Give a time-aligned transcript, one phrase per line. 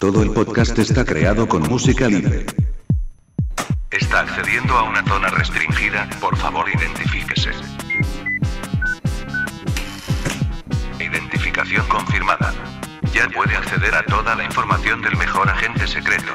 [0.00, 2.46] Todo el podcast está creado con música libre.
[3.90, 7.50] Está accediendo a una zona restringida, por favor identifíquese.
[10.98, 12.54] Identificación confirmada.
[13.12, 16.32] Ya puede acceder a toda la información del mejor agente secreto.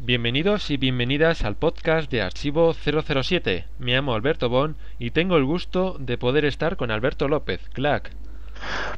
[0.00, 3.66] Bienvenidos y bienvenidas al podcast de Archivo 007.
[3.78, 8.10] Me llamo Alberto Bon y tengo el gusto de poder estar con Alberto López, Clack.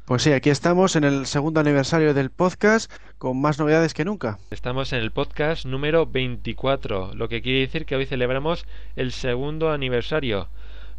[0.04, 4.38] Pues sí, aquí estamos en el segundo aniversario del podcast con más novedades que nunca.
[4.50, 9.70] Estamos en el podcast número 24, lo que quiere decir que hoy celebramos el segundo
[9.70, 10.48] aniversario,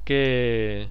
[0.05, 0.89] que,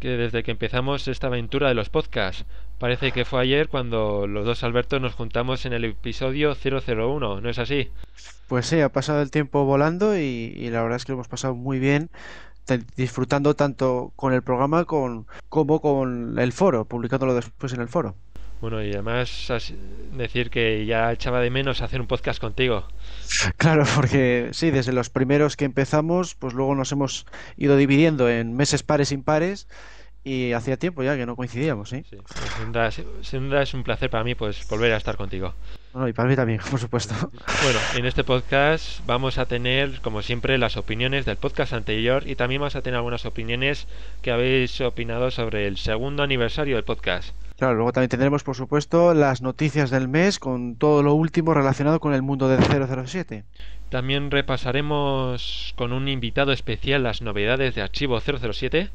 [0.00, 2.46] que desde que empezamos esta aventura de los podcasts.
[2.78, 7.48] Parece que fue ayer cuando los dos Albertos nos juntamos en el episodio 001, ¿no
[7.48, 7.90] es así?
[8.48, 11.28] Pues sí, ha pasado el tiempo volando y, y la verdad es que lo hemos
[11.28, 12.10] pasado muy bien
[12.96, 18.14] disfrutando tanto con el programa con, como con el foro, publicándolo después en el foro.
[18.60, 19.52] Bueno, y además
[20.12, 22.86] decir que ya echaba de menos hacer un podcast contigo.
[23.56, 28.54] Claro, porque sí, desde los primeros que empezamos, pues luego nos hemos ido dividiendo en
[28.54, 29.66] meses pares impares
[30.22, 32.04] y hacía tiempo ya que no coincidíamos, ¿eh?
[32.08, 32.16] Sí,
[33.22, 35.54] sin duda, es un placer para mí pues volver a estar contigo.
[35.92, 37.14] Bueno, y para mí también, por supuesto.
[37.62, 42.34] Bueno, en este podcast vamos a tener, como siempre, las opiniones del podcast anterior y
[42.34, 43.86] también vamos a tener algunas opiniones
[44.22, 47.34] que habéis opinado sobre el segundo aniversario del podcast.
[47.58, 52.00] Claro, luego también tendremos, por supuesto, las noticias del mes con todo lo último relacionado
[52.00, 53.44] con el mundo del 007.
[53.90, 58.88] También repasaremos con un invitado especial las novedades de Archivo 007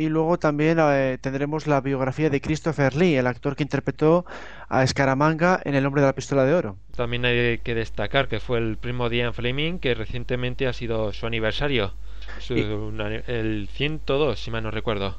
[0.00, 4.24] y luego también eh, tendremos la biografía de Christopher Lee, el actor que interpretó
[4.70, 6.76] a Scaramanga en El hombre de la pistola de oro.
[6.96, 11.26] También hay que destacar que fue el primo Ian Fleming, que recientemente ha sido su
[11.26, 11.92] aniversario.
[12.48, 15.18] el 102, si mal no recuerdo.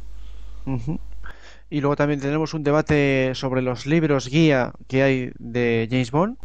[1.69, 6.37] Y luego también tendremos un debate sobre los libros guía que hay de James Bond.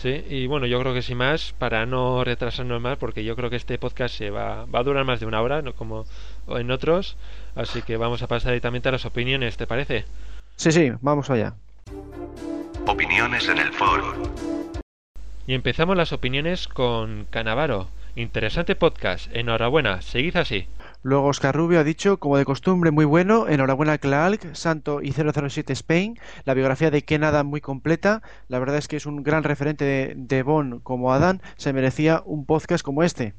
[0.00, 3.50] Sí, y bueno, yo creo que sin más, para no retrasarnos más, porque yo creo
[3.50, 6.06] que este podcast se va, va a durar más de una hora, no como
[6.46, 7.16] en otros,
[7.54, 10.04] así que vamos a pasar directamente a las opiniones, ¿te parece?
[10.56, 11.54] Sí, sí, vamos allá.
[12.86, 14.14] Opiniones en el foro.
[15.46, 17.88] Y empezamos las opiniones con Canavaro.
[18.16, 20.68] Interesante podcast, enhorabuena, seguid así.
[21.02, 25.72] Luego Oscar Rubio ha dicho, como de costumbre, muy bueno, enhorabuena Clark, Santo y 007
[25.74, 29.42] Spain, la biografía de Ken Adam muy completa, la verdad es que es un gran
[29.42, 33.34] referente de, de Bond como Adam, se merecía un podcast como este.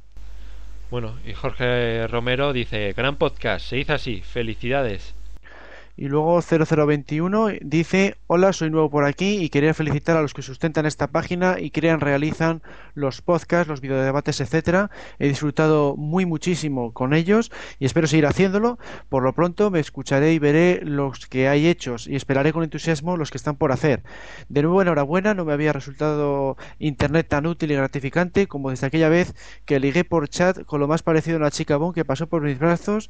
[0.90, 5.14] Bueno, y Jorge Romero dice, gran podcast, se hizo así, felicidades.
[5.97, 10.41] Y luego 0021 dice, hola, soy nuevo por aquí y quería felicitar a los que
[10.41, 12.61] sustentan esta página y crean, realizan
[12.95, 14.91] los podcasts, los videodebates, etcétera.
[15.19, 18.78] He disfrutado muy muchísimo con ellos y espero seguir haciéndolo.
[19.07, 23.16] Por lo pronto me escucharé y veré los que hay hechos y esperaré con entusiasmo
[23.16, 24.03] los que están por hacer.
[24.50, 29.07] De nuevo, enhorabuena, no me había resultado internet tan útil y gratificante como desde aquella
[29.07, 29.33] vez
[29.63, 32.41] que ligué por chat con lo más parecido a una chica bon que pasó por
[32.41, 33.09] mis brazos.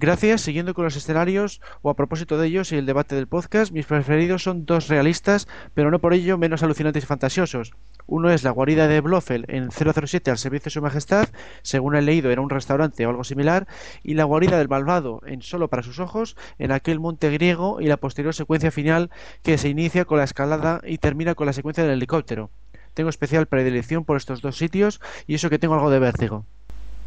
[0.00, 3.72] Gracias, siguiendo con los escenarios o a propósito de ellos y el debate del podcast,
[3.72, 7.72] mis preferidos son dos realistas, pero no por ello menos alucinantes y fantasiosos.
[8.06, 11.28] Uno es la guarida de Blofeld en 007 al servicio de su majestad,
[11.62, 13.66] según he leído era un restaurante o algo similar,
[14.04, 17.86] y la guarida del malvado en Solo para sus ojos, en aquel monte griego y
[17.86, 19.10] la posterior secuencia final
[19.42, 22.52] que se inicia con la escalada y termina con la secuencia del helicóptero.
[22.94, 26.46] Tengo especial predilección por estos dos sitios y eso que tengo algo de vértigo.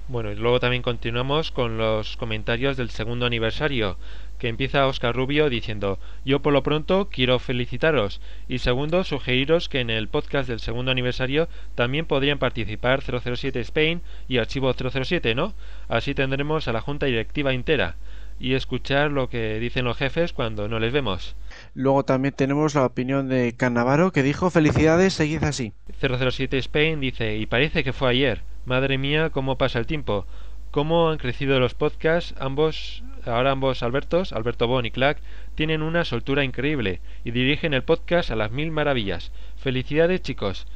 [0.08, 3.98] Bueno, y luego también continuamos con los comentarios del segundo aniversario,
[4.40, 9.80] que empieza Oscar Rubio diciendo yo por lo pronto quiero felicitaros y segundo sugeriros que
[9.82, 15.54] en el podcast del segundo aniversario también podrían participar 007 Spain y Archivo 007, ¿no?
[15.88, 17.98] Así tendremos a la junta directiva entera
[18.40, 21.36] y escuchar lo que dicen los jefes cuando no les vemos.
[21.76, 25.74] Luego también tenemos la opinión de Cannavaro que dijo felicidades, seguid así.
[26.02, 28.42] 007 Spain dice y parece que fue ayer.
[28.66, 30.26] Madre mía, cómo pasa el tiempo.
[30.72, 35.20] Cómo han crecido los podcasts, ambos, ahora ambos Albertos, Alberto Bon y Clack,
[35.56, 39.32] tienen una soltura increíble y dirigen el podcast a las mil maravillas.
[39.58, 40.68] Felicidades chicos.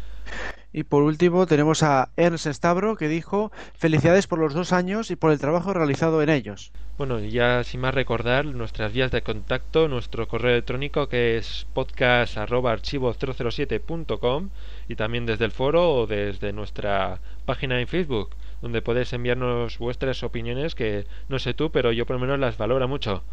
[0.74, 5.16] Y por último tenemos a Ernst Stavro que dijo felicidades por los dos años y
[5.16, 6.74] por el trabajo realizado en ellos.
[6.98, 14.50] Bueno, ya sin más recordar nuestras vías de contacto, nuestro correo electrónico que es podcast.archivo007.com
[14.90, 20.24] y también desde el foro o desde nuestra página en Facebook donde podéis enviarnos vuestras
[20.24, 23.24] opiniones que no sé tú, pero yo por lo menos las valoro mucho.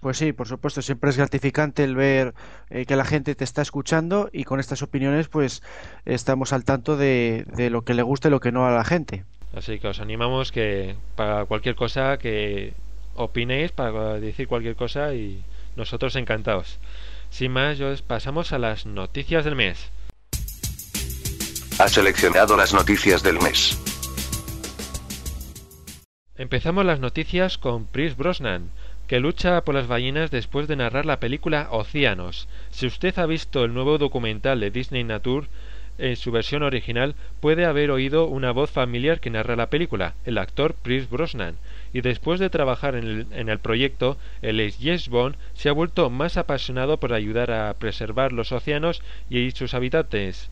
[0.00, 2.34] Pues sí, por supuesto, siempre es gratificante el ver
[2.68, 5.62] eh, que la gente te está escuchando y con estas opiniones pues
[6.04, 8.84] estamos al tanto de, de lo que le gusta y lo que no a la
[8.84, 9.24] gente.
[9.54, 12.74] Así que os animamos que para cualquier cosa que
[13.14, 15.42] opinéis, para decir cualquier cosa y
[15.76, 16.78] nosotros encantados.
[17.30, 19.90] Sin más, yo pasamos a las noticias del mes.
[21.78, 23.78] Ha seleccionado las noticias del mes.
[26.38, 28.70] Empezamos las noticias con Chris Brosnan,
[29.06, 32.48] que lucha por las ballenas después de narrar la película Océanos.
[32.70, 35.48] Si usted ha visto el nuevo documental de Disney Nature,
[35.98, 40.38] en su versión original puede haber oído una voz familiar que narra la película, el
[40.38, 41.56] actor Chris Brosnan,
[41.92, 46.38] y después de trabajar en el, proyecto, el ex Yes Bond se ha vuelto más
[46.38, 50.48] apasionado por ayudar a preservar los océanos y sus habitantes.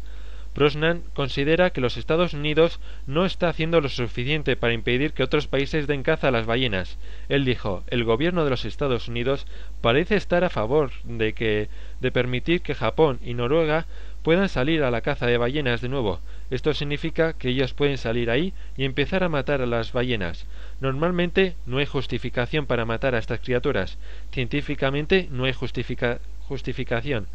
[0.55, 5.49] Brosnan considera que los Estados Unidos no está haciendo lo suficiente para impedir que otros
[5.49, 6.97] países den caza a las ballenas.
[7.29, 9.47] Él dijo, el gobierno de los Estados Unidos
[9.81, 11.69] parece estar a favor de que
[12.01, 13.87] de permitir que Japón y Noruega
[14.23, 16.21] puedan salir a la caza de ballenas de nuevo.
[16.51, 20.47] Esto significa que ellos pueden salir ahí y empezar a matar a las ballenas.
[20.81, 23.99] Normalmente no hay justificación para matar a estas criaturas.
[24.33, 27.27] Científicamente no hay justifica justificación.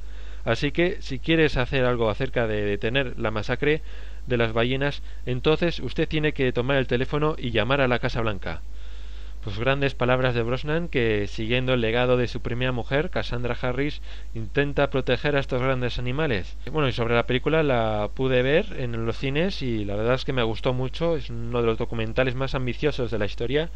[0.45, 3.81] Así que si quieres hacer algo acerca de detener la masacre
[4.27, 8.21] de las ballenas, entonces usted tiene que tomar el teléfono y llamar a la Casa
[8.21, 8.61] Blanca.
[9.43, 14.01] Pues grandes palabras de Brosnan que, siguiendo el legado de su primera mujer, Cassandra Harris,
[14.33, 16.57] intenta proteger a estos grandes animales.
[16.69, 20.25] Bueno, y sobre la película la pude ver en los cines y la verdad es
[20.25, 23.69] que me gustó mucho, es uno de los documentales más ambiciosos de la historia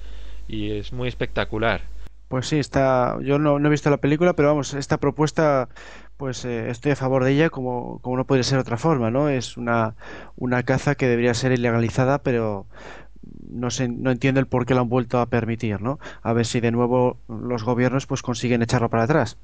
[0.50, 1.81] y es muy espectacular.
[2.27, 3.18] Pues sí, está.
[3.21, 5.69] Yo no, no he visto la película, pero vamos, esta propuesta
[6.18, 9.30] pues eh, estoy a favor de ella como, como no puede ser otra forma, ¿no?
[9.30, 9.95] Es una,
[10.36, 12.68] una caza que debería ser ilegalizada, pero
[13.50, 16.00] no, sé, no entiendo el por qué lo han vuelto a permitir, ¿no?
[16.21, 19.38] A ver si de nuevo los gobiernos pues consiguen echarlo para atrás.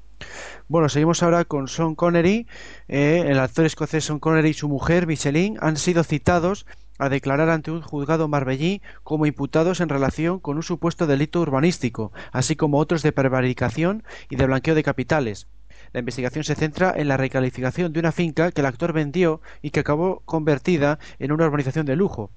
[0.68, 2.46] Bueno, seguimos ahora con Sean Connery.
[2.88, 6.66] Eh, el actor escocés Sean Connery y su mujer, Micheline, han sido citados
[6.98, 12.12] a declarar ante un juzgado marbellí como imputados en relación con un supuesto delito urbanístico,
[12.30, 15.48] así como otros de prevaricación y de blanqueo de capitales.
[15.92, 19.70] La investigación se centra en la recalificación de una finca que el actor vendió y
[19.70, 22.30] que acabó convertida en una urbanización de lujo.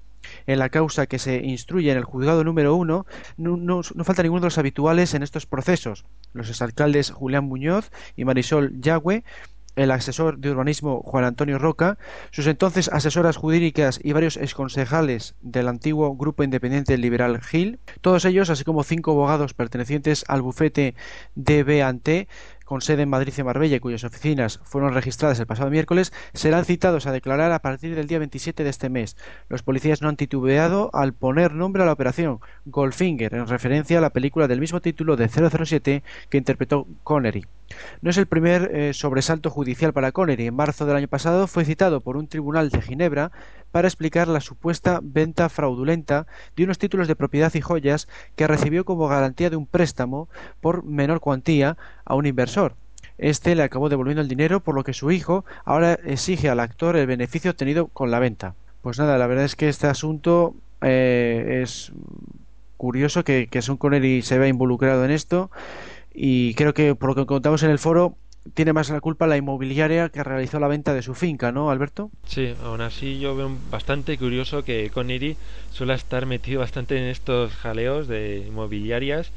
[0.46, 3.06] En la causa que se instruye en el juzgado número uno
[3.36, 6.04] no, no, no falta ninguno de los habituales en estos procesos.
[6.32, 9.22] Los exalcaldes Julián Muñoz y Marisol Yagüe
[9.76, 11.98] el asesor de urbanismo Juan Antonio Roca,
[12.30, 18.50] sus entonces asesoras jurídicas y varios exconcejales del antiguo Grupo Independiente Liberal Gil, todos ellos,
[18.50, 20.94] así como cinco abogados pertenecientes al bufete
[21.34, 21.82] DB
[22.64, 27.06] con sede en Madrid y Marbella cuyas oficinas fueron registradas el pasado miércoles, serán citados
[27.06, 29.16] a declarar a partir del día 27 de este mes.
[29.48, 34.00] Los policías no han titubeado al poner nombre a la operación Goldfinger, en referencia a
[34.00, 37.44] la película del mismo título de 007 que interpretó Connery.
[38.02, 40.46] No es el primer eh, sobresalto judicial para Connery.
[40.46, 43.32] En marzo del año pasado fue citado por un tribunal de Ginebra
[43.72, 46.26] para explicar la supuesta venta fraudulenta
[46.56, 50.28] de unos títulos de propiedad y joyas que recibió como garantía de un préstamo
[50.60, 52.76] por menor cuantía a un inversor.
[53.18, 56.96] Este le acabó devolviendo el dinero, por lo que su hijo ahora exige al actor
[56.96, 58.54] el beneficio obtenido con la venta.
[58.82, 61.92] Pues nada, la verdad es que este asunto eh, es
[62.76, 65.50] curioso que, que Sean Connery se vea involucrado en esto
[66.14, 68.16] y creo que por lo que contamos en el foro
[68.54, 72.10] tiene más la culpa la inmobiliaria que realizó la venta de su finca, ¿no, Alberto?
[72.26, 75.36] Sí, aún así yo veo bastante curioso que Connery
[75.70, 79.32] suele estar metido bastante en estos jaleos de inmobiliarias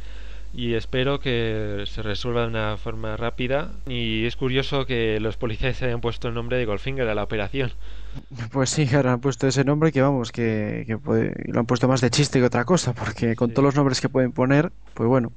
[0.53, 5.81] y espero que se resuelva de una forma rápida y es curioso que los policías
[5.81, 7.72] hayan puesto el nombre de Goldfinger a la operación.
[8.51, 11.88] Pues sí, ahora han puesto ese nombre que vamos, que, que puede, lo han puesto
[11.88, 13.53] más de chiste que otra cosa, porque con sí.
[13.53, 15.31] todos los nombres que pueden poner, pues bueno.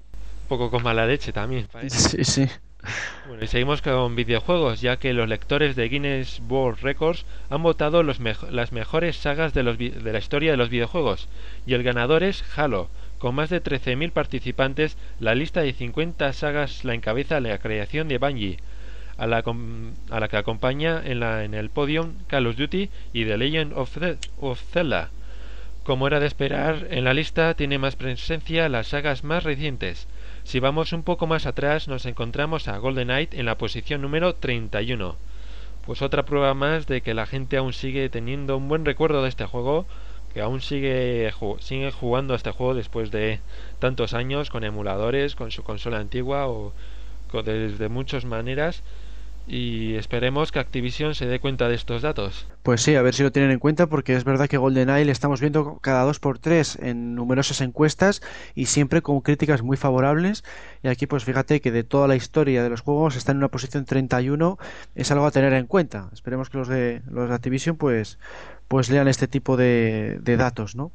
[0.51, 1.69] Poco con mala leche también.
[1.87, 2.49] Sí, sí.
[3.29, 8.03] Bueno, y seguimos con videojuegos, ya que los lectores de Guinness World Records han votado
[8.03, 11.29] los me las mejores sagas de, los de la historia de los videojuegos,
[11.67, 12.89] y el ganador es Halo.
[13.21, 18.19] Con más de 13.000 participantes, la lista de 50 sagas la encabeza la creación de
[18.19, 18.59] Bungie,
[19.19, 19.45] a la,
[20.11, 23.73] a la que acompaña en, la, en el podium Call of Duty y The Legend
[23.75, 23.97] of,
[24.41, 25.11] of Zelda.
[25.85, 30.09] Como era de esperar, en la lista tiene más presencia las sagas más recientes.
[30.51, 34.35] Si vamos un poco más atrás, nos encontramos a Golden Knight en la posición número
[34.35, 35.15] 31.
[35.87, 39.29] Pues otra prueba más de que la gente aún sigue teniendo un buen recuerdo de
[39.29, 39.87] este juego,
[40.35, 43.39] que aún sigue, sigue jugando a este juego después de
[43.79, 46.73] tantos años con emuladores, con su consola antigua o
[47.45, 48.83] desde muchas maneras
[49.47, 52.47] y esperemos que Activision se dé cuenta de estos datos.
[52.63, 55.13] Pues sí, a ver si lo tienen en cuenta porque es verdad que GoldenEye le
[55.13, 58.23] estamos viendo cada dos por tres en numerosas encuestas
[58.55, 60.45] y siempre con críticas muy favorables
[60.83, 63.49] y aquí pues fíjate que de toda la historia de los juegos está en una
[63.49, 64.59] posición 31
[64.95, 66.11] es algo a tener en cuenta.
[66.13, 68.19] Esperemos que los de los de Activision pues
[68.69, 70.93] pues lean este tipo de, de datos, ¿no?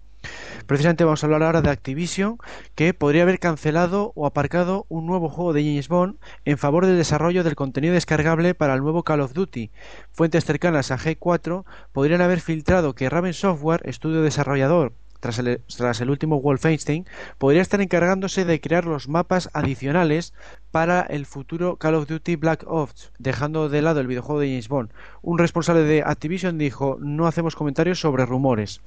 [0.65, 2.37] Precisamente vamos a hablar ahora de Activision,
[2.75, 6.97] que podría haber cancelado o aparcado un nuevo juego de James Bond en favor del
[6.97, 9.71] desarrollo del contenido descargable para el nuevo Call of Duty.
[10.11, 16.01] Fuentes cercanas a G4 podrían haber filtrado que Raven Software, estudio desarrollador tras el, tras
[16.01, 17.05] el, último Wolfenstein,
[17.37, 20.33] podría estar encargándose de crear los mapas adicionales
[20.71, 24.67] para el futuro Call of Duty Black Ops, dejando de lado el videojuego de James
[24.67, 24.91] Bond.
[25.21, 28.81] Un responsable de Activision dijo, no hacemos comentarios sobre rumores.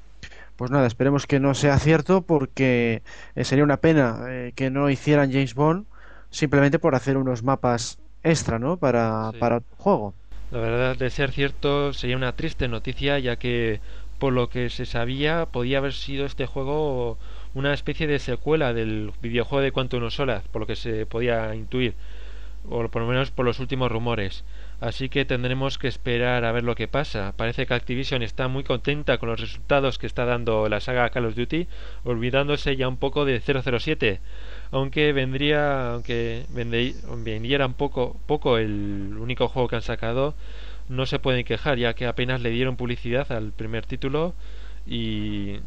[0.59, 3.05] Pues nada, esperemos que no sea cierto porque
[3.37, 5.87] eh, sería una pena eh, que no hicieran James Bond
[6.31, 8.77] simplemente por hacer unos mapas extra, ¿no?
[8.79, 9.38] Para, Sí.
[9.38, 10.17] para el juego.
[10.50, 13.81] La verdad, de ser cierto, sería una triste noticia, ya que
[14.19, 17.19] por lo que se sabía, podía haber sido este juego
[17.55, 21.55] una especie de secuela del videojuego de Quantum of Solace, por lo que se podía
[21.55, 21.97] intuir,
[22.69, 24.45] o por lo menos por los últimos rumores.
[24.81, 27.33] Así que tendremos que esperar a ver lo que pasa.
[27.37, 31.27] Parece que Activision está muy contenta con los resultados que está dando la saga Call
[31.27, 31.67] of Duty,
[32.05, 34.21] olvidándose ya un poco de 007
[34.71, 40.35] aunque vendría aunque vendiera un poco poco el único juego que han sacado
[40.89, 44.35] no se pueden quejar ya que apenas le dieron publicidad al primer título
[44.87, 45.61] y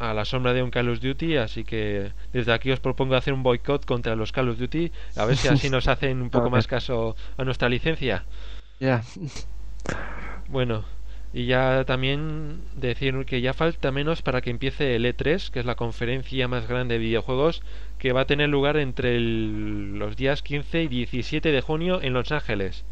[0.00, 3.32] a la sombra de un Call of Duty así que desde aquí os propongo hacer
[3.34, 6.50] un boicot contra los Call of Duty a ver si así nos hacen un poco
[6.50, 8.24] más caso a nuestra licencia
[8.80, 9.02] Ya.
[10.48, 10.84] bueno,
[11.32, 15.66] y ya también decir que ya falta menos para que empiece el E3, que es
[15.66, 17.62] la conferencia más grande de videojuegos,
[17.98, 22.14] que va a tener lugar entre el- los días 15 y 17 de junio en
[22.14, 22.84] Los Ángeles.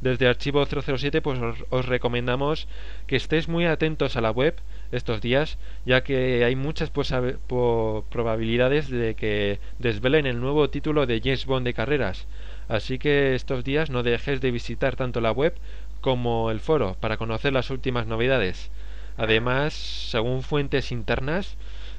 [0.00, 2.66] Desde Archivo 007 pues os, os recomendamos
[3.06, 4.54] que estéis muy atentos a la web
[4.92, 11.20] estos días, ya que hay muchas po- probabilidades de que desvelen el nuevo título de
[11.22, 12.26] James Bond de carreras.
[12.68, 15.54] Así que estos días no dejéis de visitar tanto la web
[16.00, 18.70] como el foro para conocer las últimas novedades.
[19.16, 21.56] Además, según fuentes internas,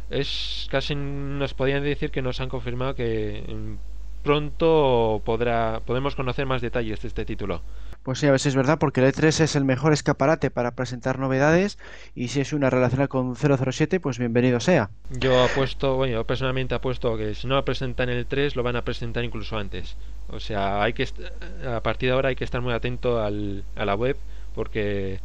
[0.09, 3.75] es casi nos podían decir que nos han confirmado que mm,
[4.25, 7.61] pronto podrá podemos conocer más detalles de este título.
[8.01, 10.71] Pues sí, a ver si es verdad, porque el E3 es el mejor escaparate para
[10.71, 11.77] presentar novedades
[12.15, 14.89] y si es una relacionada con 007, pues bienvenido sea.
[15.11, 18.63] Yo apuesto, bueno, yo personalmente apuesto que si no lo presentan en el 3 lo
[18.63, 19.95] van a presentar incluso antes.
[20.29, 21.07] O sea, hay que
[21.67, 24.17] a partir de ahora hay que estar muy atento al, a la web
[24.55, 25.19] porque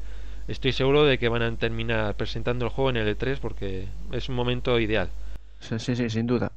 [0.46, 4.28] estoy seguro de que van a terminar presentando el juego en el E3 porque es
[4.28, 5.08] un momento ideal.
[5.60, 6.52] Sí, sí, sin duda.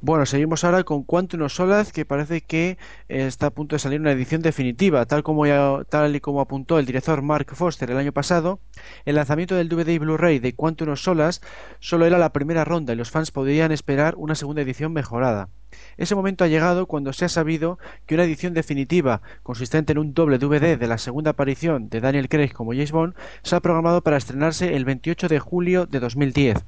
[0.00, 3.80] Bueno, seguimos ahora con Quantum of Solace, que parece que eh, está a punto de
[3.80, 5.44] salir una edición definitiva, tal como
[5.84, 8.60] tal y como apuntó el director Mark Foster el año pasado.
[9.04, 11.40] El lanzamiento del DVD y Blu-ray de Quantum of Solace
[11.80, 15.48] solo era la primera ronda y los fans podrían esperar una segunda edición mejorada.
[15.96, 20.14] Ese momento ha llegado cuando se ha sabido que una edición definitiva, consistente en un
[20.14, 24.00] doble DVD de la segunda aparición de Daniel Craig como James Bond, se ha programado
[24.02, 26.64] para estrenarse el 28 de julio de 2010.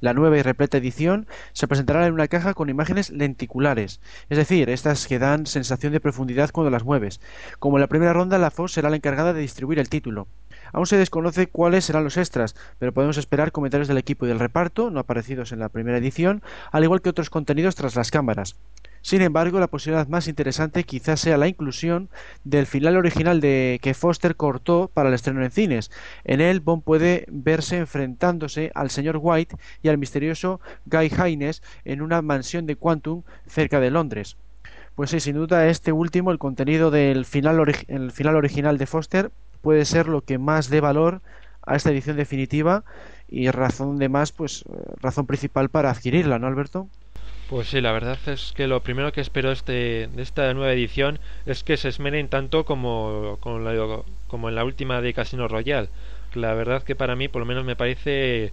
[0.00, 4.70] La nueva y repleta edición se presentará en una caja con imágenes lenticulares, es decir,
[4.70, 7.20] estas que dan sensación de profundidad cuando las mueves.
[7.58, 10.28] Como en la primera ronda, la Fox será la encargada de distribuir el título.
[10.72, 14.38] Aún se desconoce cuáles serán los extras, pero podemos esperar comentarios del equipo y del
[14.38, 18.56] reparto, no aparecidos en la primera edición, al igual que otros contenidos tras las cámaras.
[19.02, 22.08] Sin embargo, la posibilidad más interesante quizás sea la inclusión
[22.44, 25.90] del final original de que Foster cortó para el estreno en cines.
[26.24, 32.02] En él, Bond puede verse enfrentándose al señor White y al misterioso Guy Haynes en
[32.02, 34.36] una mansión de Quantum cerca de Londres.
[34.94, 39.30] Pues sí, sin duda este último, el contenido del final, el final original de Foster,
[39.60, 41.22] puede ser lo que más dé valor
[41.62, 42.84] a esta edición definitiva
[43.28, 46.88] y razón de más, pues eh, razón principal para adquirirla, ¿no, Alberto?
[47.48, 51.18] Pues sí, la verdad es que lo primero que espero este, de esta nueva edición
[51.46, 55.88] es que se esmeren tanto como, como, en la última de Casino Royale.
[56.34, 58.52] La verdad que para mí por lo menos me parece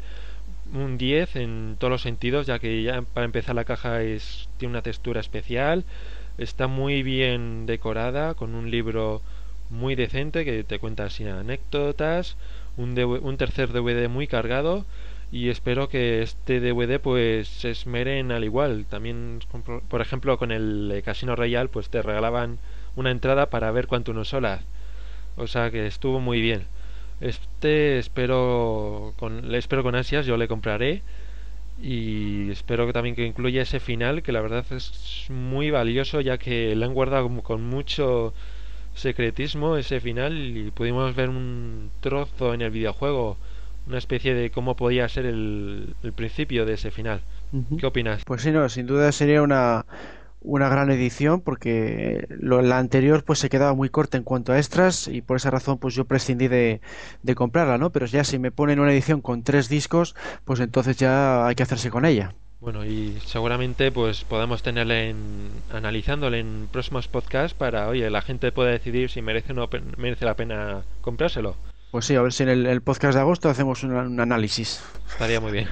[0.74, 4.74] un 10 en todos los sentidos, ya que ya para empezar la caja es, tiene
[4.74, 5.84] una textura especial,
[6.38, 9.22] está muy bien decorada, con un libro
[9.70, 12.38] muy decente que te cuenta así anécdotas,
[12.78, 14.86] un, un tercer DVD muy cargado
[15.32, 18.86] y espero que este DVD pues se esmeren al igual.
[18.90, 19.40] También,
[19.90, 22.60] por ejemplo, con el eh, Casino Royale pues te regalaban
[22.96, 24.66] una entrada para ver Quantum of Solace.
[25.38, 26.68] O sea que estuvo muy bien.
[27.22, 31.02] Este espero con, espero con ansias, yo le compraré
[31.82, 36.38] y espero que también que incluya ese final que la verdad es muy valioso ya
[36.38, 38.34] que le han guardado con mucho
[38.96, 43.38] secretismo ese final y pudimos ver un trozo en el videojuego,
[43.88, 47.22] una especie de cómo podía ser el, el principio de ese final.
[47.78, 48.24] ¿Qué opinas?
[48.26, 49.86] Pues sí, no, sin duda sería una,
[50.42, 54.58] una gran edición porque lo, la anterior pues se quedaba muy corta en cuanto a
[54.58, 56.82] extras y por esa razón pues yo prescindí de,
[57.24, 57.92] de comprarla, ¿no?
[57.92, 61.64] Pero ya si me ponen una edición con tres discos, pues entonces ya hay que
[61.64, 62.36] hacerse con ella.
[62.60, 68.52] Bueno, y seguramente pues podamos tenerle en, analizándole en próximos podcasts para, oye, la gente
[68.52, 71.56] pueda decidir si merece o no merece la pena comprárselo.
[71.96, 74.84] Pues sí, a ver si en el, podcast de agosto hacemos un, análisis.
[75.08, 75.70] Estaría muy bien.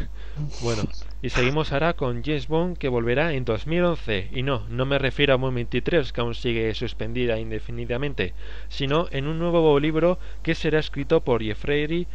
[0.61, 0.83] Bueno,
[1.21, 4.29] y seguimos ahora con James Bond que volverá en 2011.
[4.31, 8.33] Y no, no me refiero a Bond 23 que aún sigue suspendida indefinidamente,
[8.69, 12.07] sino en un nuevo libro que será escrito por Jeffrey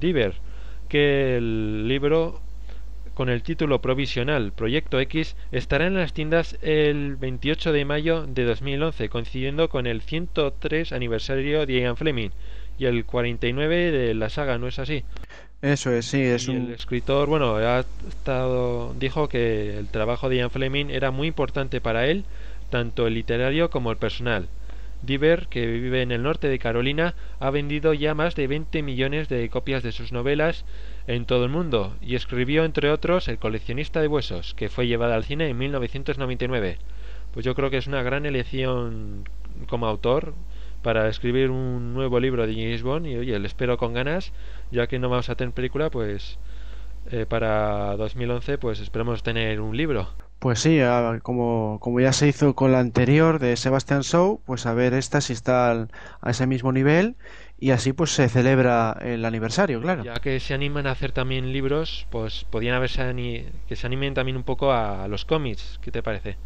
[0.00, 0.32] Diver,
[0.88, 2.40] que el libro
[3.12, 8.44] con el título provisional Proyecto X estará en las tiendas el 28 de mayo de
[8.44, 12.30] 2011, coincidiendo con el 103 aniversario de Ian Fleming
[12.82, 15.04] y el 49 de la saga, ¿no es así?
[15.60, 16.66] Eso es, sí, es y un...
[16.66, 21.80] El escritor, bueno, ha estado, dijo que el trabajo de Ian Fleming era muy importante
[21.80, 22.24] para él,
[22.70, 24.48] tanto el literario como el personal.
[25.02, 29.28] Diver, que vive en el norte de Carolina, ha vendido ya más de 20 millones
[29.28, 30.64] de copias de sus novelas
[31.06, 35.14] en todo el mundo y escribió entre otros El coleccionista de huesos, que fue llevada
[35.14, 36.78] al cine en 1999.
[37.32, 39.28] Pues yo creo que es una gran elección
[39.68, 40.34] como autor
[40.82, 44.32] para escribir un nuevo libro de James Bond y oye, le espero con ganas,
[44.70, 46.38] ya que no vamos a tener película, pues
[47.10, 50.08] eh, para 2011 pues esperemos tener un libro.
[50.38, 50.80] Pues sí,
[51.22, 55.20] como, como ya se hizo con la anterior de Sebastian Shaw, pues a ver esta
[55.20, 55.88] si está al,
[56.20, 57.14] a ese mismo nivel
[57.60, 60.02] y así pues se celebra el aniversario, claro.
[60.02, 64.36] Ya que se animan a hacer también libros, pues podían haberse que se animen también
[64.36, 66.36] un poco a, a los cómics, ¿qué te parece?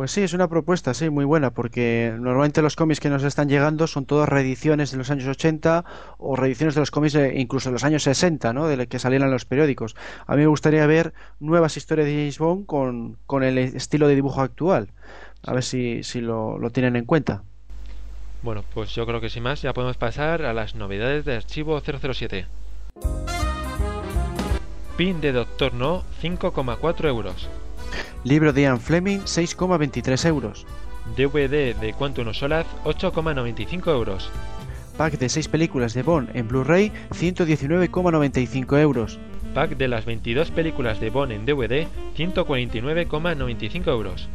[0.00, 3.50] Pues sí, es una propuesta, sí, muy buena, porque normalmente los cómics que nos están
[3.50, 5.84] llegando son todas reediciones de los años 80
[6.16, 8.66] o reediciones de los cómics de, incluso de los años 60, ¿no?
[8.66, 9.96] De los que salían en los periódicos.
[10.26, 14.14] A mí me gustaría ver nuevas historias de James Bond con, con el estilo de
[14.14, 14.88] dibujo actual.
[15.42, 17.42] A ver si, si lo, lo tienen en cuenta.
[18.40, 21.78] Bueno, pues yo creo que sin más ya podemos pasar a las novedades de Archivo
[21.78, 22.46] 007.
[24.96, 27.50] Pin de Doctor No, 5,4 euros.
[28.24, 30.66] Libro de Ian Fleming, 6,23 euros.
[31.16, 34.30] DVD de Quantum of Solace, 8,95 euros.
[34.96, 39.18] Pack de 6 películas de Bond en Blu-ray, 119,95 euros.
[39.54, 44.28] Pack de las 22 películas de Bond en DVD, 149,95 euros.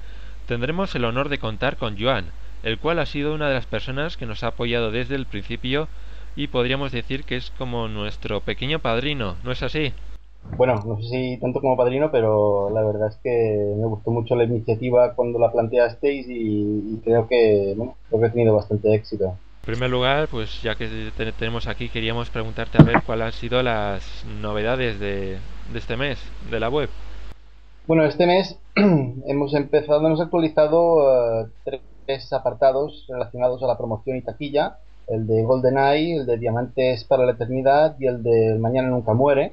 [0.47, 2.33] tendremos el honor de contar con Joan,
[2.65, 5.87] el cual ha sido una de las personas que nos ha apoyado desde el principio
[6.37, 9.93] y podríamos decir que es como nuestro pequeño padrino, ¿no es así?
[10.57, 14.35] Bueno, no sé si tanto como padrino, pero la verdad es que me gustó mucho
[14.35, 18.95] la iniciativa cuando la planteasteis y, y creo que bueno, creo que ha tenido bastante
[18.95, 19.37] éxito.
[19.63, 23.33] En primer lugar, pues ya que te tenemos aquí, queríamos preguntarte a ver cuáles han
[23.33, 25.39] sido las novedades de,
[25.73, 26.19] de este mes
[26.51, 26.91] de la web.
[27.87, 34.23] Bueno, este mes hemos empezado, hemos actualizado uh, tres apartados relacionados a la promoción y
[34.23, 34.79] taquilla,
[35.13, 39.53] el de GoldenEye, el de Diamantes para la Eternidad y el de Mañana Nunca Muere.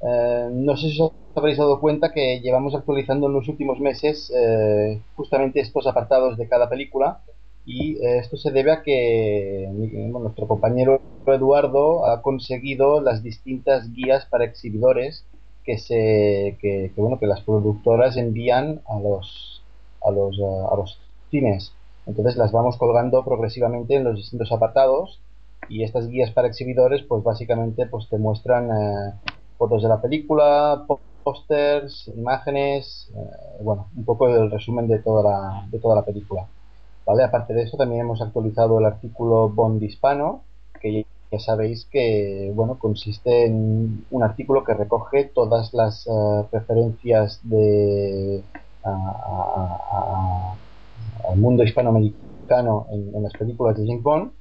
[0.00, 4.32] Eh, no sé si os habréis dado cuenta que llevamos actualizando en los últimos meses
[4.34, 7.20] eh, justamente estos apartados de cada película
[7.66, 14.24] y eh, esto se debe a que nuestro compañero Eduardo ha conseguido las distintas guías
[14.26, 15.26] para exhibidores
[15.64, 19.62] que se que, que, bueno que las productoras envían a los
[20.02, 20.98] a los a los
[21.30, 21.74] cines
[22.10, 25.20] entonces las vamos colgando progresivamente en los distintos apartados
[25.68, 29.14] y estas guías para exhibidores pues básicamente pues te muestran eh,
[29.56, 30.84] fotos de la película,
[31.22, 36.48] pósters, imágenes, eh, bueno, un poco el resumen de toda la, de toda la película.
[37.06, 37.22] ¿Vale?
[37.22, 40.42] Aparte de eso también hemos actualizado el artículo Bond hispano,
[40.80, 47.40] que ya sabéis que bueno, consiste en un artículo que recoge todas las uh, referencias
[47.44, 48.42] de
[48.84, 50.54] a,
[51.30, 54.32] al mundo hispanoamericano en, en las películas de James Bond.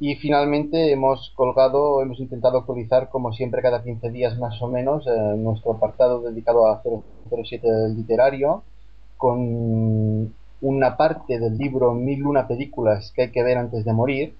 [0.00, 5.04] Y finalmente hemos colgado, hemos intentado actualizar como siempre cada 15 días más o menos
[5.08, 6.82] eh, nuestro apartado dedicado a
[7.28, 8.62] 007 literario
[9.16, 14.34] con una parte del libro Mil una películas que hay que ver antes de morir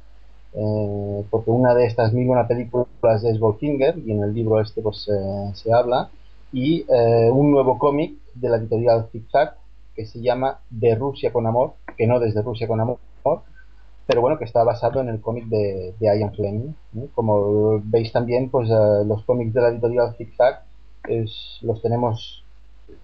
[0.55, 4.81] eh, porque una de estas mil una películas es Goldfinger y en el libro este
[4.81, 6.11] pues eh, se habla
[6.53, 6.87] y
[7.33, 9.57] un nuevo cómic de la editorial Zig Zag
[9.99, 12.99] que se llama De Rusia con Amor, que no desde Rusia con Amor,
[14.07, 16.73] pero bueno, que está basado en el cómic de, de Ian Fleming.
[17.17, 20.63] Como veis también, pues eh, los cómics de la editorial Zig Zag
[21.09, 22.45] es, los tenemos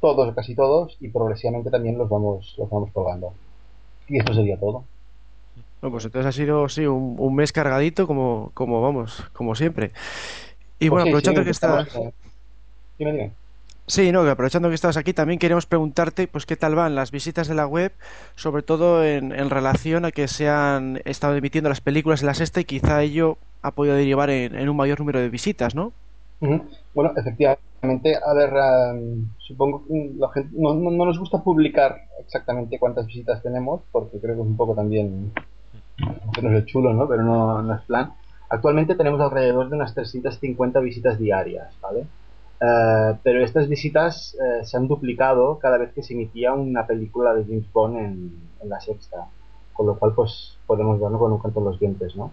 [0.01, 3.35] todos, casi todos, y progresivamente también los vamos, los vamos colgando.
[4.09, 4.85] Y esto sería todo.
[5.81, 9.91] Bueno, pues entonces ha sido sí, un, mes cargadito como, como vamos, como siempre.
[10.79, 11.97] Y bueno, pues aprovechando que estás...
[11.97, 12.13] Eh,
[12.99, 13.44] dime, dime.
[13.87, 17.49] Sí, no, aprovechando que estás aquí, también queremos preguntarte, pues, qué tal van las visitas
[17.49, 17.93] de la web,
[18.35, 22.61] sobre todo en, relación a que se han estado emitiendo las películas en la sexta
[22.61, 25.93] y quizá ello ha podido derivar en, un mayor número de visitas, ¿no?
[26.95, 28.51] Bueno, efectivamente, a ver,
[29.39, 34.41] supongo que la gente, no, nos gusta publicar exactamente cuántas visitas tenemos, porque creo que
[34.41, 35.31] es un poco también,
[36.43, 37.07] no es chulo, ¿no?
[37.07, 38.15] Pero no, no es plan.
[38.49, 42.07] Actualmente tenemos alrededor de unas 350 visitas diarias, ¿vale?
[42.65, 47.35] Eh, pero estas visitas eh, se han duplicado cada vez que se emitía una película
[47.35, 49.27] de James Bond en, la sexta,
[49.75, 52.33] con lo cual pues podemos verlo con un canto en los dientes, ¿no?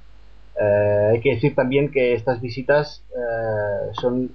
[0.57, 3.03] Eh, hay que decir también que estas visitas
[3.93, 4.31] son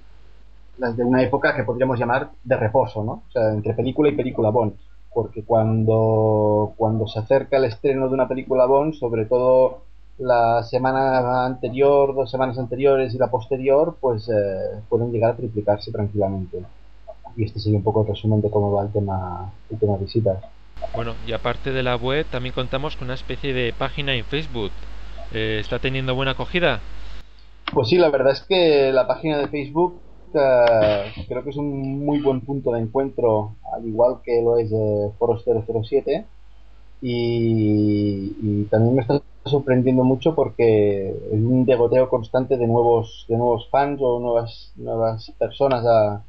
[0.77, 3.23] las de una época que podríamos llamar de reposo, ¿no?
[3.27, 4.73] O sea, entre película y película Bond,
[5.11, 9.79] porque cuando, cuando se acerca el estreno de una película Bond, sobre todo
[10.17, 15.91] la semana anterior, dos semanas anteriores y la posterior, pues eh, pueden llegar a triplicarse
[15.91, 16.63] tranquilamente.
[17.35, 20.43] Y este sería un poco el resumen de cómo va el tema, el tema visitas.
[20.95, 24.71] Bueno, y aparte de la web, también contamos con una especie de página en Facebook.
[25.33, 26.79] Eh, ¿Está teniendo buena acogida?
[27.73, 29.99] Pues sí, la verdad es que la página de Facebook
[30.33, 34.69] eh, creo que es un muy buen punto de encuentro, al igual que lo es
[34.69, 36.25] de Foros 007.
[37.01, 43.69] Y, también me está sorprendiendo mucho porque es un degoteo constante de nuevos de nuevos
[43.69, 46.23] fans o nuevas nuevas personas a,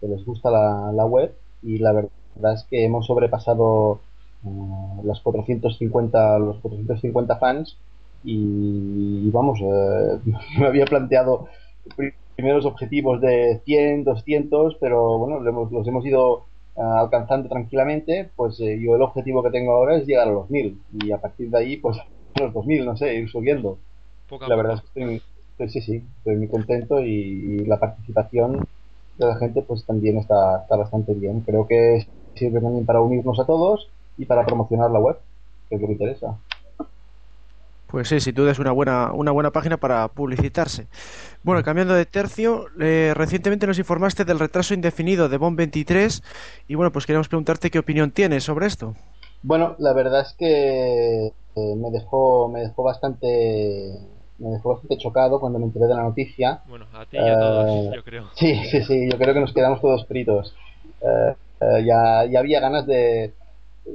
[0.00, 1.34] que les gusta la, web.
[1.62, 4.00] Y la verdad es que hemos sobrepasado
[4.44, 7.76] uh, las 450 los 450 fans.
[8.24, 10.18] Y, vamos eh,
[10.58, 11.46] me había planteado
[12.36, 16.45] primeros objetivos de 100 200 pero bueno los hemos, ido uh,
[16.76, 20.78] alcanzando tranquilamente pues eh, yo el objetivo que tengo ahora es llegar a los 1000
[21.02, 21.96] y a partir de ahí pues
[22.40, 23.78] los 2000, no sé, ir subiendo.
[24.46, 28.66] la verdad es que estoy, sí, sí, estoy muy contento y, la participación
[29.18, 31.40] de la gente pues también está, está bastante bien.
[31.40, 35.16] Creo que sirve también para unirnos a todos y para promocionar la web,
[35.68, 36.38] que es lo que interesa.
[37.86, 40.88] Pues sí, sin duda es una buena, una buena página para publicitarse.
[41.44, 46.22] Bueno, cambiando de tercio, eh, recientemente nos informaste del retraso indefinido de BOM 23
[46.66, 48.94] y bueno, pues queremos preguntarte qué opinión tienes sobre esto.
[49.42, 53.94] Bueno, la verdad es que eh, me dejó me dejó bastante
[54.38, 56.62] me dejó bastante chocado cuando me enteré de la noticia.
[56.68, 58.28] Bueno, a ti y a todos, eh, yo creo.
[58.34, 60.54] Sí, sí, sí, yo creo que nos quedamos todos fritos.
[61.00, 63.32] Eh, ya, ya había ganas de...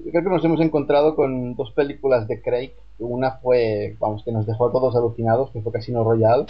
[0.09, 2.71] Creo que nos hemos encontrado con dos películas de Craig.
[2.99, 6.45] Una fue, vamos, que nos dejó a todos alucinados, que fue Casino Royale.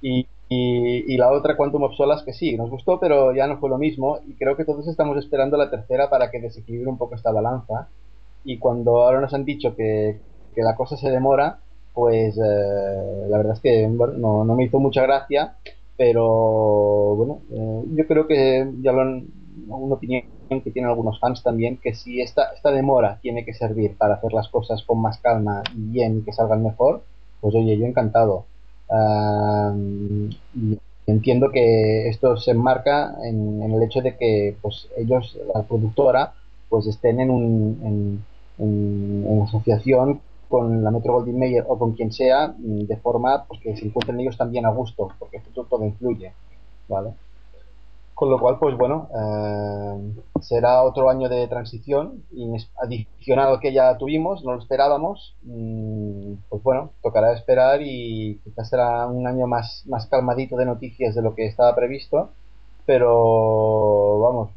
[0.00, 3.68] Y, y, la otra, Quantum of Solas, que sí, nos gustó, pero ya no fue
[3.68, 4.20] lo mismo.
[4.26, 7.88] Y creo que todos estamos esperando la tercera para que desequilibre un poco esta balanza.
[8.44, 10.20] Y cuando ahora nos han dicho que,
[10.54, 11.58] que la cosa se demora,
[11.94, 15.56] pues eh, la verdad es que no, no, me hizo mucha gracia,
[15.96, 19.26] pero bueno, eh, yo creo que ya lo han,
[19.68, 23.96] una opinión que tienen algunos fans también, que si esta, esta demora tiene que servir
[23.96, 27.02] para hacer las cosas con más calma y bien y que salgan mejor,
[27.40, 28.44] pues oye, yo encantado.
[30.54, 36.34] y entiendo que esto se enmarca en, el hecho de que pues ellos, la productora,
[36.68, 38.24] pues estén en, un,
[38.58, 43.44] en, en asociación con la Metro Goldwyn Mayer o con quien sea, mm, de forma
[43.46, 46.32] pues, que se encuentren ellos también a gusto, porque esto todo influye,
[46.88, 47.12] ¿vale?
[48.18, 52.24] Con lo cual, pues bueno, eh, será otro año de transición,
[52.82, 58.70] adicional al que ya tuvimos, no lo esperábamos, mm, pues bueno, tocará esperar y quizás
[58.70, 62.30] será un año más, más calmadito de noticias de lo que estaba previsto,
[62.86, 64.50] pero vamos,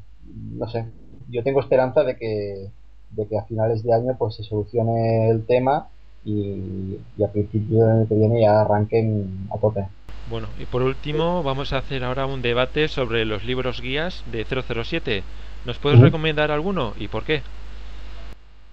[0.58, 0.88] no sé,
[1.30, 2.72] yo tengo esperanza de que
[3.12, 5.88] de que a finales de año pues se solucione el tema
[6.26, 9.88] y, a principios del año que viene ya arranquen a tope.
[10.30, 14.46] Bueno, y por último vamos a hacer ahora un debate sobre los libros guías de
[14.46, 15.24] 007.
[15.66, 17.42] ¿Nos puedes recomendar alguno y por qué?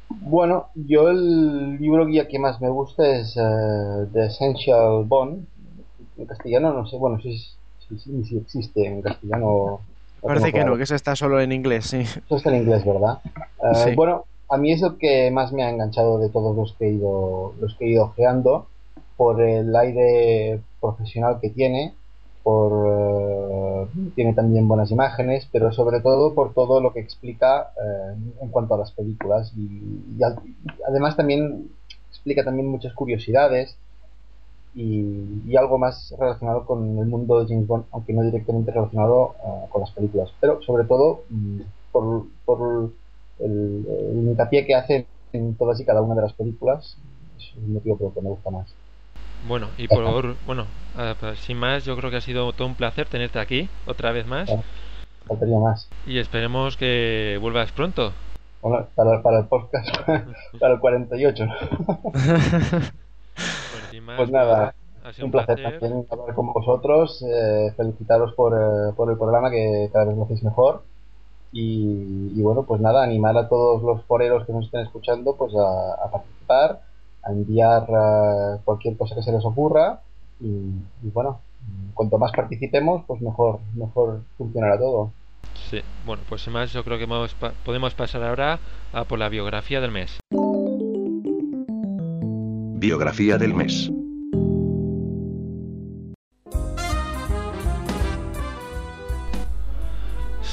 [0.08, 5.46] Bueno, yo el libro guía que más me gusta es uh, The Essential Bond.
[6.16, 9.80] En castellano no sé, bueno, si, si, si existe en castellano
[10.20, 11.98] Parece que no, que eso está solo en inglés, sí.
[12.00, 13.18] Eso está en inglés, ¿verdad?
[13.62, 16.86] Eh, bueno, a mí es el que más me ha enganchado de todos los que
[16.86, 18.12] he ido, los que he ido
[19.18, 21.92] por el aire profesional que tiene,
[22.44, 28.14] por, eh, tiene también buenas imágenes, pero sobre todo por todo lo que explica eh,
[28.40, 30.22] en cuanto a las películas y,
[30.86, 31.68] además también
[32.10, 33.76] explica también muchas curiosidades
[34.76, 39.34] y, algo más relacionado con el mundo de James Bond, aunque no directamente relacionado
[39.70, 42.92] con las películas, pero sobre todo mm, por, por
[43.40, 46.96] el, el hincapié que hace en todas y cada una de las películas,
[47.36, 48.77] es un motivo por el que me gusta más.
[49.48, 50.66] Bueno, y por bueno,
[51.36, 54.54] sin más, yo creo que ha sido todo un placer tenerte aquí otra vez más.
[55.26, 55.88] Faltaría más.
[56.06, 58.12] Y esperemos que vuelvas pronto.
[58.60, 59.88] Bueno, para, para el podcast,
[60.60, 61.46] para el 48.
[62.12, 64.74] pues, pues nada,
[65.22, 67.24] un placer, también hablar con vosotros.
[67.26, 70.82] Eh, felicitaros por, eh, por el programa que cada vez lo hacéis mejor.
[71.52, 76.10] Y, bueno, pues nada, animar a todos los foreros que nos estén escuchando pues a
[76.10, 76.82] participar
[77.28, 80.00] a enviar uh, cualquier cosa que se les ocurra
[80.40, 81.40] y, y, bueno,
[81.94, 85.12] cuanto más participemos, pues mejor, mejor funcionará todo.
[85.70, 87.06] Sí, bueno, pues sin más yo creo que
[87.64, 88.58] podemos pasar ahora
[88.92, 90.18] a por la biografía del mes.
[92.80, 93.90] Biografía del mes.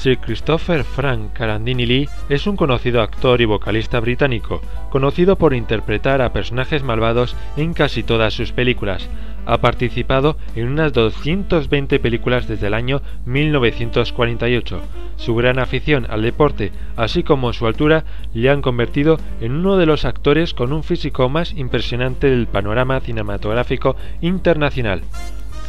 [0.06, 6.22] Sir Christopher Frank Carandini Lee es un conocido actor y vocalista británico, conocido por interpretar
[6.22, 9.08] a personajes malvados en casi todas sus películas.
[9.46, 14.80] Ha participado en unas 220 películas desde el año 1948.
[15.16, 19.86] Su gran afición al deporte, así como su altura, le han convertido en uno de
[19.86, 25.02] los actores con un físico más impresionante del panorama cinematográfico internacional.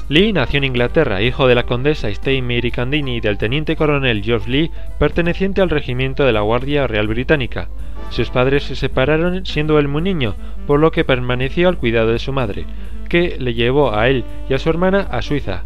[0.10, 2.08] Lee nació en Inglaterra, hijo de la condesa
[2.41, 7.10] Mary Candini y del teniente coronel George Lee, perteneciente al regimiento de la Guardia Real
[7.10, 7.67] Británica.
[8.10, 12.20] Sus padres se separaron siendo él muy niño, por lo que permaneció al cuidado de
[12.20, 12.65] su madre,
[13.10, 15.63] que le llevó a él y a su hermana a Suiza.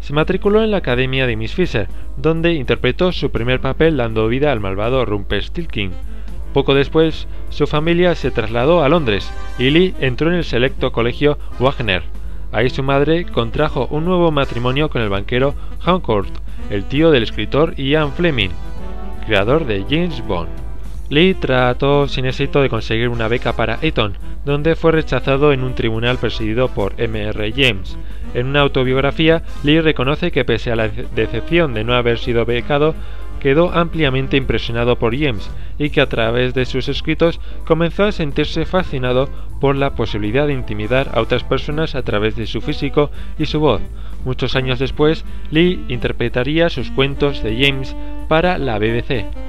[0.00, 1.86] Se matriculó en la Academia de Miss Fisher,
[2.16, 5.92] donde interpretó su primer papel dando vida al malvado Rumpelstiltskin.
[6.52, 11.38] Poco después, su familia se trasladó a Londres y Lee entró en el selecto colegio
[11.60, 12.02] Wagner.
[12.50, 16.32] Ahí su madre contrajo un nuevo matrimonio con el banquero Hancourt,
[16.70, 18.50] el tío del escritor Ian Fleming,
[19.26, 20.48] creador de James Bond.
[21.10, 25.74] Lee trató sin éxito de conseguir una beca para Eton, donde fue rechazado en un
[25.74, 27.52] tribunal presidido por M.R.
[27.52, 27.96] James.
[28.34, 32.94] En una autobiografía, Lee reconoce que pese a la decepción de no haber sido becado,
[33.38, 38.66] quedó ampliamente impresionado por James y que a través de sus escritos comenzó a sentirse
[38.66, 39.28] fascinado
[39.60, 43.60] por la posibilidad de intimidar a otras personas a través de su físico y su
[43.60, 43.80] voz.
[44.24, 47.94] Muchos años después, Lee interpretaría sus cuentos de James
[48.28, 49.47] para la BBC.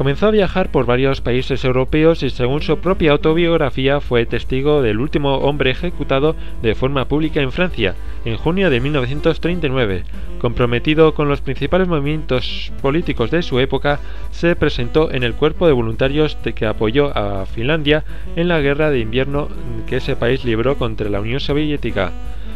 [0.00, 4.98] Comenzó a viajar por varios países europeos y según su propia autobiografía fue testigo del
[4.98, 10.04] último hombre ejecutado de forma pública en Francia, en junio de 1939.
[10.40, 15.74] Comprometido con los principales movimientos políticos de su época, se presentó en el cuerpo de
[15.74, 18.02] voluntarios que apoyó a Finlandia
[18.36, 19.48] en la guerra de invierno
[19.86, 22.10] que ese país libró contra la Unión Soviética.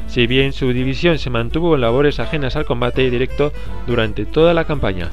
[0.06, 3.52] Si bien su división se mantuvo en labores ajenas al combate directo
[3.86, 5.10] durante toda la campaña.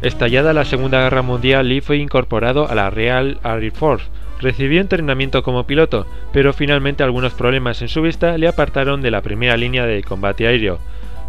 [0.00, 4.06] Estallada la Segunda Guerra Mundial, Lee fue incorporado a la Real Air Force.
[4.40, 9.22] Recibió entrenamiento como piloto, pero finalmente algunos problemas en su vista le apartaron de la
[9.22, 10.78] primera línea de combate aéreo.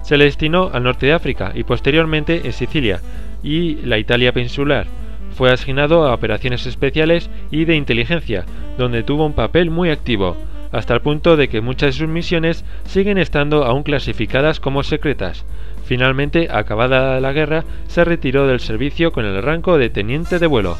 [0.04, 3.02] Se le destinó al norte de África y posteriormente en Sicilia
[3.42, 4.86] y la Italia peninsular.
[5.34, 8.46] Fue asignado a operaciones especiales y de inteligencia,
[8.78, 10.38] donde tuvo un papel muy activo,
[10.72, 15.44] hasta el punto de que muchas de sus misiones siguen estando aún clasificadas como secretas.
[15.90, 20.78] Finalmente, acabada la guerra, se retiró del servicio con el rango de teniente de vuelo.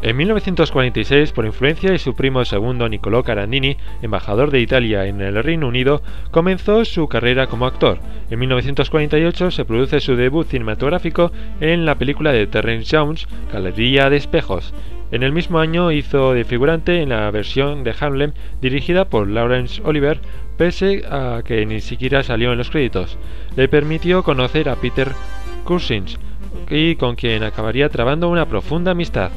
[0.00, 5.44] En 1946, por influencia de su primo segundo Niccolò Carandini, embajador de Italia en el
[5.44, 7.98] Reino Unido, comenzó su carrera como actor.
[8.30, 14.16] En 1948 se produce su debut cinematográfico en la película de Terrence Jones, Galería de
[14.16, 14.72] Espejos.
[15.12, 19.80] En el mismo año hizo de figurante en la versión de Hamlet dirigida por Laurence
[19.84, 20.18] Oliver,
[20.56, 23.16] pese a que ni siquiera salió en los créditos.
[23.56, 25.10] Le permitió conocer a Peter
[25.64, 26.06] Cushing
[26.70, 29.30] y con quien acabaría trabando una profunda amistad.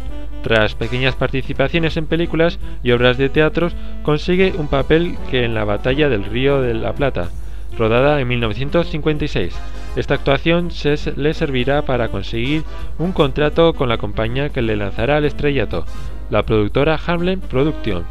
[0.43, 3.69] Tras pequeñas participaciones en películas y obras de teatro,
[4.03, 7.29] consigue un papel que en la Batalla del Río de la Plata,
[7.77, 9.53] rodada en 1956.
[9.95, 10.69] Esta actuación
[11.17, 12.63] le servirá para conseguir
[12.99, 15.85] un contrato con la compañía que le lanzará al estrellato,
[16.29, 18.05] la productora Hamlet Productions.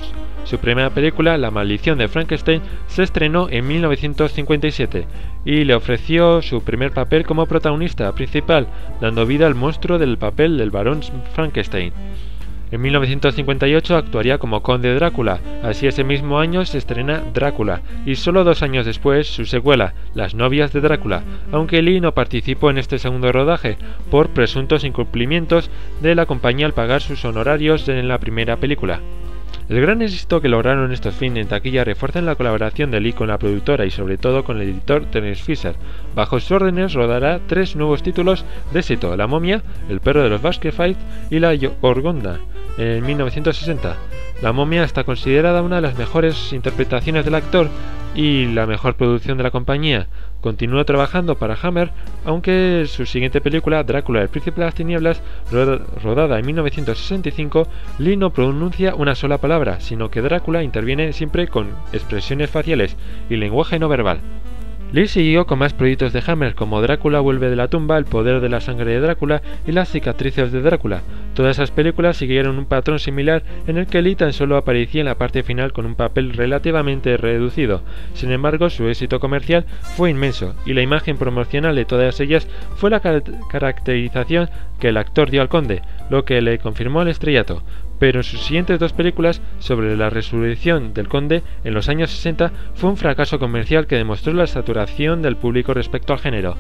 [0.48, 5.06] Su primera película, La maldición de Frankenstein, se estrenó en 1957
[5.44, 8.66] y le ofreció su primer papel como protagonista principal,
[8.98, 11.02] dando vida al monstruo del papel del barón
[11.34, 11.92] Frankenstein.
[12.70, 18.42] En 1958 actuaría como Conde Drácula, así ese mismo año se estrena Drácula, y solo
[18.42, 22.98] dos años después su secuela, Las novias de Drácula, aunque Lee no participó en este
[22.98, 23.76] segundo rodaje
[24.10, 29.00] por presuntos incumplimientos de la compañía al pagar sus honorarios en la primera película.
[29.68, 33.28] El gran éxito que lograron estos films en taquilla refuerzan la colaboración de Lee con
[33.28, 35.74] la productora y sobre todo con el editor Terence Fisher.
[36.14, 40.40] Bajo sus órdenes rodará tres nuevos títulos de éxito, La momia, El perro de los
[40.40, 40.96] Basket Fight
[41.30, 42.40] y La Gorgonda,
[42.78, 43.94] en 1960.
[44.40, 47.68] La momia está considerada una de las mejores interpretaciones del actor
[48.14, 50.06] y la mejor producción de la compañía.
[50.40, 51.90] Continuó trabajando para Hammer,
[52.24, 55.20] aunque su siguiente película, Drácula, el príncipe de las tinieblas,
[55.50, 57.66] rodada en 1965,
[57.98, 62.96] Lee no pronuncia una sola palabra, sino que Drácula interviene siempre con expresiones faciales
[63.28, 64.20] y lenguaje no verbal.
[64.90, 68.40] Lee siguió con más proyectos de Hammer como Drácula vuelve de la tumba, El poder
[68.40, 71.02] de la sangre de Drácula y Las cicatrices de Drácula.
[71.34, 75.06] Todas esas películas siguieron un patrón similar en el que Lee tan solo aparecía en
[75.06, 77.82] la parte final con un papel relativamente reducido.
[78.14, 82.88] Sin embargo, su éxito comercial fue inmenso y la imagen promocional de todas ellas fue
[82.88, 83.02] la
[83.50, 84.48] caracterización
[84.80, 87.62] que el actor dio al conde, lo que le confirmó el estrellato
[87.98, 92.52] pero en sus siguientes dos películas sobre la resurrección del conde en los años 60
[92.74, 96.56] fue un fracaso comercial que demostró la saturación del público respecto al género.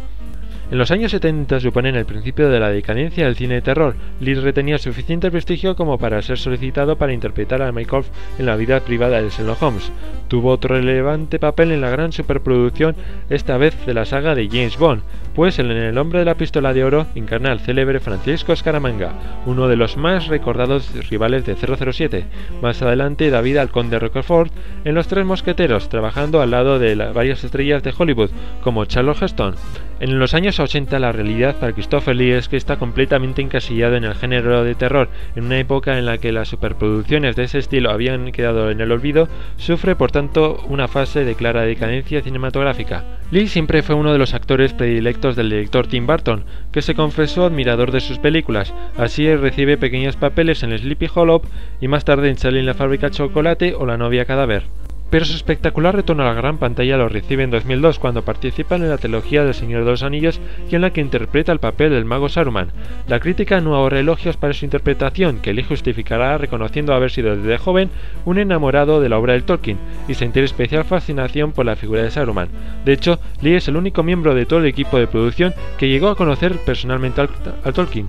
[0.70, 3.94] En los años 70 suponen el principio de la decadencia del cine de terror.
[4.20, 8.80] Lee retenía suficiente prestigio como para ser solicitado para interpretar a Mycroft en la vida
[8.80, 9.90] privada de Sherlock Holmes.
[10.28, 12.96] Tuvo otro relevante papel en la gran superproducción,
[13.30, 15.00] esta vez de la saga de James Bond,
[15.34, 19.12] pues en El hombre de la pistola de oro encarna al célebre Francisco Scaramanga,
[19.46, 22.26] uno de los más recordados rivales de 007.
[22.60, 24.52] Más adelante da vida al conde Roquefort
[24.84, 28.30] en Los Tres Mosqueteros, trabajando al lado de varias estrellas de Hollywood,
[28.62, 29.54] como Charles Heston.
[30.00, 34.04] En los años 80 la realidad para Christopher Lee es que está completamente encasillado en
[34.04, 37.90] el género de terror, en una época en la que las superproducciones de ese estilo
[37.90, 43.04] habían quedado en el olvido, sufre por tanto una fase de clara decadencia cinematográfica.
[43.32, 47.46] Lee siempre fue uno de los actores predilectos del director Tim Burton, que se confesó
[47.46, 51.42] admirador de sus películas, así recibe pequeños papeles en Sleepy Hollow
[51.80, 54.62] y más tarde en Charlie en la fábrica chocolate o La novia cadáver
[55.10, 58.88] pero su espectacular retorno a la gran pantalla lo recibe en 2002 cuando participa en
[58.88, 60.40] la trilogía del Señor de los Anillos
[60.70, 62.68] y en la que interpreta el papel del mago Saruman.
[63.06, 67.58] La crítica no ahorra elogios para su interpretación, que Lee justificará reconociendo haber sido desde
[67.58, 67.90] joven
[68.24, 72.10] un enamorado de la obra del Tolkien y sentir especial fascinación por la figura de
[72.10, 72.48] Saruman.
[72.84, 76.08] De hecho, Lee es el único miembro de todo el equipo de producción que llegó
[76.08, 78.08] a conocer personalmente al Tolkien.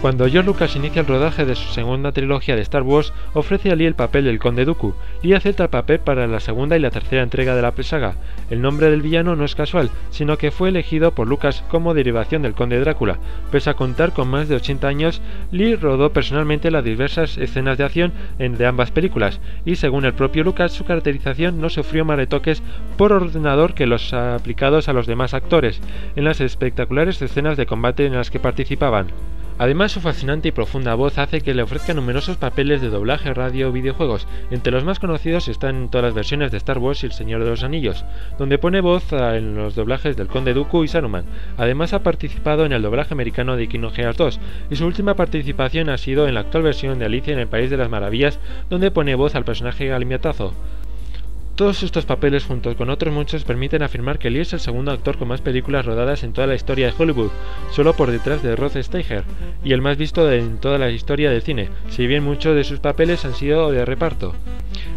[0.00, 3.76] Cuando George Lucas inicia el rodaje de su segunda trilogía de Star Wars, ofrece a
[3.76, 4.94] Lee el papel del Conde Dooku.
[5.22, 8.14] Lee acepta el papel para la segunda y la tercera entrega de la saga.
[8.48, 12.40] El nombre del villano no es casual, sino que fue elegido por Lucas como derivación
[12.40, 13.18] del Conde Drácula.
[13.52, 15.20] Pese a contar con más de 80 años,
[15.52, 20.44] Lee rodó personalmente las diversas escenas de acción de ambas películas, y según el propio
[20.44, 22.62] Lucas, su caracterización no sufrió más retoques
[22.96, 25.78] por ordenador que los aplicados a los demás actores,
[26.16, 29.08] en las espectaculares escenas de combate en las que participaban.
[29.60, 33.68] Además, su fascinante y profunda voz hace que le ofrezca numerosos papeles de doblaje, radio
[33.68, 34.26] o videojuegos.
[34.50, 37.50] Entre los más conocidos están todas las versiones de Star Wars y El Señor de
[37.50, 38.06] los Anillos,
[38.38, 41.26] donde pone voz en los doblajes del Conde Dooku y Saruman.
[41.58, 45.90] Además, ha participado en el doblaje americano de Kingdom Hearts 2, y su última participación
[45.90, 48.90] ha sido en la actual versión de Alicia en el País de las Maravillas, donde
[48.90, 50.54] pone voz al personaje Galimatazo.
[51.60, 55.18] Todos estos papeles, junto con otros muchos, permiten afirmar que Lee es el segundo actor
[55.18, 57.28] con más películas rodadas en toda la historia de Hollywood,
[57.70, 59.24] solo por detrás de Rod Steiger,
[59.62, 62.80] y el más visto en toda la historia del cine, si bien muchos de sus
[62.80, 64.34] papeles han sido de reparto.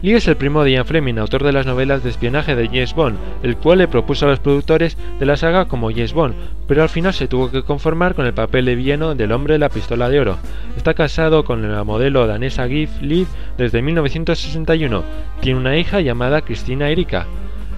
[0.01, 2.93] Lee es el primo de Ian Fleming, autor de las novelas de espionaje de James
[2.93, 6.35] Bond, el cual le propuso a los productores de la saga como James Bond,
[6.67, 9.59] pero al final se tuvo que conformar con el papel de villano del hombre de
[9.59, 10.37] la pistola de oro.
[10.77, 15.03] Está casado con la modelo danesa Gif Lee desde 1961.
[15.41, 17.25] Tiene una hija llamada Cristina Erika.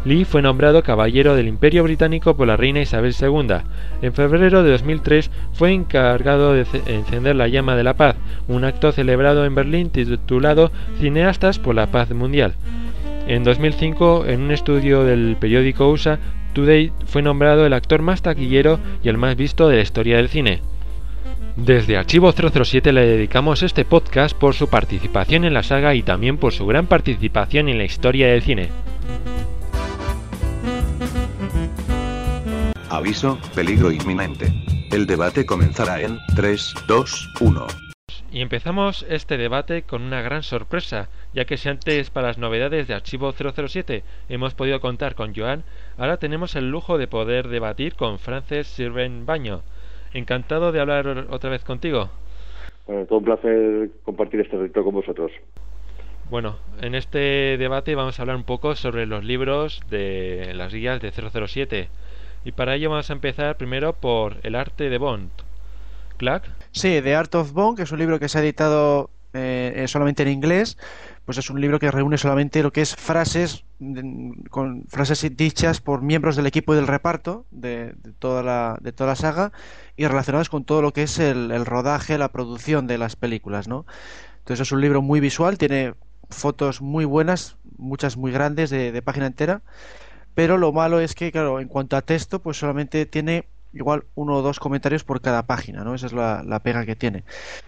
[0.03, 3.55] Lee fue nombrado caballero del Imperio Británico por la reina Isabel II.
[4.01, 8.17] En febrero de 2003 fue encargado de encender la llama de la paz,
[8.49, 12.55] un acto celebrado en Berlín titulado Cineastas por la Paz Mundial.
[13.29, 16.19] En 2005, en un estudio del periódico USA
[16.51, 20.27] Today, fue nombrado el actor más taquillero y el más visto de la historia del
[20.27, 20.59] cine.
[21.55, 26.37] Desde Archivo 007 le dedicamos este podcast por su participación en la saga y también
[26.37, 28.69] por su gran participación en la historia del cine.
[32.89, 34.53] Aviso, peligro inminente.
[34.91, 37.67] El debate comenzará en 3, 2, 1.
[38.33, 42.85] Y empezamos este debate con una gran sorpresa, ya que si antes para las novedades
[42.89, 45.63] de Archivo 007 hemos podido contar con Joan,
[45.97, 49.63] ahora tenemos el lujo de poder debatir con Frances Sirven Baño,
[50.15, 52.09] Encantado de hablar otra vez contigo.
[52.87, 55.29] Bueno, todo un placer compartir este reto con vosotros.
[56.29, 61.01] Bueno, en este debate vamos a hablar un poco sobre los libros de las guías
[61.01, 61.89] de 007.
[62.45, 65.31] Y para ello vamos a empezar primero por El arte de Bond.
[66.15, 66.49] ¿Clack?
[66.71, 69.87] Sí, The Art of Bond, que es un libro que se ha editado eh, eh,
[69.89, 70.77] solamente en inglés,
[71.25, 73.63] pues es un libro que reúne solamente lo que es frases
[74.49, 79.09] con frases dichas por miembros del equipo y del reparto de, toda la de toda
[79.09, 79.51] la saga
[79.97, 83.67] y relacionadas con todo lo que es el, el, rodaje, la producción de las películas,
[83.67, 83.85] ¿no?
[84.39, 85.95] Entonces es un libro muy visual, tiene
[86.29, 89.61] fotos muy buenas, muchas muy grandes de, de página entera,
[90.35, 94.35] pero lo malo es que, claro, en cuanto a texto, pues solamente tiene igual uno
[94.35, 95.95] o dos comentarios por cada página, ¿no?
[95.95, 97.23] Esa es la, la pega que tiene.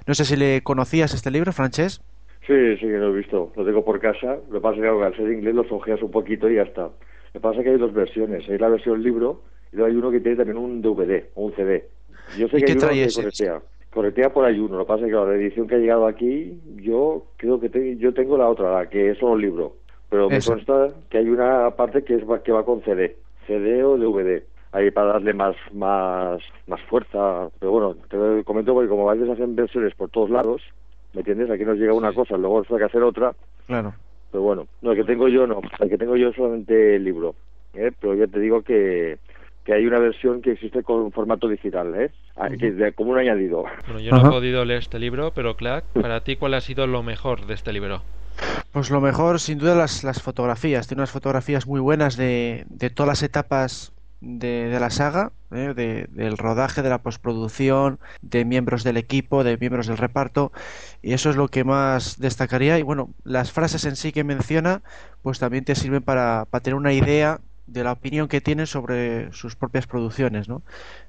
[0.05, 2.01] No sé si le conocías este libro, Francés.
[2.47, 3.51] Sí, sí que lo he visto.
[3.57, 4.37] Lo tengo por casa.
[4.49, 6.83] Lo que pasa es que al ser inglés lo ojeas un poquito y ya está.
[6.83, 8.47] Lo que pasa es que hay dos versiones.
[8.49, 9.41] Hay la versión libro
[9.73, 11.89] y luego hay uno que tiene también un DVD o un CD.
[12.37, 13.61] Yo sé que hay uno que corretea.
[13.91, 14.77] Corretea por ahí uno.
[14.77, 18.13] Lo que pasa es que la edición que ha llegado aquí, yo creo que yo
[18.13, 19.75] tengo la otra, la que es solo libro.
[20.09, 23.17] Pero me consta que hay una parte que, es, que va con CD.
[23.45, 24.41] CD o DVD
[24.71, 29.29] ahí para darle más más más fuerza pero bueno te comento porque como a veces
[29.29, 30.61] hacen versiones por todos lados
[31.13, 31.49] ¿me entiendes?
[31.49, 33.33] aquí nos llega una cosa luego hay que hacer otra
[33.65, 33.93] claro
[34.31, 37.03] pero bueno no el que tengo yo no el que tengo yo es solamente el
[37.03, 37.35] libro
[37.73, 37.91] ¿eh?
[37.99, 39.17] pero ya te digo que
[39.67, 42.09] que hay una versión que existe con formato digital, ¿eh?
[42.37, 43.65] Ah, que como un añadido.
[43.85, 46.87] Bueno, yo no he podido leer este libro, pero Clark, para ti, ¿cuál ha sido
[46.87, 48.01] lo mejor de este libro?
[48.71, 50.87] Pues lo mejor, sin duda, las, las fotografías.
[50.87, 53.91] Tiene unas fotografías muy buenas de, de todas las etapas
[54.21, 55.73] de, la saga, ¿eh?
[55.75, 60.51] de, del rodaje, de la postproducción, de miembros del equipo, de miembros del reparto,
[61.01, 62.79] y eso es lo que más destacaría.
[62.79, 64.81] Y bueno, las frases en sí que menciona,
[65.21, 69.31] pues también te sirven para, para tener una idea de la opinión que tiene sobre
[69.33, 70.63] sus propias producciones, ¿no?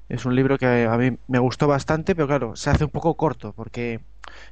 [0.09, 3.15] Es un libro que a mí me gustó bastante, pero claro, se hace un poco
[3.15, 4.01] corto, porque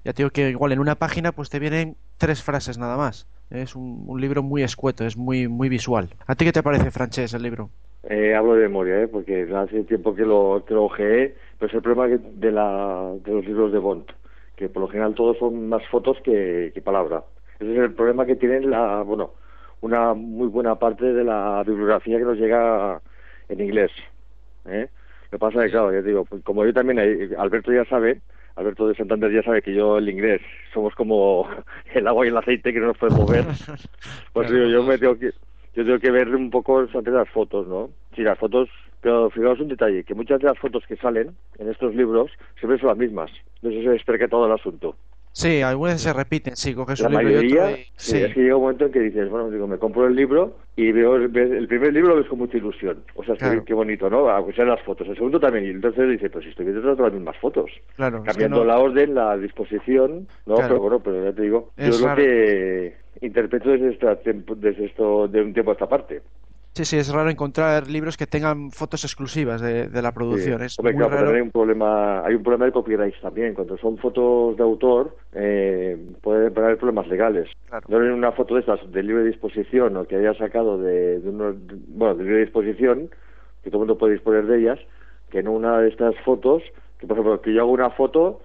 [0.06, 3.28] ya te digo que igual en una página pues te vienen tres frases nada más.
[3.50, 6.10] Es un, un libro muy escueto, es muy muy visual.
[6.26, 7.70] ¿A ti qué te parece, Francés, el libro?
[8.10, 9.08] Eh, hablo de memoria, ¿eh?
[9.08, 13.32] porque hace tiempo que lo, que lo ojeé, pero es el problema de, la, de
[13.34, 14.06] los libros de Bond,
[14.56, 17.24] que por lo general todos son más fotos que, que palabra.
[17.60, 19.32] Ese es el problema que tienen la, bueno,
[19.82, 23.02] una muy buena parte de la bibliografía que nos llega
[23.50, 23.92] en inglés.
[24.68, 24.88] ¿eh?
[25.26, 27.00] Lo que pasa es que, claro, ya digo, pues como yo también,
[27.38, 28.22] Alberto ya sabe,
[28.58, 30.42] Alberto de Santander ya sabe que yo el inglés
[30.74, 31.48] somos como
[31.94, 33.46] el agua y el aceite que no nos podemos mover.
[34.34, 35.32] Pues digo, yo me tengo que
[35.74, 37.90] yo tengo que ver un poco antes las fotos, ¿no?
[38.16, 38.68] Sí, las fotos,
[39.02, 42.80] pero fijaos un detalle, que muchas de las fotos que salen en estos libros siempre
[42.80, 43.32] son las mismas.
[43.62, 44.96] No sé si se todo el asunto.
[45.38, 48.18] Sí, algunas se repiten, sí, coges la un libro mayoría, y otro sí.
[48.18, 50.92] Es que llega un momento en que dices, bueno, digo, me compro el libro y
[50.92, 53.04] veo el primer libro lo ves con mucha ilusión.
[53.14, 53.64] O sea, claro.
[53.64, 54.32] qué bonito, ¿no?
[54.32, 55.08] Aunque sean las fotos.
[55.08, 55.66] El segundo también.
[55.66, 57.70] Y entonces dice, pues si estoy viendo todas las mismas fotos.
[57.98, 58.24] Claro.
[58.24, 58.66] Cambiando es que no...
[58.66, 60.56] la orden, la disposición, ¿no?
[60.56, 60.70] Claro.
[60.70, 62.20] Pero bueno, pero ya te digo, Es yo raro.
[62.20, 64.18] lo que interpreto desde, esta,
[64.56, 66.24] desde esto, de un tiempo a esta parte.
[66.78, 70.60] Sí, sí, es raro encontrar libros que tengan fotos exclusivas de, de la producción.
[70.60, 70.66] Sí.
[70.66, 71.36] Es Hombre, muy claro, raro.
[71.36, 73.56] hay un problema, hay un problema de copyright también.
[73.56, 77.50] Cuando son fotos de autor, eh, puede haber problemas legales.
[77.68, 77.88] Claro.
[77.90, 81.32] No en una foto de estas de libre disposición o que haya sacado de, de-
[81.88, 83.10] bueno, de libre disposición,
[83.64, 84.80] que todo el mundo puede disponer de ellas,
[85.32, 86.62] que no una de estas fotos,
[87.00, 88.42] que por ejemplo, que yo hago una foto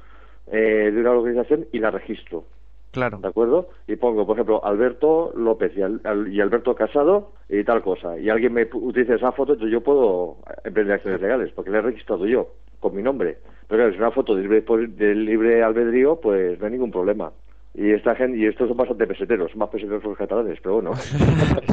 [0.50, 2.44] eh, de una organización y la registro.
[2.92, 3.18] Claro.
[3.18, 3.68] ¿De acuerdo?
[3.88, 8.18] Y pongo, por ejemplo, Alberto López y, Al- Al- y Alberto Casado y tal cosa.
[8.18, 11.82] Y alguien me utiliza esa foto, entonces yo puedo emprender acciones legales, porque la he
[11.82, 12.48] registrado yo,
[12.80, 13.38] con mi nombre.
[13.66, 16.90] Pero claro, si es una foto de libre, de libre albedrío, pues no hay ningún
[16.90, 17.32] problema.
[17.74, 20.92] Y esta gente, y estos son bastante peseteros, más peseteros que los catalanes, pero bueno.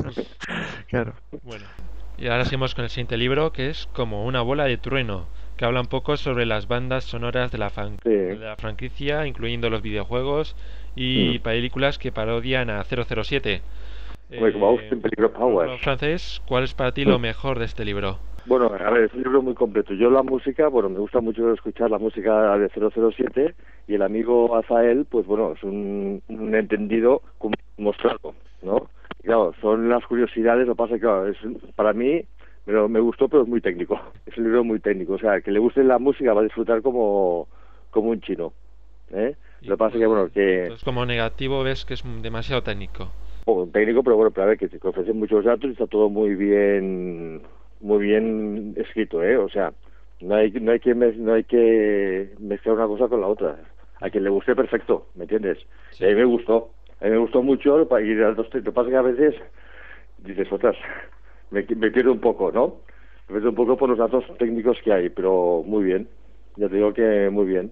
[0.87, 1.13] Claro.
[1.43, 1.65] Bueno,
[2.17, 5.65] y ahora seguimos con el siguiente libro, que es Como una bola de trueno, que
[5.65, 8.09] habla un poco sobre las bandas sonoras de la, fan- Sí.
[8.09, 10.55] de la franquicia, incluyendo los videojuegos
[10.95, 11.43] y Mm.
[11.43, 13.61] películas que parodian a 007.
[14.31, 15.81] Hombre, como Austin Peligro Powers.
[15.81, 17.21] francés, ¿cuál es para ti lo Mm.
[17.21, 18.19] mejor de este libro?
[18.45, 19.93] Bueno, a ver, es un libro muy completo.
[19.93, 23.53] Yo la música, bueno, me gusta mucho escuchar la música de 007
[23.87, 27.21] y el amigo Azael, pues bueno, es un, un entendido
[27.77, 28.89] mostrado, ¿no?
[29.21, 31.37] Y claro, son las curiosidades, lo que pasa es que, claro, es,
[31.75, 32.23] para mí
[32.65, 33.99] me, lo- me gustó, pero es muy técnico.
[34.25, 36.81] Es un libro muy técnico, o sea, que le guste la música va a disfrutar
[36.81, 37.47] como,
[37.91, 38.53] como un chino,
[39.11, 39.35] ¿eh?
[39.61, 40.61] Lo que pasa es que, bueno, que...
[40.63, 43.09] Entonces, como negativo ves que es demasiado técnico.
[43.45, 46.09] poco técnico, pero bueno, pero a ver, que te ofrecen muchos datos y está todo
[46.09, 47.41] muy bien,
[47.79, 49.37] muy bien escrito, ¿eh?
[49.37, 49.73] O sea,
[50.21, 53.59] no hay, no hay que, mez- no hay que mezclar una cosa con la otra.
[54.01, 55.57] A quien le guste, perfecto, ¿me entiendes?
[55.91, 56.05] Sí.
[56.05, 58.95] Y a mí me gustó, a mí me gustó mucho, y lo que pasa que
[58.95, 59.35] a veces
[60.17, 60.75] dices, otras,
[61.51, 62.81] me, me pierdo un poco, ¿no?
[63.27, 66.07] Me pierdo un poco por los datos técnicos que hay, pero muy bien,
[66.55, 67.71] ya te digo que muy bien.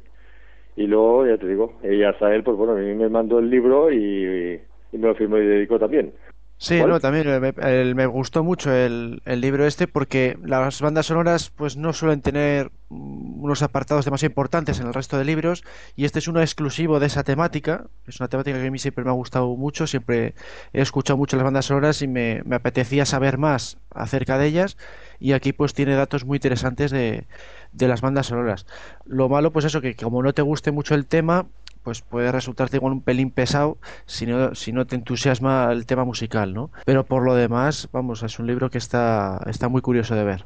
[0.78, 3.92] Y luego, ya te digo, ella él, pues bueno, a mí me mandó el libro
[3.92, 4.62] y,
[4.92, 6.14] y me lo firmó y dedicó también.
[6.60, 11.06] Sí, no, también eh, me, me gustó mucho el, el, libro este porque las bandas
[11.06, 15.64] sonoras pues no suelen tener unos apartados demasiado importantes en el resto de libros
[15.96, 17.86] y este es uno exclusivo de esa temática.
[18.08, 20.34] Es una temática que a mí siempre me ha gustado mucho, siempre
[20.74, 24.78] he escuchado mucho las bandas sonoras y me, me apetecía saber más acerca de ellas
[25.20, 27.28] y aquí pues tiene datos muy interesantes de,
[27.72, 28.66] de las bandas sonoras.
[29.06, 31.46] Lo malo pues eso que como no te guste mucho el tema
[31.84, 36.06] pues puede resultarte igual un pelín pesado si no, si no te entusiasma el tema
[36.06, 36.70] musical, ¿no?
[36.86, 40.46] Pero por lo demás, vamos, es un libro que está, está muy curioso de ver.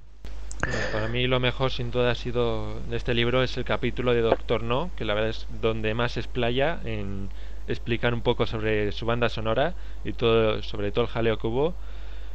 [0.93, 4.21] Para mí lo mejor sin duda ha sido de este libro es el capítulo de
[4.21, 7.29] Doctor No, que la verdad es donde más explaya en
[7.67, 9.73] explicar un poco sobre su banda sonora
[10.03, 11.73] y todo sobre todo el jaleo que hubo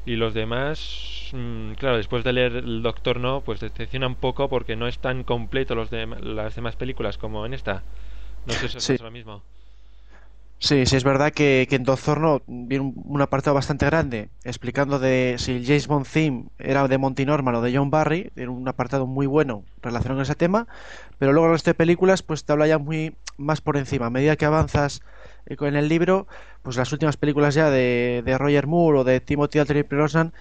[0.04, 4.48] y los demás mmm, claro después de leer el Doctor No pues decepciona un poco
[4.48, 7.82] porque no es tan completo los de las demás películas como en esta
[8.46, 8.98] no sé si sí.
[8.98, 9.42] lo mismo.
[10.58, 14.98] Sí, sí, es verdad que, que en Dozorno viene un, un, apartado bastante grande explicando
[14.98, 18.50] de si el James Bond theme era de Monty Norman o de John Barry, era
[18.50, 20.66] un apartado muy bueno relacionado con ese tema,
[21.18, 24.06] pero luego el resto de películas pues te habla ya muy más por encima.
[24.06, 25.02] A medida que avanzas
[25.44, 26.26] eh, en el libro,
[26.62, 30.32] pues las últimas películas ya de, de Roger Moore o de Timothy Dalton Brosnan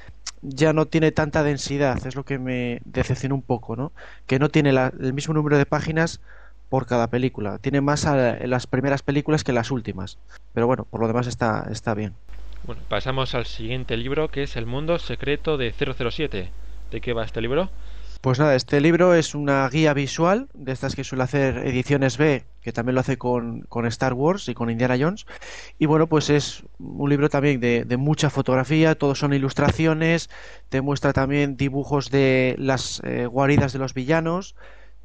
[0.42, 3.92] ya no tiene tanta densidad, es lo que me decepciona un poco, ¿no?
[4.28, 6.22] Que no tiene la, el mismo número de páginas
[6.70, 7.58] por cada película.
[7.60, 10.18] Tiene más a, las primeras películas que las últimas.
[10.54, 12.14] Pero bueno, por lo demás está, está bien.
[12.64, 16.52] Bueno, pasamos al siguiente libro que es El mundo secreto de 007.
[16.92, 17.70] ¿De qué va este libro?
[18.26, 22.44] Pues nada, este libro es una guía visual de estas que suele hacer Ediciones B,
[22.62, 25.28] que también lo hace con, con Star Wars y con Indiana Jones.
[25.78, 30.32] Y bueno, pues es un libro también de, de mucha fotografía, todos son ilustraciones,
[30.70, 34.56] te muestra también dibujos de las eh, guaridas de los villanos,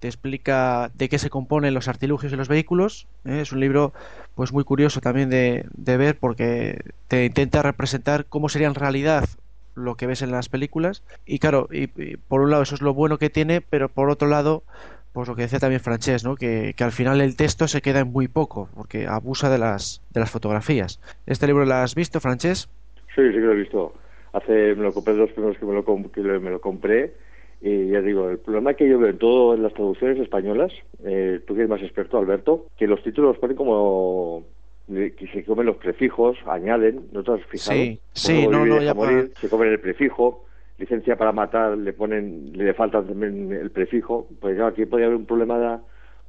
[0.01, 3.07] te explica de qué se componen los artilugios de los vehículos.
[3.25, 3.41] ¿eh?
[3.43, 3.93] Es un libro
[4.35, 9.29] pues muy curioso también de, de, ver porque te intenta representar cómo sería en realidad
[9.75, 11.05] lo que ves en las películas.
[11.27, 14.09] Y claro, y, y por un lado eso es lo bueno que tiene, pero por
[14.09, 14.65] otro lado,
[15.13, 16.35] pues lo que decía también Francés, ¿no?
[16.35, 20.03] que, que al final el texto se queda en muy poco porque abusa de las,
[20.11, 20.99] de las fotografías.
[21.27, 22.71] ¿Este libro lo has visto, Francés?
[23.15, 23.93] Sí, sí que lo he visto.
[24.33, 27.13] Hace, me lo compré los primeros que me lo, que me lo compré
[27.61, 30.73] y ya digo, el problema que yo veo en todas las traducciones españolas,
[31.05, 34.45] eh, tú que eres más experto, Alberto, que los títulos ponen como
[34.89, 37.79] que se comen los prefijos, añaden, ¿no te has fijado?
[37.79, 39.41] Sí, sí, no, no, ya morir, para...
[39.41, 40.47] se comen el prefijo,
[40.79, 45.19] licencia para matar, le ponen, le falta también el prefijo, pues claro, aquí podría haber
[45.19, 45.81] un problema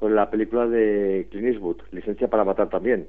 [0.01, 3.07] con la película de Clint Eastwood, licencia para matar también.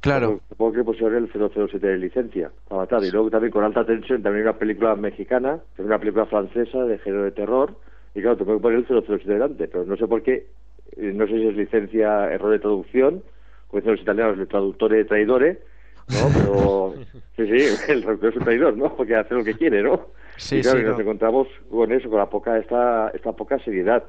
[0.00, 0.40] Claro.
[0.50, 3.02] Supongo que pues el 007 de licencia para matar.
[3.02, 7.24] Y luego también con alta tensión, también una película mexicana, una película francesa de género
[7.24, 7.74] de terror.
[8.14, 10.48] Y claro, te puedo poner el 007 delante, pero no sé por qué,
[10.98, 13.22] no sé si es licencia, error de traducción,
[13.68, 15.62] como dicen los italianos, el traductore traidore,
[16.10, 16.28] ¿no?
[16.34, 16.94] Pero,
[17.36, 18.94] sí, sí, el traductor es un traidor, ¿no?
[18.94, 20.08] Porque hace lo que quiere, ¿no?
[20.36, 21.02] Sí, y claro, sí, y nos no.
[21.04, 24.04] encontramos con eso, con la poca, esta, esta poca seriedad.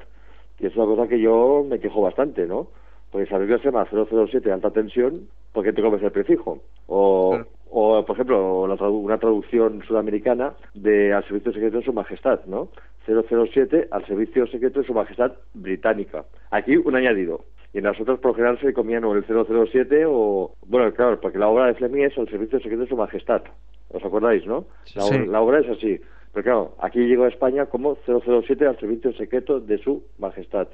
[0.58, 2.68] Y es una cosa que yo me quejo bastante, ¿no?
[3.10, 6.58] Porque saber que se llama 007 alta tensión, ¿por qué te comes el prefijo?
[6.86, 7.46] O, Claro.
[7.70, 12.40] o por ejemplo, la tradu- una traducción sudamericana de al servicio secreto de su majestad,
[12.46, 12.68] ¿no?
[13.06, 16.24] 007 al servicio secreto de su majestad británica.
[16.50, 17.44] Aquí un añadido.
[17.72, 20.52] Y en las otras, por general, se comían o el 007 o...
[20.66, 23.42] Bueno, claro, porque la obra de Fleming es al servicio secreto de su majestad.
[23.90, 24.64] ¿Os acordáis, no?
[24.94, 25.14] La, Sí.
[25.14, 26.00] obra- la obra es así.
[26.36, 30.68] Pero claro, aquí llegó a España como 007 al servicio secreto de su majestad.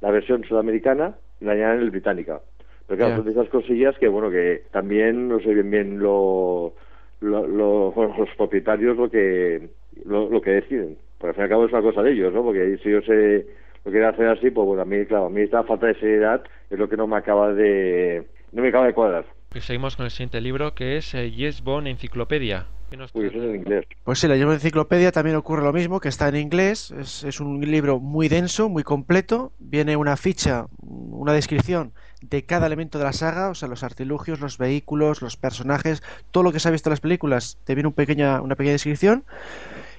[0.00, 2.40] La versión sudamericana la añaden el británica.
[2.88, 3.16] Pero claro, Ya.
[3.18, 6.74] son de esas cosillas que, bueno, que también no sé bien bien lo,
[7.20, 7.46] lo,
[8.18, 9.68] los propietarios lo que
[10.04, 10.98] lo, lo que deciden.
[11.18, 12.42] Porque al fin y al cabo es una cosa de ellos, ¿no?
[12.42, 13.46] Porque si yo sé
[13.84, 16.42] lo quieren hacer así, pues bueno, a mí, claro, a mí esta falta de seriedad
[16.68, 18.26] es lo que no me acaba de...
[18.50, 19.24] no me acaba de cuadrar.
[19.54, 22.66] Y seguimos con el siguiente libro que es eh, Yes Bond Enciclopedia.
[22.90, 23.84] ¿Qué nos Uy, eso es en inglés.
[24.04, 27.40] Pues sí, la llevo enciclopedia también ocurre lo mismo, que está en inglés, es, es
[27.40, 33.04] un libro muy denso, muy completo, viene una ficha, una descripción de cada elemento de
[33.04, 36.70] la saga, o sea, los artilugios, los vehículos, los personajes, todo lo que se ha
[36.70, 39.24] visto en las películas, te viene un pequeña, una pequeña descripción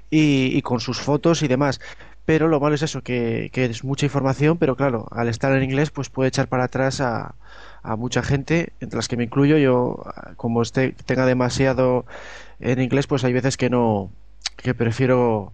[0.09, 1.79] y, y con sus fotos y demás.
[2.25, 5.63] Pero lo malo es eso, que, que es mucha información, pero claro, al estar en
[5.63, 7.35] inglés, pues puede echar para atrás a,
[7.83, 9.57] a mucha gente, entre las que me incluyo.
[9.57, 10.03] Yo,
[10.35, 12.05] como este tenga demasiado
[12.59, 14.11] en inglés, pues hay veces que no,
[14.55, 15.53] que prefiero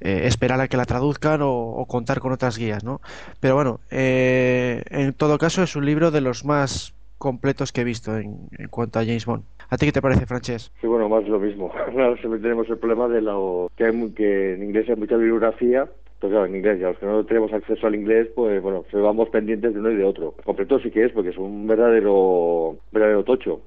[0.00, 3.00] eh, esperar a que la traduzcan o, o contar con otras guías, ¿no?
[3.40, 7.84] Pero bueno, eh, en todo caso es un libro de los más completos que he
[7.84, 9.42] visto en, en cuanto a James Bond.
[9.70, 10.70] ¿A ti qué te parece, Francés?
[10.80, 11.70] Sí, bueno, más lo mismo.
[11.92, 15.80] Claro, siempre tenemos el problema de lo que, hay, que en inglés hay mucha bibliografía
[16.14, 18.96] Entonces, claro, en inglés, ya los que no tenemos acceso al inglés, pues bueno, se
[18.98, 20.34] vamos pendientes de uno y de otro.
[20.44, 23.60] Completo sí que es, porque es un verdadero, verdadero tocho,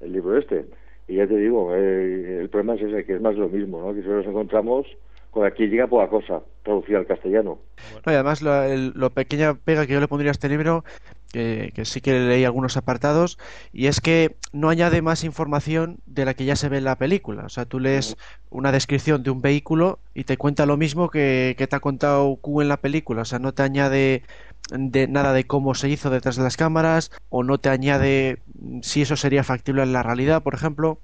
[0.00, 0.64] el libro este.
[1.06, 3.94] Y ya te digo, eh, el problema es ese, que es más lo mismo, ¿no?
[3.94, 4.86] Que si nos encontramos
[5.30, 7.58] con aquí llega poca cosa, traducida al castellano.
[8.06, 10.84] No, y además, lo, el- lo pequeña pega que yo le pondría a este libro,
[11.32, 13.36] que, que sí que leí algunos apartados,
[13.72, 16.96] y es que no añade más información de la que ya se ve en la
[16.96, 17.44] película.
[17.44, 18.16] O sea, tú lees
[18.48, 22.36] una descripción de un vehículo y te cuenta lo mismo que, que te ha contado
[22.36, 23.22] Q en la película.
[23.22, 24.22] O sea, no te añade
[24.70, 28.38] de nada de cómo se hizo detrás de las cámaras, o no te añade
[28.82, 30.98] si eso sería factible en la realidad, por ejemplo.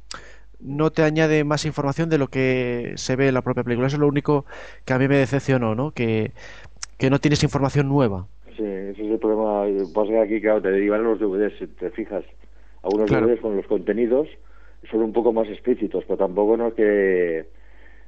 [0.60, 3.86] No te añade más información de lo que se ve en la propia película.
[3.86, 4.44] Eso es lo único
[4.84, 5.92] que a mí me decepcionó, ¿no?
[5.92, 6.32] Que,
[6.98, 8.26] que no tienes información nueva.
[8.56, 9.64] Sí, ese es el problema.
[9.94, 12.24] Pasa que aquí, claro, te derivan los DVDs, si te fijas.
[12.82, 13.26] Algunos Claro.
[13.26, 14.28] DVDs con los contenidos
[14.90, 17.46] son un poco más explícitos, pero tampoco no es que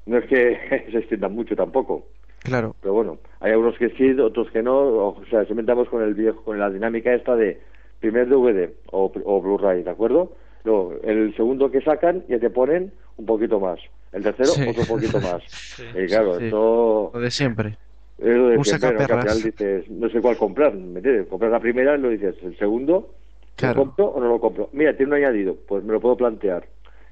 [0.06, 2.06] no es que se extiendan mucho tampoco.
[2.42, 4.76] Claro, Pero bueno, hay algunos que sí, otros que no.
[5.08, 7.60] O sea, si inventamos con el viejo, con la dinámica esta de
[8.00, 10.32] primer DVD o, o Blu-ray, ¿de acuerdo?
[10.64, 13.78] Luego, el segundo que sacan ya te ponen un poquito más.
[14.12, 14.68] El tercero, Sí.
[14.68, 15.42] otro poquito más.
[15.48, 15.84] Sí.
[15.96, 16.46] Y claro, Sí.
[16.46, 17.76] esto lo de siempre.
[18.18, 18.96] es lo de siempre, ¿no?
[18.96, 19.38] Que al caperras.
[19.38, 21.28] final dices, no sé cuál comprar, ¿me entiendes?
[21.28, 23.10] Compras la primera y lo dices, el segundo,
[23.56, 23.74] Claro.
[23.76, 24.68] ¿lo compro o no lo compro?
[24.72, 26.66] Mira, tiene un añadido, pues me lo puedo plantear.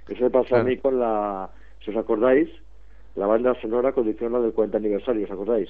[0.09, 1.49] Eso me pasó a mí con la,
[1.85, 2.49] si os acordáis,
[3.17, 5.69] la banda sonora condiciona del 40 aniversario, ¿os acordáis?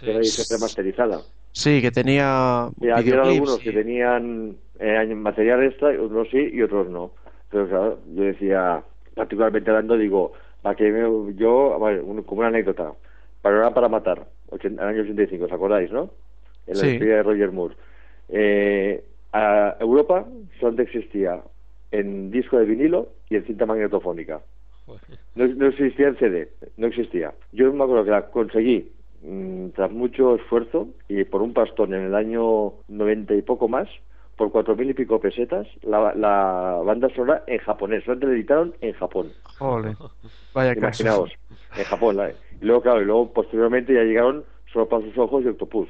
[0.00, 1.22] Que era edición remasterizada.
[1.52, 6.62] Sí, que tenía Y había algunos que tenían eh, material extra, y otros sí y
[6.62, 7.12] otros no.
[7.50, 8.82] Pero claro, yo decía,
[9.14, 10.32] particularmente hablando, digo,
[10.62, 12.92] para que me- yo, un- como una anécdota,
[13.40, 16.10] para para matar, ochen- el año 85, ¿os acordáis, no?
[16.66, 16.90] En la Sí.
[16.90, 17.74] historia de Roger Moore.
[18.28, 20.26] Eh, a Europa
[20.58, 21.40] solamente existía
[21.92, 24.40] en disco de vinilo y en cinta magnetofónica.
[25.34, 27.32] No, no existía en CD, no existía.
[27.52, 28.90] Yo me acuerdo que la conseguí
[29.22, 33.88] mm, tras mucho esfuerzo y por un pastón en el año 90 y poco más,
[34.36, 38.04] por cuatro mil y pico pesetas, la, la banda sonora en japonés.
[38.04, 39.32] Solamente la editaron en Japón.
[39.58, 39.96] Jole,
[40.54, 41.02] vaya caso.
[41.02, 41.32] Imaginaos,
[41.76, 42.16] en Japón.
[42.16, 45.88] la- y luego, claro, y luego posteriormente ya llegaron Solo para sus ojos y Octopus,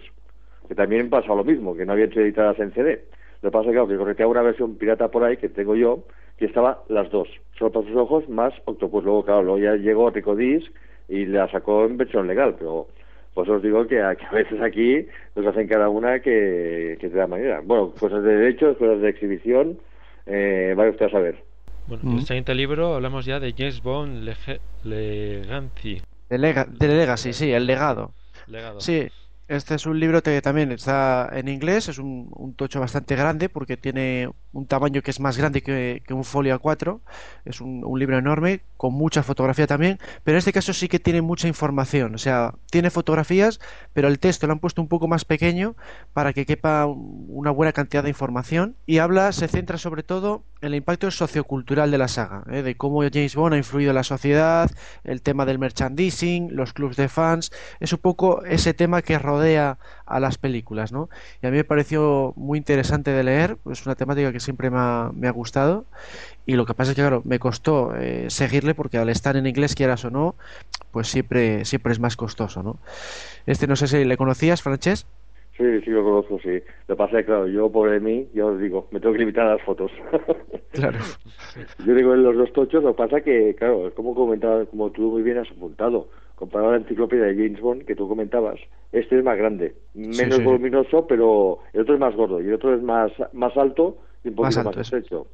[0.68, 3.04] que también pasa lo mismo, que no habían sido editadas en CD.
[3.42, 5.74] Lo que pasa es que, claro, que correteaba una versión pirata por ahí que tengo
[5.74, 6.04] yo,
[6.38, 7.28] que estaba las dos,
[7.58, 9.02] Solo para sus ojos más Octopus.
[9.04, 10.62] Luego, claro, luego ya llegó Ricodis
[11.08, 12.88] y la sacó en versión legal, pero
[13.32, 17.08] pues os digo que a, que a veces aquí nos hacen cada una que, que
[17.08, 17.60] te da manera.
[17.64, 19.78] Bueno, cosas de derechos, cosas de exhibición,
[20.26, 21.42] eh, vaya usted a saber.
[21.86, 22.18] Bueno, Mm.
[22.18, 26.02] el siguiente libro hablamos ya de James Bond Lege- Legacy.
[26.28, 28.12] De, Lega- de Legacy, sí, el legado.
[28.48, 28.80] Legado.
[28.80, 29.06] Sí,
[29.48, 33.48] este es un libro que también está en inglés, es un, un tocho bastante grande
[33.48, 37.00] porque tiene un tamaño que es más grande que, que un folio A4,
[37.44, 40.98] es un, un libro enorme, con mucha fotografía también, pero en este caso sí que
[40.98, 43.58] tiene mucha información, o sea, tiene fotografías,
[43.92, 45.76] pero el texto lo han puesto un poco más pequeño
[46.12, 50.42] para que quepa un- una buena cantidad de información y habla, se centra sobre todo
[50.60, 52.62] en el impacto sociocultural de la saga, ¿eh?
[52.62, 54.70] de cómo James Bond ha influido en la sociedad,
[55.04, 59.78] el tema del merchandising, los clubs de fans, es un poco ese tema que rodea
[60.06, 61.08] a las películas, ¿no?
[61.42, 64.78] Y a mí me pareció muy interesante de leer, es una temática que siempre me
[64.78, 65.84] ha, me ha gustado
[66.46, 69.46] y lo que pasa es que, claro, me costó eh, seguirle porque al estar en
[69.46, 70.36] inglés, quieras o no,
[70.92, 72.76] pues siempre, siempre es más costoso, ¿no?
[73.46, 75.06] Este no sé si le conocías, Frances.
[75.56, 76.62] Sí, sí lo conozco, sí.
[76.86, 79.20] Lo que pasa es que, claro, yo, pobre mí, ya os digo, me tengo que
[79.20, 79.90] limitar a las fotos.
[80.72, 80.98] Claro.
[81.86, 84.90] Yo digo en los dos tochos, lo que pasa que, claro, es como comentaba, como
[84.90, 88.60] tú muy bien has apuntado, comparado a la enciclopedia de James Bond que tú comentabas,
[88.92, 90.42] este es más grande, menos sí, sí.
[90.44, 94.28] voluminoso, pero el otro es más gordo y el otro es más, más alto y
[94.28, 94.80] un Más poquito más, eso.
[94.80, 95.26] estrecho.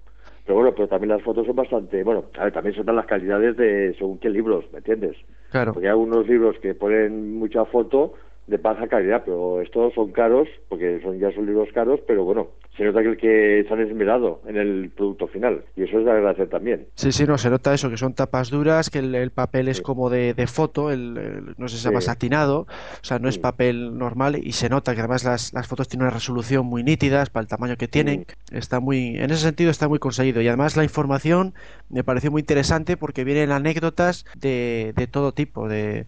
[0.44, 3.57] Pero bueno, pero también las fotos son bastante, bueno, a ver, también son las calidades
[3.57, 5.16] de según qué libros, ¿me entiendes?
[5.50, 5.72] Claro.
[5.72, 8.14] Porque hay algunos libros que ponen mucha foto
[8.46, 12.48] de baja calidad, pero estos son caros, porque son ya son libros caros, pero bueno,
[12.77, 16.05] se nota que el que se han esmerado en el producto final, y eso es
[16.07, 16.87] de agradecer también.
[16.95, 19.77] Sí, sí, no, se nota eso, que son tapas duras, que el, el papel es
[19.79, 19.83] Sí.
[19.83, 22.07] como de, de foto, el, el- no sé si se llama Sí.
[22.07, 22.66] satinado, o
[23.05, 23.41] sea, no es Sí.
[23.41, 27.29] papel normal y se nota que además las, las fotos tienen una resolución muy nítidas
[27.31, 30.77] para el tamaño que tienen, está muy, en ese sentido está muy conseguido y además
[30.77, 31.55] la información
[31.91, 36.07] me pareció muy interesante porque vienen anécdotas de, de todo tipo, de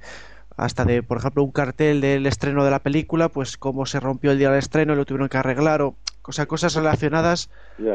[0.57, 4.30] hasta de, por ejemplo, un cartel del estreno de la película, pues cómo se rompió
[4.30, 5.94] el día del estreno y lo tuvieron que arreglar, o,
[6.26, 7.50] o sea, cosas relacionadas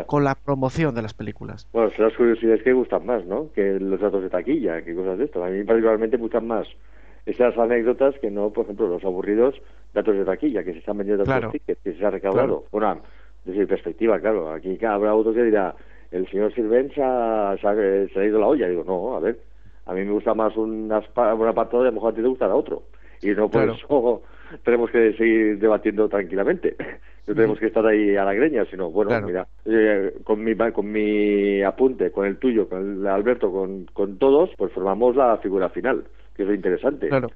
[0.08, 1.68] con la promoción de las películas.
[1.72, 3.52] Bueno, son las curiosidades que gustan más, ¿no?
[3.54, 5.44] Que los datos de taquilla, que cosas de esto.
[5.44, 6.68] A mí particularmente me gustan más
[7.26, 9.56] esas anécdotas que no, por ejemplo, los aburridos
[9.94, 11.52] datos de taquilla, que se están vendiendo Claro.
[11.52, 12.64] tickets, que se ha recaudado.
[12.70, 12.94] Claro.
[12.96, 13.02] Bueno,
[13.46, 15.76] desde mi perspectiva, claro, aquí habrá otro que dirá,
[16.12, 18.68] el señor Sirven se ha, se ha- se ha ido la olla.
[18.68, 19.40] Digo, no, a ver,
[19.90, 22.22] a mí me gusta más un, aspa- un apartado y a lo mejor a ti
[22.22, 22.84] te gustará otro.
[23.22, 24.24] y no por eso
[24.64, 26.76] tenemos que seguir debatiendo tranquilamente.
[27.28, 30.92] No tenemos que estar ahí a la greña, sino, bueno, mira, eh, con, mi, con
[30.92, 35.38] mi apunte, con el tuyo, con el de Alberto, con, con todos, pues formamos la
[35.38, 36.06] figura final
[36.40, 37.10] que es lo interesante.
[37.10, 37.30] Claro.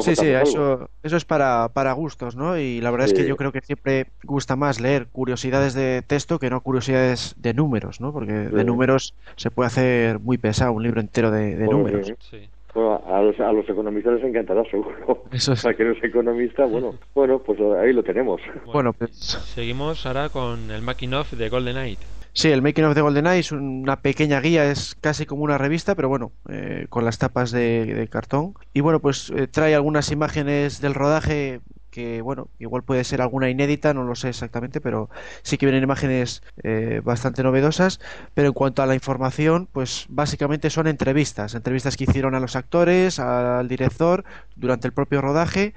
[0.00, 2.58] sí, sí, eso, eso es para, para gustos, ¿no?
[2.58, 6.40] Y la verdad es que yo creo que siempre gusta más leer curiosidades de texto
[6.40, 8.12] que no curiosidades de números, ¿no?
[8.12, 12.12] Porque de números se puede hacer muy pesado un libro entero de, números.
[12.18, 12.48] Sí.
[12.74, 15.22] Bueno, a los, a los economistas les encantará, seguro.
[15.30, 15.62] Eso es.
[15.62, 18.40] Para que no es economista, bueno, bueno, pues ahí lo tenemos.
[18.66, 19.10] Bueno, pues...
[19.12, 22.00] Seguimos ahora con el making of de Golden Knight.
[22.38, 25.96] Sí, el Making of the GoldenEye es una pequeña guía, es casi como una revista,
[25.96, 28.54] pero bueno, eh, con las tapas de, cartón.
[28.72, 31.60] Y bueno, pues eh, trae algunas imágenes del rodaje
[31.90, 35.10] que, bueno, igual puede ser alguna inédita, no lo sé exactamente, pero
[35.42, 37.98] sí que vienen imágenes eh, bastante novedosas.
[38.34, 42.54] Pero en cuanto a la información, pues básicamente son entrevistas, entrevistas que hicieron a los
[42.54, 44.24] actores, al director
[44.54, 45.74] durante el propio rodaje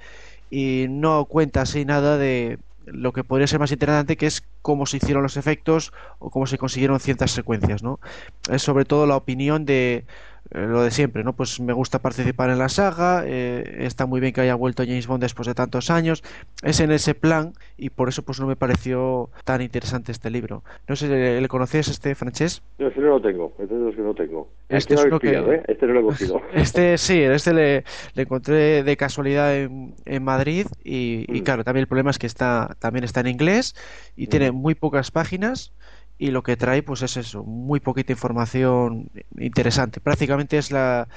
[0.52, 2.60] y no cuenta así nada de
[2.94, 6.46] lo que podría ser más interesante que es cómo se hicieron los efectos o cómo
[6.48, 8.00] se consiguieron ciertas secuencias, ¿no?
[8.50, 10.06] Es sobre todo la opinión de
[10.50, 11.34] lo de siempre, ¿no?
[11.34, 15.08] Pues me gusta participar en la saga, eh, está muy bien que haya vuelto James
[15.08, 16.24] Bond después de tantos años,
[16.62, 20.64] es en ese plan y por eso pues no me pareció tan interesante este libro.
[20.88, 21.08] No sé,
[21.40, 22.62] ¿le, conoces este francés?
[22.80, 24.50] No, este no lo tengo, este es que no tengo.
[24.68, 25.64] Este, es que, ¿eh?
[25.68, 26.42] este no lo he cogido.
[26.54, 27.84] Este sí, este le,
[28.16, 31.44] encontré de casualidad en, en Madrid y, y, mm.
[31.44, 33.76] claro, también el problema es que está también está en inglés
[34.16, 34.56] y tiene mm.
[34.56, 35.72] muy pocas páginas
[36.22, 39.10] y lo que trae pues es eso, muy poquita información
[39.40, 40.00] interesante.
[40.00, 41.08] Prácticamente es la,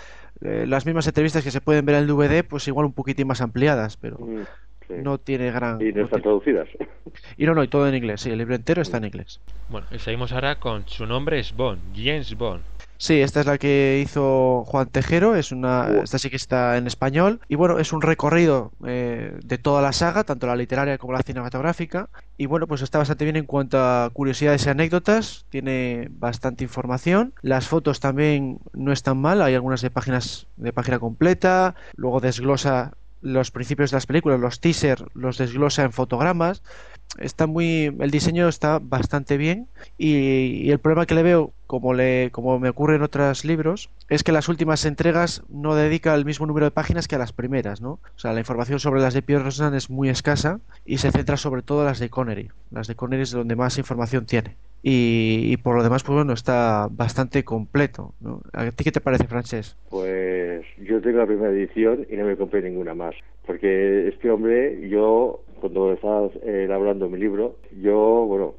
[0.41, 3.27] eh, las mismas entrevistas que se pueden ver en el DVD, pues igual un poquitín
[3.27, 5.79] más ampliadas, pero mm, no tiene gran...
[5.83, 6.69] Y no están traducidas.
[7.37, 9.41] Y no, no, y todo en inglés, sí, el libro entero está en inglés.
[9.69, 12.63] Bueno, y seguimos ahora con su nombre es Bond, James Bond.
[13.05, 16.87] Sí, esta es la que hizo Juan Tejero, es una, esta sí que está en
[16.87, 21.13] español y bueno, es un recorrido eh, de toda la saga, tanto la literaria como
[21.13, 26.09] la cinematográfica y bueno, pues está bastante bien en cuanto a curiosidades y anécdotas, tiene
[26.13, 31.75] bastante información, las fotos también no están mal, hay algunas de páginas de página completa,
[31.97, 36.63] luego desglosa los principios de las películas, los teasers los desglosa en fotogramas
[37.19, 39.67] está muy el diseño está bastante bien
[39.99, 44.23] y, el problema que le veo como le como me ocurre en otros libros es
[44.23, 47.81] que las últimas entregas no dedica el mismo número de páginas que a las primeras
[47.81, 51.11] no o sea la información sobre las de Pierre Rosan es muy escasa y se
[51.11, 54.57] centra sobre todo en las de Connery las de Connery es donde más información tiene
[54.87, 58.43] y, por lo demás pues bueno está bastante completo ¿no?
[58.53, 59.77] ¿a ti qué te parece Francés?
[59.89, 63.15] pues yo tengo la primera edición y no me compré ninguna más
[63.47, 68.55] porque este hombre yo cuando estaba eh, elaborando mi libro, yo, bueno,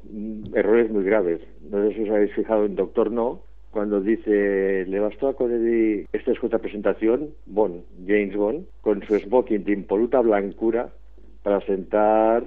[0.54, 1.40] errores muy graves.
[1.70, 6.08] No sé si os habéis fijado en Doctor No, cuando dice, le bastó a Connery
[6.12, 10.88] esta escueta presentación, Bond, James Bond, con su smoking de impoluta blancura
[11.44, 12.42] para sentar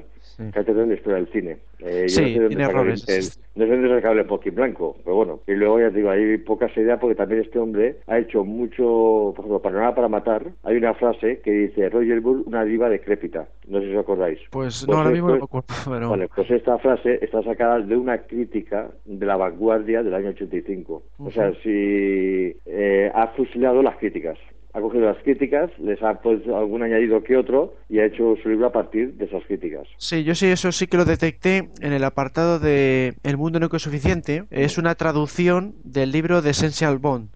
[0.52, 1.58] cátedra en la historia del cine.
[1.80, 3.40] Eh, sí, tiene errores.
[3.56, 5.40] no sé dónde el Pocky blanco, pero bueno.
[5.48, 9.34] Y luego ya te digo, hay pocas ideas porque también este hombre ha hecho mucho,
[9.36, 12.90] por ejemplo, para nada para matar, hay una frase que dice Roger Bull, una diva
[12.90, 13.48] decrépita.
[13.68, 14.40] No sé si os acordáis.
[14.52, 15.68] Pues, no, pues ahora mismo no me acuerdo.
[15.90, 16.10] Pero...
[16.10, 21.04] Vale, pues esta frase está sacada de una crítica de la vanguardia del año 85.
[21.18, 24.38] O sea, si eh, ha fusilado las críticas
[24.74, 28.50] ha cogido las críticas, les ha puesto algún añadido que otro y ha hecho su
[28.50, 29.88] libro a partir de esas críticas.
[29.98, 33.70] Sí, yo sí, eso sí que lo detecté en el apartado de El mundo no
[33.72, 34.44] es suficiente.
[34.52, 37.30] Es una traducción del libro de Essential Bond.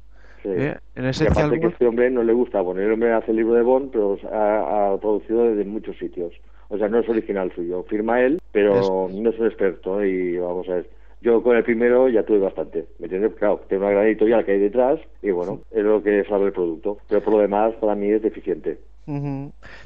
[0.43, 0.49] Sí.
[0.51, 0.75] ¿Eh?
[0.95, 1.61] En Essential Bond...
[1.61, 4.17] que este hombre no le gusta poner, el hombre hace el libro de Bond, pero
[4.31, 6.34] ha, traducido desde muchos sitios.
[6.69, 7.84] O sea, no es original suyo.
[7.84, 10.89] Firma él, pero no es un experto y vamos a ver
[11.24, 13.34] yo con el primero ya tuve bastante, ¿me entiendes?
[13.36, 16.51] Claro, tiene una gran editorial que hay detrás y bueno, es lo que sabe el
[16.51, 16.97] producto.
[17.07, 18.78] Pero por lo demás, para mí es deficiente.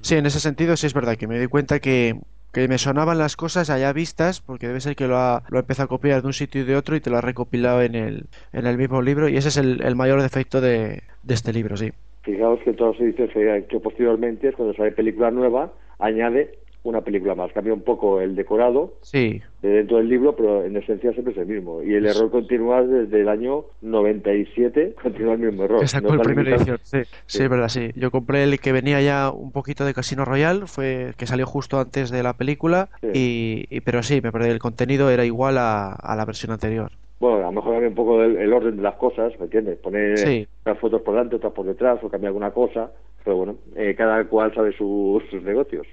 [0.02, 2.16] Sí, en ese sentido sí es verdad que me di cuenta que,
[2.52, 5.86] que me sonaban las cosas allá vistas, porque debe ser que lo ha, lo empezado
[5.86, 8.26] a copiar de un sitio y de otro y te lo ha recopilado en el,
[8.52, 11.92] en el mismo libro y ese es el, mayor defecto de, de este libro, sí.
[12.24, 16.58] Fijaos que todas las ediciones que ha hecho posteriormente, cuando sale película nueva, añade
[16.90, 17.52] una película más.
[17.52, 19.42] Cambia un poco el decorado sí.
[19.62, 21.84] de dentro del libro, pero en esencia siempre es el mismo.
[21.84, 25.82] Y el error continúa desde el año 97, continúa el mismo error.
[25.82, 26.80] Exacto, el primera edición.
[26.84, 27.44] Sí, sí.
[27.44, 27.92] es verdad, sí.
[27.96, 31.80] Yo compré el que venía ya un poquito de Casino Royale, fue que salió justo
[31.80, 34.50] antes de la película, y, pero sí, me perdí.
[34.50, 36.92] El contenido era igual a, la versión anterior.
[37.20, 39.78] Bueno, a lo mejor cambia un poco el, orden de las cosas, ¿me entiendes?
[39.80, 42.92] Poner las fotos por delante, otras por detrás, o cambiar alguna cosa,
[43.24, 45.86] pero bueno, eh, cada cual sabe sus negocios.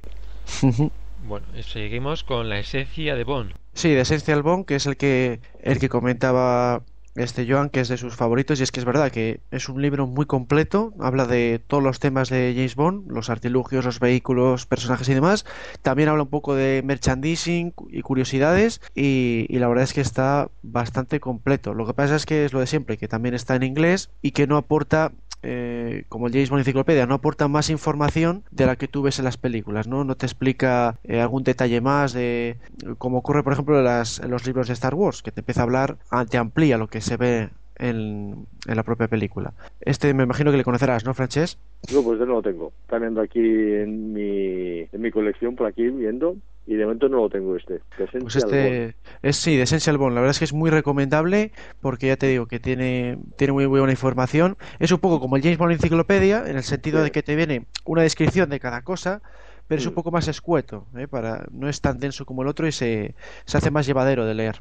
[1.17, 3.55] Bueno, seguimos con la esencia de Bond.
[3.73, 6.85] Sí, de Essential Bond, que es el que el que comentaba
[7.15, 9.81] este Joan, que es de sus favoritos, y es que es verdad que es un
[9.81, 14.67] libro muy completo, habla de todos los temas de James Bond, los artilugios, los vehículos,
[14.67, 15.45] personajes y demás.
[15.83, 21.21] También habla un poco de merchandising y curiosidades, y, la verdad es que está bastante
[21.21, 21.75] completo.
[21.75, 24.33] Lo que pasa es que es lo de siempre, que también está en inglés y
[24.33, 25.13] que no aporta
[25.47, 29.19] eh, como el James Bond Enciclopedia, no aporta más información de la que tú ves
[29.19, 30.03] en las películas, ¿no?
[30.03, 32.57] No te explica eh, algún detalle más de
[32.97, 35.61] como ocurre, por ejemplo, en, las, en, los libros de Star Wars, que te empieza
[35.61, 35.99] a hablar,
[36.31, 39.53] te amplía lo que se ve en, en, la propia película.
[39.81, 41.59] Este me imagino que le conocerás, ¿no, Frances?
[41.93, 42.73] No, pues yo no lo tengo.
[42.83, 46.37] Está viendo aquí en mi, en mi colección, por aquí viendo,
[46.67, 47.81] y de momento no lo tengo este.
[48.21, 50.15] Pues este es sí, de Essential Bond.
[50.15, 51.51] La verdad es que es muy recomendable
[51.81, 54.57] porque ya te digo que tiene, tiene muy buena información.
[54.79, 57.05] Es un poco como el James Bond Enciclopedia en el sentido Sí.
[57.05, 59.21] de que te viene una descripción de cada cosa,
[59.67, 59.97] pero es un Mm.
[59.97, 61.09] poco más escueto, ¿eh?
[61.09, 63.15] para no es tan denso como el otro y se,
[63.47, 64.61] se hace más llevadero de leer.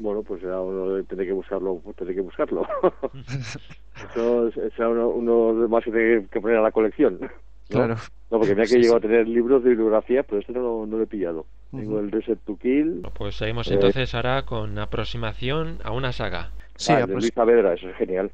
[0.00, 2.66] Bueno, pues ya uno tendré que buscarlo, tendré que buscarlo.
[4.10, 7.18] Eso será uno, uno más que tiene que poner a la colección.
[7.20, 7.28] ¿no?
[7.68, 7.96] Claro.
[8.30, 9.06] No, porque me ha que Sí, llegado sí.
[9.06, 11.44] a tener libros de bibliografía, pero este no, lo- no lo he pillado.
[11.70, 13.74] Tengo el Reset to Kill, Pues seguimos Eh.
[13.74, 16.50] entonces ahora con aproximación a una saga.
[16.76, 18.32] Sí, ah, de pues, Luis Saavedra, eso es genial.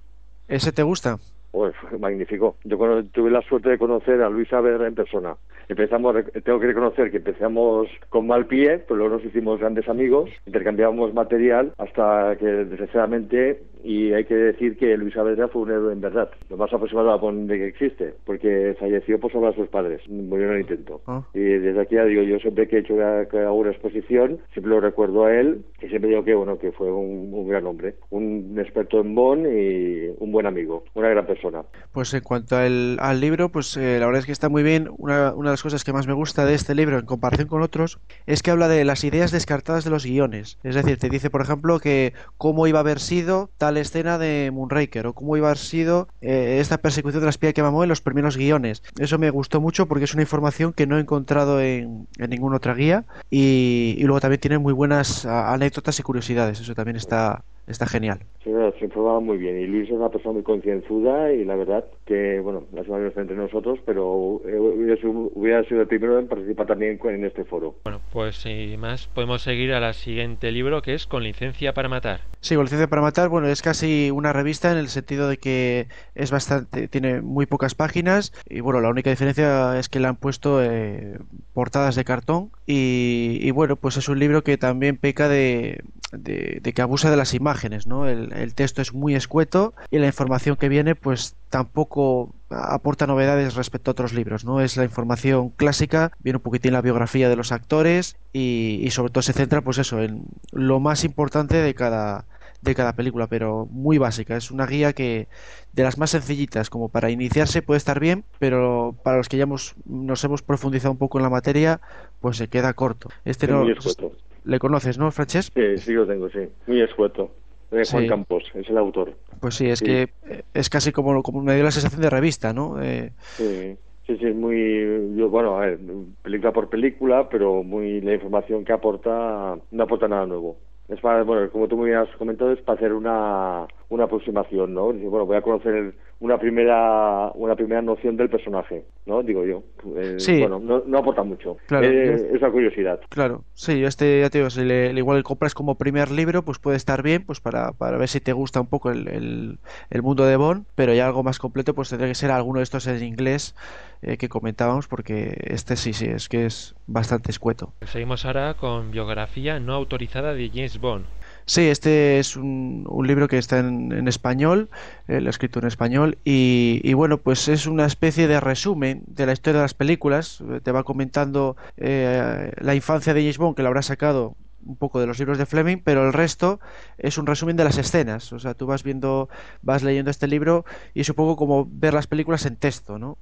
[0.48, 1.16] ¿ese te gusta?
[1.98, 2.56] Magnífico.
[2.64, 2.78] Yo
[3.12, 5.36] tuve la suerte de conocer a Luis Saavedra en persona.
[5.68, 10.30] Empezamos, tengo que reconocer que empezamos con mal pie, pero luego nos hicimos grandes amigos,
[10.46, 15.92] intercambiábamos material hasta que desgraciadamente, y hay que decir que Luis Saavedra fue un héroe
[15.92, 19.52] en verdad, lo más aproximado a Bond de que existe, porque falleció por sobre a
[19.52, 21.00] sus padres, murió en el intento.
[21.06, 21.22] Ah.
[21.32, 24.40] Y desde aquí ya digo, yo siempre que he hecho una, que hago una exposición,
[24.52, 27.64] siempre lo recuerdo a él, y siempre digo que bueno, que fue un, un gran
[27.64, 31.62] hombre, un experto en Bond y un buen amigo, una gran persona.
[31.92, 34.88] Pues en cuanto al, al libro, pues eh, la verdad es que está muy bien.
[34.98, 37.62] Una, una de las cosas que más me gusta de este libro en comparación con
[37.62, 40.58] otros es que habla de las ideas descartadas de los guiones.
[40.64, 44.50] Es decir, te dice, por ejemplo, que cómo iba a haber sido tal escena de
[44.52, 47.82] Moonraker o cómo iba a haber sido eh, esta persecución de la espía que mamó
[47.82, 48.82] en los primeros guiones.
[48.98, 52.74] Eso me gustó mucho porque es una información que no he encontrado en, ninguna otra
[52.74, 56.60] guía y, y luego también tiene muy buenas anécdotas y curiosidades.
[56.60, 58.20] Eso también está, está genial.
[58.44, 61.56] Sí, verdad, se informaba muy bien y Luis es una persona muy concienzuda y la
[61.56, 65.88] verdad que, bueno, la semana está entre nosotros, pero eh, hubiera sido, hubiera sido el
[65.88, 67.74] primero en participar también en este foro.
[67.84, 71.88] Bueno, pues sin más, podemos seguir a la siguiente libro que es Con licencia para
[71.88, 72.20] matar.
[72.40, 75.88] Sí, con licencia para matar, bueno, es casi una revista en el sentido de que
[76.14, 80.16] es bastante, tiene muy pocas páginas y bueno, la única diferencia es que le han
[80.16, 81.18] puesto eh,
[81.52, 85.80] portadas de cartón y, y, bueno, pues es un libro que también peca de,
[86.18, 88.06] de, de que abusa de las imágenes, ¿no?
[88.08, 93.90] El, texto es muy escueto y la información que viene pues tampoco aporta novedades respecto
[93.90, 94.60] a otros libros, ¿no?
[94.60, 99.12] Es la información clásica, viene un poquitín la biografía de los actores y, y sobre
[99.12, 102.24] todo se centra pues eso, en lo más importante de cada
[102.66, 104.36] de cada película, pero muy básica.
[104.36, 105.28] Es una guía que
[105.72, 109.44] de las más sencillitas, como para iniciarse puede estar bien, pero para los que ya
[109.44, 111.80] hemos, nos hemos profundizado un poco en la materia,
[112.20, 113.08] pues se queda corto.
[113.24, 114.12] Este Es no muy escueto.
[114.44, 115.52] le conoces, ¿no, Francesc?
[115.54, 116.40] Sí, sí lo tengo, sí.
[116.66, 117.30] Muy escueto.
[117.70, 118.08] De Juan Sí.
[118.08, 119.16] Campos, es el autor.
[119.40, 119.84] Pues sí, es Sí.
[119.84, 120.08] que
[120.54, 122.80] es casi como, como me dio la sensación de revista, ¿no?
[122.80, 125.14] Eh, Sí, sí, sí, es muy...
[125.16, 125.78] Yo, bueno, a ver,
[126.22, 130.56] película por película, pero muy la información que aporta no aporta nada nuevo.
[130.88, 134.92] Es para, bueno, como tú me has comentado, es para hacer una, una aproximación, ¿no?
[134.92, 139.22] Dice, bueno, voy a conocer una primera una primera noción del personaje, ¿no?
[139.22, 139.62] Digo yo.
[139.96, 140.40] Eh, Sí.
[140.40, 141.56] Bueno, no, no aporta mucho.
[141.66, 143.00] Claro, Eh, es la curiosidad.
[143.10, 146.58] Claro, sí, este ya te digo, si le, le- igual compras como primer libro, pues
[146.58, 149.58] puede estar bien, pues para, para ver si te gusta un poco el, el,
[149.90, 152.64] el mundo de Bond, pero ya algo más completo, pues tendría que ser alguno de
[152.64, 153.54] estos en inglés
[154.02, 157.72] eh, que comentábamos, porque este sí, sí, es que es bastante escueto.
[157.86, 161.04] Seguimos ahora con biografía no autorizada de James Bond.
[161.48, 164.68] Sí, este es un, un libro que está en, en español,
[165.06, 169.04] eh, lo he escrito en español, y, y bueno, pues es una especie de resumen
[169.06, 170.40] de la historia de las películas.
[170.50, 174.34] Eh, Te va comentando eh, la infancia de James Bond, que lo habrá sacado
[174.64, 176.58] un poco de los libros de Fleming, pero el resto
[176.98, 178.32] es un resumen de las escenas.
[178.32, 179.28] O sea, tú vas viendo,
[179.62, 183.18] vas leyendo este libro y es un poco como ver las películas en texto, ¿no?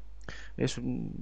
[0.57, 1.12] Es un-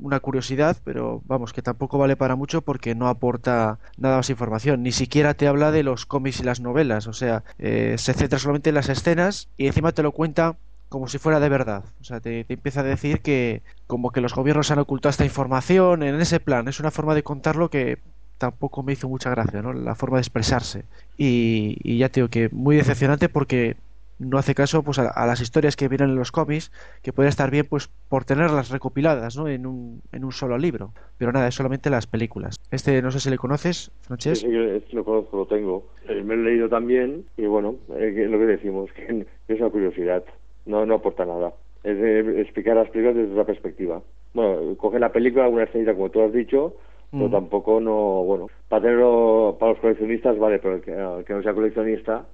[0.00, 4.82] una curiosidad, pero vamos, que tampoco vale para mucho porque no aporta nada más información.
[4.82, 7.06] Ni siquiera te habla de los cómics y las novelas.
[7.06, 10.56] O sea, eh, se centra solamente en las escenas y encima te lo cuenta
[10.88, 11.84] como si fuera de verdad.
[12.00, 16.02] O sea, te, empieza a decir que como que los gobiernos han ocultado esta información
[16.02, 16.68] en ese plan.
[16.68, 17.98] Es una forma de contarlo que
[18.38, 19.72] tampoco me hizo mucha gracia, ¿no?
[19.72, 20.84] La forma de expresarse.
[21.16, 23.76] Y, y ya te digo que muy decepcionante porque
[24.18, 27.50] no hace caso pues a, las historias que vienen en los cómics, que puede estar
[27.50, 29.48] bien pues por tenerlas recopiladas ¿no?
[29.48, 30.92] en, un, en un solo libro.
[31.18, 32.56] Pero nada, es solamente las películas.
[32.70, 34.42] Este no sé si le conoces, Francesc.
[34.42, 34.48] Sí,
[34.88, 35.86] sí, lo conozco, lo tengo.
[36.08, 39.70] Eh, me lo he leído también y bueno, eh, lo que decimos, que es una
[39.70, 40.24] curiosidad,
[40.66, 41.52] no, no aporta nada.
[41.84, 41.96] Es
[42.38, 44.02] explicar las películas desde otra perspectiva.
[44.34, 46.74] Bueno, coge la película, una escenita como tú has dicho,
[47.10, 47.30] pero mm.
[47.30, 50.82] tampoco no, bueno, para tenerlo, para los coleccionistas vale, pero el
[51.24, 52.26] que, no sea coleccionista,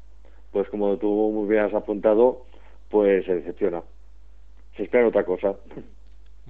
[0.54, 2.46] pues como tú muy bien has apuntado,
[2.88, 3.82] pues se decepciona.
[4.76, 5.56] Se espera otra cosa.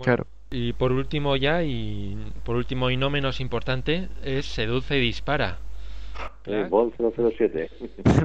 [0.01, 0.27] claro.
[0.51, 5.59] Y por último ya, y por último y no menos importante, es Seduce y Dispara.
[6.47, 7.71] Eh, Bond 007.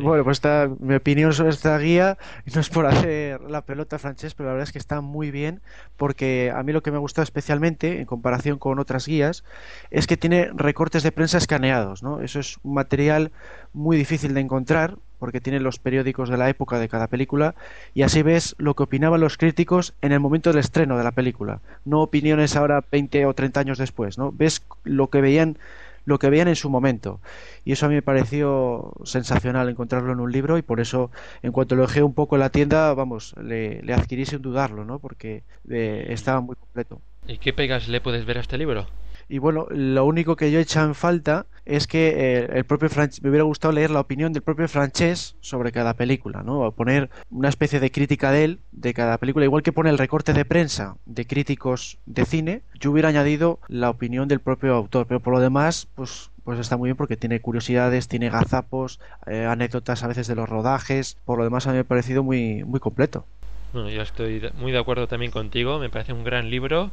[0.02, 2.18] bueno, pues esta, mi opinión sobre esta guía,
[2.54, 5.62] no es por hacer la pelota francés, pero la verdad es que está muy bien,
[5.96, 9.46] porque a mí lo que me ha gustado especialmente, en comparación con otras guías,
[9.90, 12.22] es que tiene recortes de prensa escaneados, ¿no?
[12.22, 13.32] Eso es un material
[13.74, 17.56] muy difícil de encontrar, porque tiene los periódicos de la época de cada película,
[17.94, 21.12] y así ves lo que opinaban los críticos en el momento del estreno de la
[21.12, 24.32] película, no opiniones ahora 20 o 30 años después, ¿no?
[24.32, 25.58] Ves lo que veían
[26.06, 27.20] lo que veían en su momento.
[27.64, 31.12] Y eso a mí me pareció sensacional encontrarlo en un libro y por eso,
[31.44, 34.86] en cuanto lo dejé un poco en la tienda, vamos, le, le adquirí sin dudarlo,
[34.86, 34.98] ¿no?
[34.98, 37.00] Porque eh, estaba muy completo.
[37.28, 38.88] ¿Y qué pegas le puedes ver a este libro?
[39.28, 42.90] Y bueno, lo único que yo he en falta es que eh, el propio
[43.22, 46.62] me hubiera gustado leer la opinión del propio Frances sobre cada película, ¿no?
[46.62, 50.00] O poner una especie de crítica de él de cada película, igual que pone el
[50.00, 55.06] recorte de prensa de críticos de cine, yo hubiera añadido la opinión del propio autor,
[55.06, 59.46] pero por lo demás, pues pues está muy bien porque tiene curiosidades, tiene gazapos, eh,
[59.46, 61.16] anécdotas a veces de los rodajes.
[61.24, 63.24] Por lo demás a mí me ha parecido muy, muy completo.
[63.72, 65.78] Bueno, yo estoy muy de acuerdo también contigo.
[65.78, 66.90] Me parece un gran libro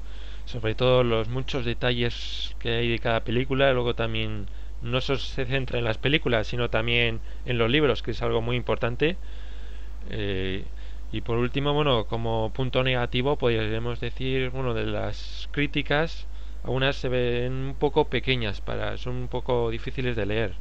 [0.47, 4.47] sobre todo los muchos detalles que hay de cada película, luego también
[4.83, 8.43] no solo se centra en las películas, sino también en los libros, que es algo
[8.43, 9.17] muy importante.
[10.11, 10.65] Eh,
[11.13, 16.27] y por último, bueno, como punto negativo, podríamos decir, bueno, de las críticas,
[16.65, 20.55] algunas se ven un poco pequeñas, para, son un poco difíciles de leer.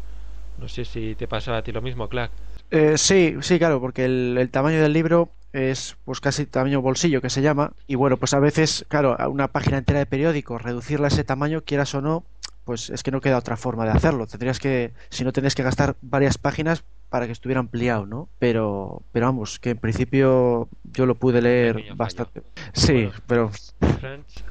[0.60, 2.32] No sé si te pasaba a ti lo mismo, Clark.
[2.72, 7.30] Eh, sí, sí, claro, porque el, tamaño del libro es pues casi tamaño bolsillo que
[7.30, 11.08] se llama y bueno pues a veces claro una página entera de periódico reducirla a
[11.08, 12.26] ese tamaño quieras o no
[12.66, 15.64] pues es que no queda otra forma de hacerlo tendrías que si no tendrías que
[15.64, 21.06] gastar varias páginas para que estuviera ampliado no pero pero vamos que en principio yo
[21.06, 22.42] lo pude leer bastante
[22.74, 23.52] sí pero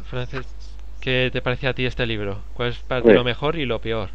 [0.08, 0.46] Francis
[1.00, 2.38] ¿qué te parece a ti este libro?
[2.54, 4.08] ¿cuál es para lo mejor y lo peor?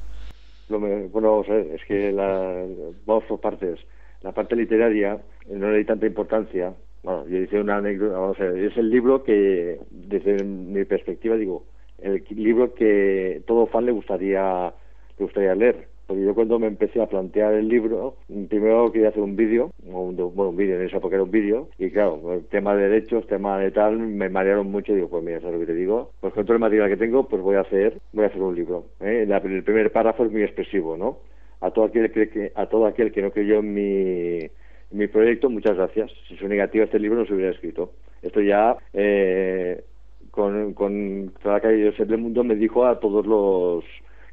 [0.70, 2.66] Lo bueno vamos a ver es que la,
[3.06, 3.80] vamos por partes
[4.22, 5.18] la parte literaria
[5.50, 6.74] no le di tanta importancia.
[7.04, 11.36] Bueno, yo hice una anécdota, vamos a ver, es el libro que, desde mi perspectiva,
[11.38, 11.66] digo,
[12.02, 14.74] el libro que todo fan le gustaría,
[15.18, 15.88] le gustaría leer.
[16.08, 18.16] Porque yo cuando me empecé a plantear el libro,
[18.50, 21.91] primero quería hacer un vídeo, bueno, un vídeo en esa época era un vídeo, y
[21.91, 25.39] claro, el tema de derechos, tema de tal, me marearon mucho y digo, pues mira,
[25.39, 26.10] ¿sabes lo que te digo?
[26.20, 28.56] Pues con todo el material que tengo, pues voy a hacer, voy a hacer un
[28.56, 28.86] libro.
[29.02, 29.28] ¿eh?
[29.30, 31.20] El primer párrafo es muy expresivo, ¿no?
[31.62, 34.50] a todo aquel que, a todo aquel que no creyó en mi,
[34.91, 36.12] mi proyecto, muchas gracias.
[36.28, 37.91] Si soy negativo este libro no se hubiera escrito.
[38.22, 39.84] Esto ya eh,
[40.32, 43.84] con, con la calle del mundo me dijo a todos los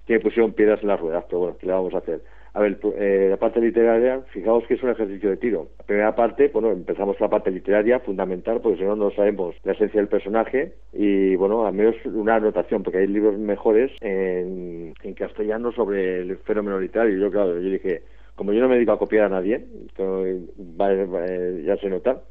[0.07, 2.21] que me pusieron piedras en las ruedas, pero bueno, ¿qué le vamos a hacer?
[2.57, 5.69] A ver, eh, la parte literaria, fijaos que es un ejercicio de tiro.
[5.79, 9.73] La primera parte, bueno, empezamos la parte literaria, fundamental, porque si no, no sabemos la
[9.73, 10.73] esencia del personaje.
[10.95, 16.39] Y bueno, al menos una anotación, porque hay libros mejores en, en castellano sobre el
[16.39, 17.19] fenómeno literario.
[17.19, 18.01] Yo, claro, yo dije,
[18.37, 19.67] como yo no me dedico a copiar a nadie,
[19.99, 22.23] ya se nota,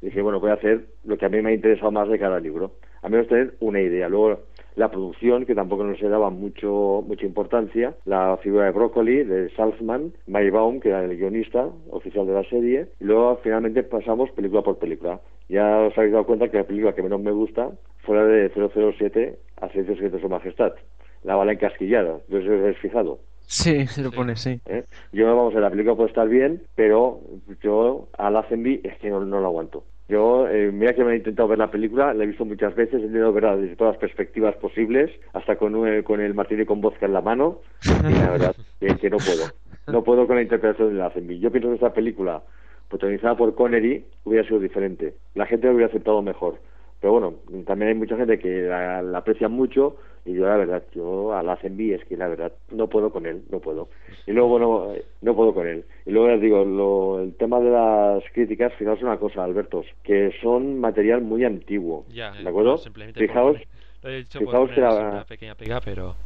[0.00, 2.40] dije, bueno, voy a hacer lo que a mí me ha interesado más de cada
[2.40, 2.72] libro.
[3.02, 4.08] A menos tener una idea.
[4.08, 4.40] Luego,
[4.76, 9.50] la producción, que tampoco no se daba mucho, mucha importancia, la figura de Broccoli, de
[9.56, 14.30] Salzman, Mike Baum, que era el guionista oficial de la serie, y luego finalmente pasamos
[14.32, 15.20] película por película.
[15.48, 17.70] Ya os habéis dado cuenta que la película que menos me gusta
[18.00, 20.74] fue la de 007, a Secretos de Su Majestad,
[21.24, 23.18] la bala encasquillada, no sé si os habéis fijado.
[23.48, 24.60] Sí, se lo pone, sí.
[24.66, 24.84] ¿Eh?
[25.12, 27.20] Yo, vamos, a la película puede estar bien, pero
[27.62, 29.84] yo a la es que no, no lo aguanto.
[30.08, 32.94] Yo, eh, mira que me he intentado ver la película, la he visto muchas veces,
[32.94, 37.06] he intentado verla desde todas las perspectivas posibles, hasta con, con el martini con vodka
[37.06, 38.56] en la mano, y la verdad
[39.00, 39.46] que, no puedo.
[39.88, 42.42] No puedo con la interpretación de la Yo pienso que esta película,
[42.88, 45.14] protagonizada por Connery, hubiera sido diferente.
[45.34, 46.60] La gente lo hubiera aceptado mejor.
[47.00, 47.34] Pero bueno,
[47.66, 51.54] también hay mucha gente que la, aprecia mucho y yo la verdad, yo a la
[51.54, 53.88] es que la verdad no puedo con él, no puedo.
[54.26, 54.92] Y luego, bueno,
[55.22, 55.84] no puedo con él.
[56.04, 60.32] Y luego les digo, lo, el tema de las críticas, fijaos una cosa, Albertos, que
[60.42, 62.06] son material muy antiguo.
[62.08, 62.78] ¿De acuerdo?
[63.14, 63.58] Fijaos,
[64.02, 64.94] fijaos que la...
[64.94, 66.16] una pequeña pega, pero...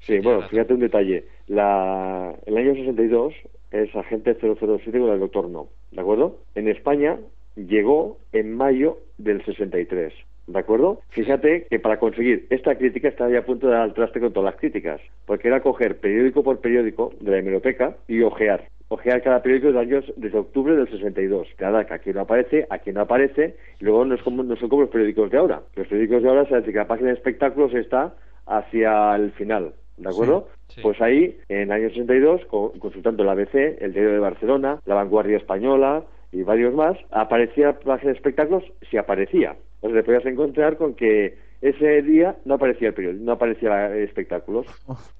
[0.00, 1.24] Sí, bueno, fíjate un detalle.
[1.46, 3.32] La, el año 62
[3.70, 5.68] es Agente 007 con el Doctor No.
[5.96, 6.38] ¿de acuerdo?
[6.54, 7.18] En España
[7.56, 10.12] llegó en mayo del 63.
[10.46, 11.00] ¿De acuerdo?
[11.08, 14.32] Fíjate que para conseguir esta crítica estaba ya a punto de dar al traste con
[14.32, 18.68] todas las críticas, porque era coger periódico por periódico de la hemeroteca y ojear.
[18.88, 21.48] Ojear cada periódico de años desde octubre del 62.
[21.56, 24.68] Cada que aquí no aparece, aquí no aparece, y luego no, es como, no son
[24.68, 25.62] como los periódicos de ahora.
[25.74, 28.14] Los periódicos de ahora se que la página de espectáculos está
[28.46, 29.72] hacia el final.
[29.96, 30.46] ¿De acuerdo?
[30.68, 30.80] Sí, sí.
[30.82, 34.94] Pues ahí, en el año 62, co- consultando el ABC, el Diario de Barcelona, la
[34.94, 39.56] Vanguardia Española y varios más, aparecía página de espectáculos si aparecía.
[39.80, 43.94] O sea, te podías encontrar con que ese día no aparecía el periódico, no aparecía
[43.96, 44.66] espectáculos.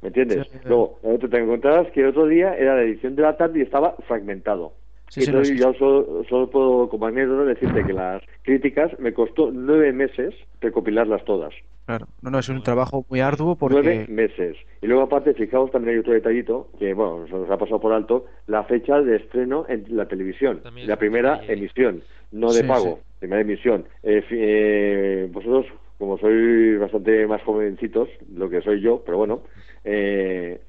[0.02, 0.48] ¿Me entiendes?
[0.64, 3.96] Luego, te encontrabas que el otro día era la edición de la tarde y estaba
[4.06, 4.72] fragmentado.
[5.08, 8.22] Sí, Y sí, no, entonces sí, yo solo, solo puedo, como anécdota, decirte que las
[8.42, 11.54] críticas me costó nueve meses recopilarlas todas.
[11.86, 12.06] Claro.
[12.20, 14.06] No, no, es un trabajo muy arduo Nueve porque...
[14.12, 14.56] meses.
[14.82, 17.92] Y luego, aparte, fijaos, también hay otro detallito que, bueno, se nos ha pasado por
[17.92, 20.60] alto, la fecha de estreno en la televisión.
[20.64, 22.02] También la primera emisión,
[22.32, 23.84] no de Sí, pago, primera emisión.
[24.02, 25.66] Eh, eh, vosotros,
[25.98, 29.42] como sois bastante más jovencitos, lo que soy yo, pero bueno,
[29.84, 30.60] eh,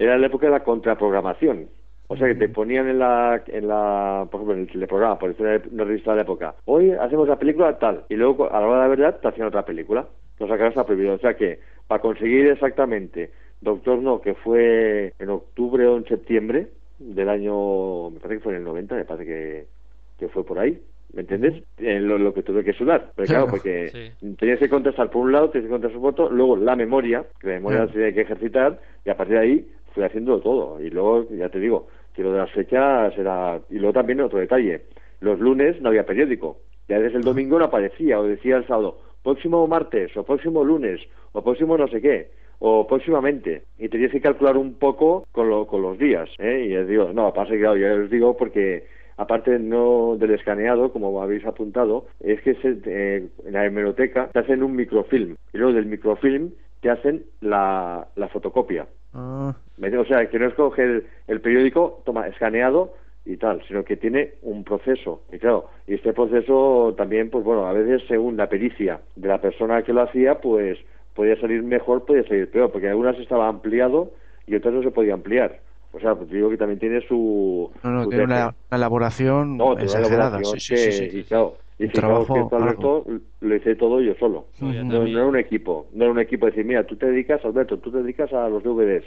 [0.00, 1.68] era la época de la contraprogramación.
[2.08, 5.30] O sea que te ponían en la, en la, por ejemplo, en el teleprograma, por
[5.30, 8.66] decir una, revista de la época, hoy hacemos la película tal, y luego a la
[8.66, 10.06] hora de la verdad te hacían otra película.
[10.38, 11.14] Lo sacarás a prohibido.
[11.14, 13.30] O sea que, para conseguir exactamente
[13.60, 18.52] Doctor No, que fue en octubre o en septiembre del año, me parece que fue
[18.52, 19.66] en el 90, me parece que,
[20.18, 20.80] que fue por ahí.
[21.12, 21.62] ¿Me entiendes?
[21.78, 23.12] Eh, lo, lo que tuve que sudar.
[23.14, 24.34] Pero claro, porque Sí.
[24.36, 27.46] tenías que contestar por un lado, tenías que contestar por otro, luego la memoria, que
[27.46, 30.80] la memoria se tiene que ejercitar, y a partir de ahí fui haciendo todo.
[30.80, 33.60] Y luego, ya te digo, que lo de las fechas era...
[33.70, 34.82] Y luego también otro detalle,
[35.20, 36.58] los lunes no había periódico.
[36.88, 41.00] Ya desde el domingo no aparecía, o decía el sábado, próximo martes, o próximo lunes,
[41.32, 43.64] o próximo no sé qué, o próximamente.
[43.78, 46.28] Y tenías que calcular un poco con, lo- con los días.
[46.38, 46.64] ¿eh?
[46.66, 48.86] Y les digo, no, pasa que claro, yo les digo porque
[49.18, 52.68] aparte no del escaneado, como habéis apuntado, es que se,
[53.46, 58.28] en la hemeroteca te hacen un microfilm y luego del microfilm te hacen la, la
[58.28, 58.86] fotocopia.
[59.14, 63.84] Ah, ¿Me- O sea, que no es coger el periódico, toma, escaneado y tal, sino
[63.84, 65.22] que tiene un proceso.
[65.32, 69.40] Y claro, y este proceso también, pues bueno, a veces según la pericia de la
[69.40, 70.78] persona que lo hacía, pues
[71.14, 74.10] podía salir mejor, podía salir peor, porque algunas estaba ampliado
[74.46, 75.60] y otras no se podía ampliar.
[75.92, 77.70] O sea, pues digo que también tiene su...
[77.82, 80.38] no, no, su tiene una, elaboración No, tiene una exagerada.
[80.38, 81.18] elaboración Sí, sí, sí, que- sí.
[81.18, 83.04] Y claro, y que trabajo esto, Alberto,
[83.40, 84.46] lo hice todo yo solo.
[84.60, 84.72] No.
[84.84, 87.78] No, era un equipo, no era un equipo de decir, mira, tú te dedicas, Alberto,
[87.78, 89.04] tú te dedicas a los DVDs,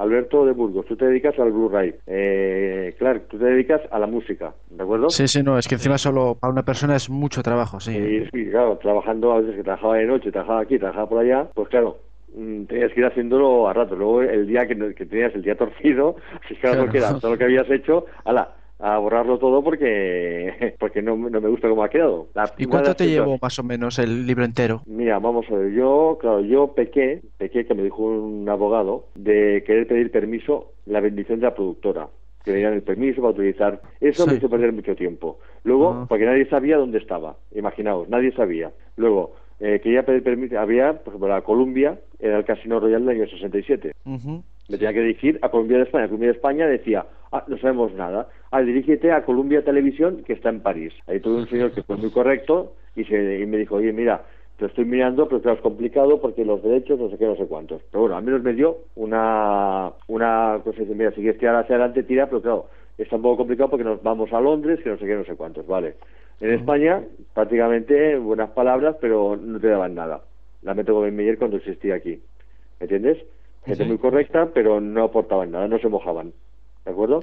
[0.00, 4.06] Alberto de Burgos, tú te dedicas al Blu-ray, eh, Clark, tú te dedicas a la
[4.06, 5.10] música, ¿de acuerdo?
[5.10, 7.98] Sí, sí, no, es que encima solo para una persona es mucho trabajo, sí.
[7.98, 11.48] Y, sí, claro, trabajando, a veces que trabajaba de noche, trabajaba aquí, trabajaba por allá,
[11.54, 11.98] pues claro,
[12.34, 13.94] mm, tenías que ir haciéndolo a rato.
[13.94, 16.16] Luego el día que, que tenías el día torcido,
[16.48, 21.02] si claro, no queda todo lo que habías hecho, ala, a borrarlo todo porque porque
[21.02, 22.28] no, no me gusta cómo ha quedado.
[22.34, 24.82] La- ¿Y cuánto te llevó más o menos el libro entero?
[24.86, 29.62] Mira, vamos a ver, yo, claro, yo pequé, pequé que me dijo un abogado de
[29.66, 32.08] querer pedir permiso, la bendición de la productora,
[32.44, 33.80] que le dieran el permiso para utilizar.
[34.00, 35.38] Eso me hizo perder mucho tiempo.
[35.64, 38.72] Luego, porque nadie sabía dónde estaba, imaginaos, nadie sabía.
[38.96, 43.20] Luego, eh, quería pedir permiso, había, por ejemplo, la Columbia, era el Casino Royal del
[43.20, 43.92] año 67.
[44.06, 44.42] Ujú.
[44.68, 46.06] Me tenía que dirigir a Columbia de España.
[46.06, 48.28] Columbia de España decía, ah, no sabemos nada.
[48.50, 50.94] Ah, dirígete a Columbia Televisión, que está en París.
[51.06, 54.24] Ahí tuve un señor que fue muy correcto y, se, y me dijo, oye, mira,
[54.56, 57.46] te estoy mirando, pero claro, es complicado porque los derechos, no sé qué, no sé
[57.46, 57.82] cuántos.
[57.90, 61.76] Pero bueno, al menos me dio una, una cosa, dice, mira, si quieres tirar hacia
[61.76, 64.98] adelante, tira, pero claro, está un poco complicado porque nos vamos a Londres, que no
[64.98, 65.96] sé qué, no sé cuántos, vale.
[66.40, 67.02] En España,
[67.34, 70.22] prácticamente, buenas palabras, pero no te daban nada.
[70.62, 72.20] La Goldwyn Mayer cuando existía aquí.
[72.78, 73.18] ¿Me entiendes?
[73.64, 73.88] Gente Sí.
[73.88, 76.32] muy correcta, pero no aportaban nada, no se mojaban.
[76.86, 77.20] ¿De acuerdo?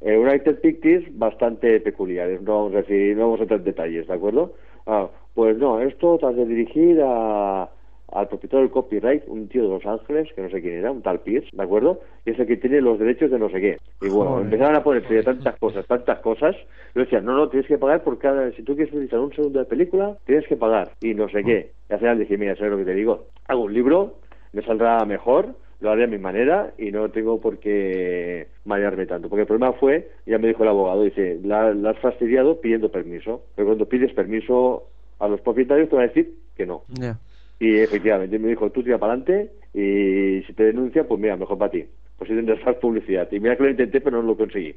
[0.00, 4.06] Eh, United Pictures bastante peculiares, no vamos a decir, no vamos a entrar en detalles,
[4.08, 4.54] ¿de acuerdo?
[4.86, 7.68] Ah, pues no, esto te has de dirigir a,
[8.12, 11.02] al propietario del copyright, un tío de Los Ángeles, que no sé quién era, un
[11.02, 12.00] tal Pierce, ¿de acuerdo?
[12.24, 13.78] Y es el que tiene los derechos de no sé qué.
[14.00, 14.44] Y bueno, Joder.
[14.44, 16.54] empezaron a poner tantas cosas, tantas cosas.
[16.94, 18.50] Yo decía, no, no, tienes que pagar por cada.
[18.52, 20.92] Si tú quieres utilizar un segundo de película, tienes que pagar.
[21.00, 21.72] Y no sé qué.
[21.90, 23.26] Y al final dije, mira, ¿sabes lo que te digo?
[23.48, 24.14] Hago un libro,
[24.52, 29.28] me saldrá mejor, lo haré a mi manera y no tengo por qué marearme tanto.
[29.28, 32.90] Porque el problema fue, ya me dijo el abogado, dice, la, la has fastidiado pidiendo
[32.90, 33.42] permiso.
[33.54, 34.84] Pero cuando pides permiso
[35.18, 36.82] a los propietarios te van a decir que no.
[36.88, 37.18] Ya.
[37.58, 41.56] Y efectivamente me dijo, tú tira para adelante y si te denuncia, pues mira, mejor
[41.58, 41.84] para ti.
[42.18, 43.28] Pues si tendrás más publicidad.
[43.32, 44.74] Y mira que lo intenté, pero no lo conseguí.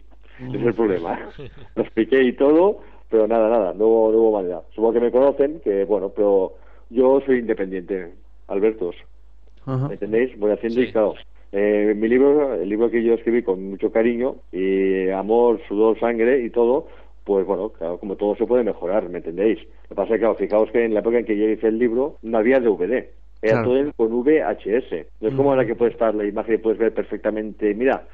[0.47, 1.29] Ese es el problema.
[1.75, 2.79] lo expliqué y todo,
[3.09, 4.61] pero nada, nada, no hubo, no hubo manera.
[4.71, 6.53] Supongo que me conocen, que bueno, pero
[6.89, 8.11] yo soy independiente,
[8.47, 8.95] Albertos.
[9.65, 9.87] Ajá.
[9.87, 10.37] ¿Me entendéis?
[10.39, 10.87] Voy haciendo Sí.
[10.87, 11.15] y claro.
[11.51, 16.43] eh, mi libro, el libro que yo escribí con mucho cariño y amor, sudor, sangre
[16.43, 16.87] y todo,
[17.23, 19.59] pues bueno, claro, como todo se puede mejorar, ¿me entendéis?
[19.83, 21.67] Lo que pasa es que, claro, fijaos que en la época en que yo hice
[21.67, 23.09] el libro no había DVD,
[23.41, 23.69] era Claro.
[23.69, 25.05] todo con VHS.
[25.21, 25.51] No es como Mm.
[25.51, 28.07] ahora que puede estar la imagen y puedes ver perfectamente, mira,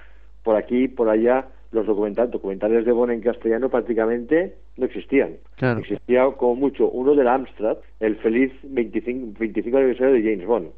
[0.43, 5.37] por aquí, por allá, los documentales, documentales de Bond en castellano prácticamente no existían.
[5.55, 5.79] Claro.
[5.79, 10.69] Existía como mucho uno de la Amstrad, el feliz 25, 25 aniversario de James Bond.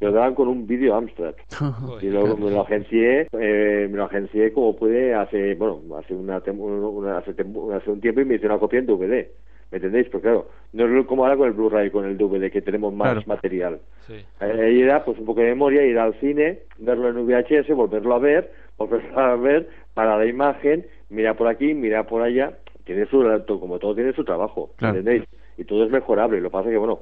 [0.00, 1.34] Lo daban con un vídeo Amstrad.
[2.02, 6.40] Y luego me lo agencié, eh, me lo agencié como pude hace, bueno, hace, una,
[6.48, 9.28] una- hace, tem- hace un tiempo y me hice una copia en DVD.
[9.70, 10.08] ¿Me entendéis?
[10.08, 13.12] Pues claro, no es como ahora con el Blu-ray, con el DVD, que tenemos más
[13.12, 13.22] Claro.
[13.26, 13.80] material.
[14.06, 14.14] Sí.
[14.14, 18.14] Eh, Ahí era pues un poco de memoria, ir al cine, verlo en VHS, volverlo
[18.14, 23.06] a ver, volverlo a ver, para la imagen, mira por aquí, mira por allá, tiene
[23.06, 23.22] su
[23.60, 24.98] como todo tiene su trabajo, Claro.
[24.98, 25.28] ¿entendéis?
[25.56, 27.00] Y todo es mejorable, lo que pasa es que bueno,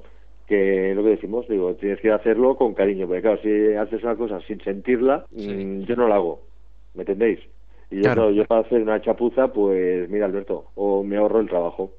[0.48, 4.16] que lo que decimos, digo, tienes que hacerlo con cariño, porque claro, si haces una
[4.16, 6.40] cosa sin sentirla, mm, yo no la hago,
[6.94, 7.38] ¿me entendéis?
[7.90, 8.30] Y yo, Claro.
[8.32, 11.92] yo para hacer una chapuza, pues mira Alberto, o me ahorro el trabajo.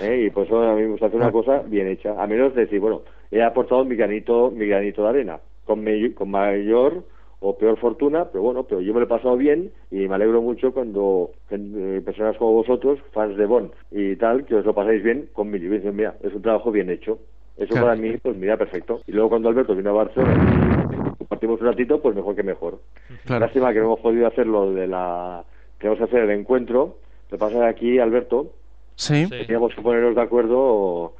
[0.00, 0.24] ¿eh?
[0.26, 2.62] y por eso a mí me gusta hacer una cosa bien hecha a menos de
[2.62, 7.04] decir bueno he aportado mi granito mi granito de arena con, me- con mayor
[7.40, 10.40] o peor fortuna pero bueno pero yo me lo he pasado bien y me alegro
[10.42, 15.02] mucho cuando eh, personas como vosotros fans de Bond y tal que os lo pasáis
[15.02, 17.18] bien con mi libro mira es un trabajo bien hecho
[17.58, 17.86] eso Claro.
[17.88, 21.66] para mí pues mira perfecto y luego cuando Alberto vino a Barcelona y compartimos un
[21.66, 22.78] ratito pues mejor que mejor
[23.24, 23.44] Claro.
[23.44, 25.44] Lástima que no hemos podido hacer lo de la
[25.78, 26.96] que vamos a hacer el encuentro
[27.30, 28.52] lo que pasa que aquí Alberto
[28.94, 29.28] Sí.
[29.28, 31.12] Teníamos que ponernos de acuerdo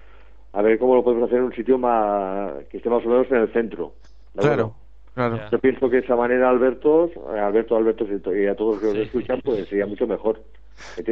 [0.52, 3.30] a ver cómo lo podemos hacer en un sitio más que esté más o menos
[3.30, 3.92] en el centro.
[4.34, 4.40] ¿de?
[4.42, 4.74] Claro.
[5.14, 5.38] Claro.
[5.52, 8.04] Yo pienso que de esa manera, Alberto, eh, Alberto, Alberto
[8.34, 8.96] y a todos los que Sí.
[8.98, 10.40] nos escuchan, pues sería mucho mejor.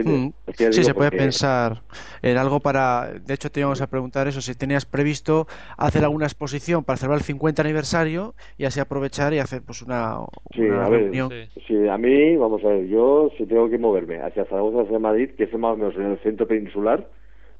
[0.05, 0.29] Mm.
[0.71, 1.83] Sí, se puede porque- pensar
[2.23, 3.13] en algo para.
[3.25, 7.19] De hecho, te íbamos a preguntar eso, si tenías previsto hacer alguna exposición para celebrar
[7.19, 10.19] el 50 aniversario y así aprovechar y hacer pues una,
[10.55, 11.31] Sí, una a ver, reunión.
[11.31, 11.61] Sí.
[11.67, 15.31] Sí, a mí, vamos a ver, yo si tengo que moverme hacia Zaragoza, hacia Madrid,
[15.37, 17.09] que es más o menos en el centro peninsular,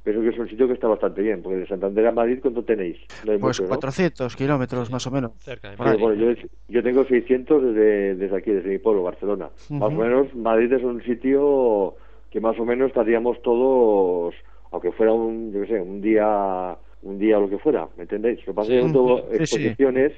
[0.07, 2.63] pienso que es un sitio que está bastante bien, porque de Santander a Madrid, ¿cuánto
[2.63, 2.97] tenéis?
[3.25, 3.69] No hay Pues mucho, ¿no?
[3.71, 5.33] 400 kilómetros más o menos.
[5.41, 5.77] Cerca de.
[5.77, 9.51] Sí, bueno, yo, yo tengo 600 desde, desde aquí, desde mi pueblo, Barcelona.
[9.69, 11.97] Más o menos, Madrid es un sitio
[12.31, 14.33] que más o menos estaríamos todos,
[14.71, 18.05] aunque fuera un, yo qué sé, un día, un día o lo que fuera, ¿me
[18.05, 18.39] entendéis?
[18.47, 20.13] Lo que pasa es que yo exposiciones,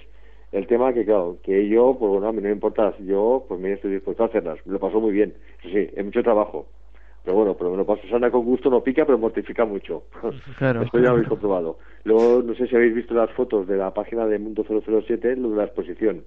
[0.53, 3.59] el tema que, claro, que yo, pues bueno, a mí no me importa, yo, pues
[3.59, 6.67] mira, estoy dispuesto a hacerlas, me lo paso muy bien, eso sí, es mucho trabajo.
[7.29, 10.05] Pero bueno, me lo paso sana con gusto, no pica, pero mortifica mucho.
[10.57, 10.81] Claro.
[10.83, 11.79] Esto ya lo habéis comprobado.
[12.05, 15.51] Luego, no sé si habéis visto las fotos de la página de Mundo 007, lo
[15.51, 16.25] de la exposición.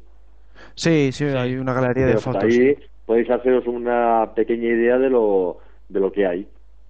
[0.76, 2.44] Sí, sí, hay una galería de fotos.
[2.44, 5.58] ahí podéis haceros una pequeña idea de lo,
[5.90, 6.48] de lo que hay,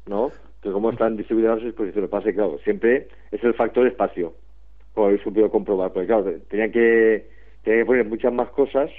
[0.07, 0.29] ¿no?
[0.61, 2.09] Que cómo están distribuidas las exposiciones.
[2.09, 4.33] Pasa que, claro, siempre es el factor espacio,
[4.93, 5.93] como habéis supido comprobar.
[5.93, 7.29] Porque, claro, tenían que,
[7.63, 8.89] tenían que poner muchas más cosas,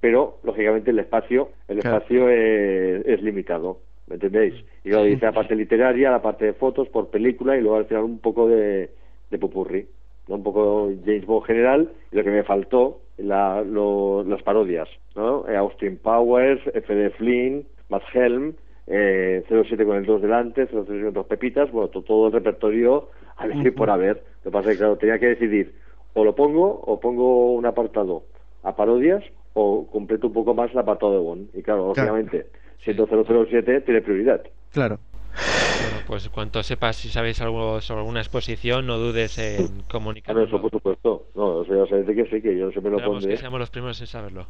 [0.00, 1.98] pero, lógicamente, el espacio el Claro.
[1.98, 4.54] espacio es, es limitado, ¿me entendéis?
[4.84, 7.86] Y luego dice la parte literaria, la parte de fotos por película y luego al
[7.86, 8.90] final un poco de,
[9.30, 9.86] de popurrí,
[10.28, 10.36] ¿no?
[10.36, 15.48] Un poco James Bond general y lo que me faltó, la, lo- las parodias, ¿no?
[15.48, 17.10] Eh, Austin Powers, F.D.
[17.10, 18.54] Flynn, Matt Helm,
[18.86, 23.08] eh, 07 con el 2 delante, 03 con dos pepitas, bueno, to- todo el repertorio
[23.36, 24.22] a ver por haber.
[24.44, 25.74] Lo que pasa es que, claro, tenía que decidir,
[26.14, 28.24] o lo pongo, o pongo un apartado
[28.62, 29.24] a parodias,
[29.54, 31.48] o completo un poco más el apartado de Bond.
[31.54, 32.12] Y claro, Claro.
[32.12, 32.46] obviamente,
[32.78, 34.42] siendo 007 tiene prioridad.
[34.72, 34.98] Claro.
[35.78, 40.48] Bueno, pues cuanto sepas si sabéis algo sobre alguna exposición, no dudes en Claro, comunicarnos.
[40.48, 41.26] eso por supuesto.
[41.34, 43.30] No, eso ya sabéis de que sí, que yo siempre lo Esperamos pondré.
[43.34, 44.46] que seamos los primeros en saberlo.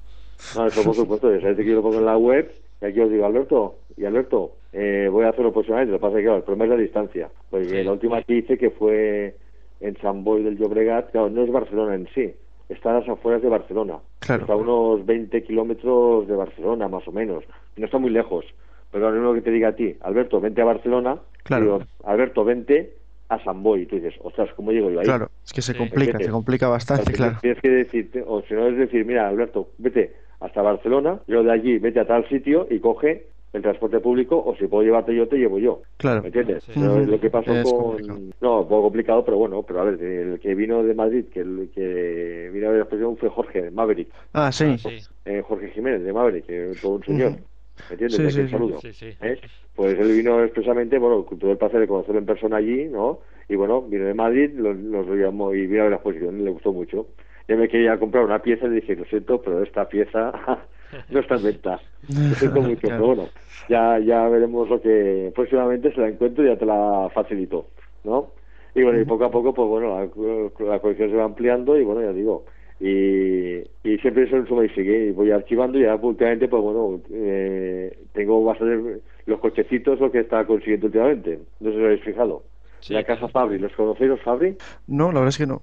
[0.55, 3.01] No, eso por supuesto, ya sabéis que yo lo pongo en la web y aquí
[3.01, 6.25] os digo, Alberto, y Alberto, eh, voy a hacerlo próximamente, lo que pasa es que
[6.25, 7.83] claro, el problema es la distancia, porque Sí.
[7.83, 9.35] la última que hice que fue
[9.81, 12.33] en San Boi del Llobregat, claro, no es Barcelona en sí,
[12.69, 14.43] está a las afueras de Barcelona, Claro.
[14.43, 17.45] está a unos 20 kilómetros de Barcelona, más o menos,
[17.77, 18.45] no está muy lejos,
[18.91, 21.65] pero lo único que te diga a ti, Alberto, vente a Barcelona, Claro.
[21.65, 22.95] digo, Alberto, vente
[23.29, 25.07] a San Boi, y tú dices, ostras, ¿cómo llego yo ahí?
[25.07, 25.79] Claro, es que se Sí.
[25.79, 26.27] complica, ¿Entiendes?
[26.27, 27.39] se complica bastante, claro.
[27.41, 31.51] Tienes que decirte, o si no es decir, mira, Alberto, vete hasta Barcelona, yo de
[31.53, 35.27] allí vete a tal sitio y coge el transporte público, o si puedo llevarte yo,
[35.29, 35.81] te llevo yo.
[35.97, 36.21] Claro.
[36.23, 36.65] ¿Me entiendes?
[36.65, 36.73] Sí.
[36.75, 36.99] Pero.
[37.01, 37.83] Lo que pasó Es con...
[37.83, 38.21] complicado.
[38.41, 41.41] No, un poco complicado, pero bueno, pero a ver, el que vino de Madrid, que
[41.41, 44.65] el que vino a ver la exposición fue Jorge, de Maverick, Ah, sí.
[44.65, 47.33] Ah, sí, eh, Jorge Jiménez, de Maverick, que es todo un señor.
[47.33, 48.17] ¿Me entiendes?
[48.17, 48.49] Sí, sí, sí.
[48.49, 48.81] saludo.
[48.81, 49.07] sí, sí.
[49.21, 49.39] ¿eh?
[49.75, 53.21] Pues él vino expresamente, bueno, tuve el placer de conocerlo en persona allí, ¿no?
[53.49, 56.51] Y bueno, vino de Madrid, nos lo llamó y vino a ver la exposición, le
[56.51, 57.07] gustó mucho.
[57.49, 60.33] Yo me quería comprar una pieza y le dije, lo siento, pero esta pieza
[61.11, 61.81] no está en venta.
[62.09, 62.97] Lo siento mucho, Claro.
[63.03, 63.29] pero bueno,
[63.69, 67.67] ya, ya veremos lo que próximamente se la encuentro y ya te la facilito,
[68.05, 68.31] ¿no?
[68.75, 71.83] Y bueno, y poco a poco, pues bueno, la, la colección se va ampliando y
[71.83, 72.45] bueno, ya digo,
[72.79, 76.63] y, y siempre eso en suma y sigue y voy archivando y ya últimamente, pues
[76.63, 81.39] bueno, eh, tengo bastante, los cochecitos lo que está consiguiendo últimamente.
[81.61, 82.43] No sé si lo habéis fijado.
[82.81, 83.27] Sí, la casa.
[83.29, 84.57] Fabri, ¿los conocéis los Fabri?
[84.87, 85.63] No, la verdad es que no.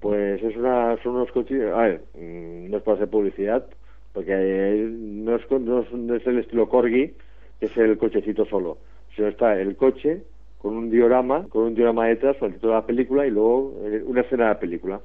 [0.00, 3.66] Pues es una, son unos coches, a ver, mm, no es para hacer publicidad,
[4.14, 7.12] porque eh, no es, con- no es, no es el estilo Corgi,
[7.60, 8.78] que es el cochecito solo,
[9.14, 10.22] sino está el coche
[10.58, 13.74] con un diorama, con un diorama detrás, con el título de la película y luego
[13.84, 15.00] eh, una escena de la película.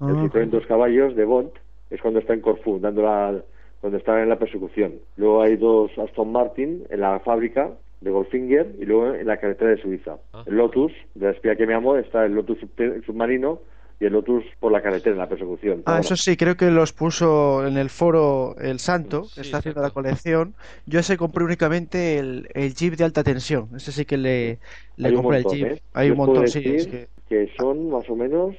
[0.00, 0.22] El Ah.
[0.24, 1.50] Citroën dos caballos de Bond
[1.90, 3.40] es cuando está en Corfú, dando la,
[3.80, 4.94] cuando está en la persecución.
[5.16, 7.70] Luego hay dos Aston Martin en la fábrica
[8.00, 10.16] de Goldfinger y luego en la carretera de Suiza.
[10.32, 10.42] Ah.
[10.46, 12.58] El Lotus, de la espía que me amo, está el Lotus
[13.06, 13.60] submarino
[14.00, 15.84] y el Lotus por la carretera en la persecución.
[15.84, 19.58] Ah, eso sí, creo que los puso en el foro El Santo, Sí, que está
[19.58, 20.54] haciendo la colección.
[20.86, 23.68] Yo ese compré únicamente el, el Jeep de alta tensión.
[23.74, 24.60] Ese sí que le,
[24.96, 25.72] le compré montón, el Jeep.
[25.72, 25.80] ¿eh?
[25.92, 26.60] Hay Yo un montón, sí.
[26.64, 28.56] Es que, que son más o menos,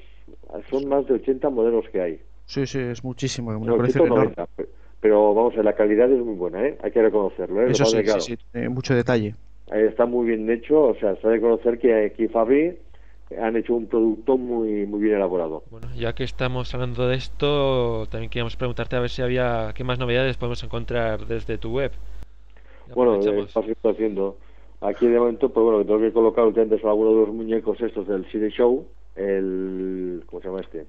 [0.70, 2.22] son más de 80 modelos que hay.
[2.46, 3.52] sí, sí, es muchísimo.
[3.58, 4.36] Una No, colección enorme.
[4.36, 4.70] 190, pe-
[5.00, 6.78] pero vamos, a ver, la calidad es muy buena, ¿eh?
[6.84, 7.72] Hay que reconocerlo, ¿eh?
[7.72, 9.36] Eso sí, sí, claro, sí, tiene mucho detalle.
[9.72, 12.78] Está muy bien hecho, o sea, se ha de conocer que aquí Fabri
[13.42, 15.64] han hecho un producto muy muy bien elaborado.
[15.70, 19.84] Bueno, ya que estamos hablando de esto, también queríamos preguntarte a ver si había qué
[19.84, 21.92] más novedades podemos encontrar desde tu web.
[22.96, 24.38] Bueno, eh, que estoy haciendo.
[24.82, 27.80] Aquí de momento, pues bueno, que tengo que colocar últimamente son algunos de los muñecos
[27.80, 28.86] estos del Cine Show,
[29.16, 30.86] el, ¿cómo se llama este?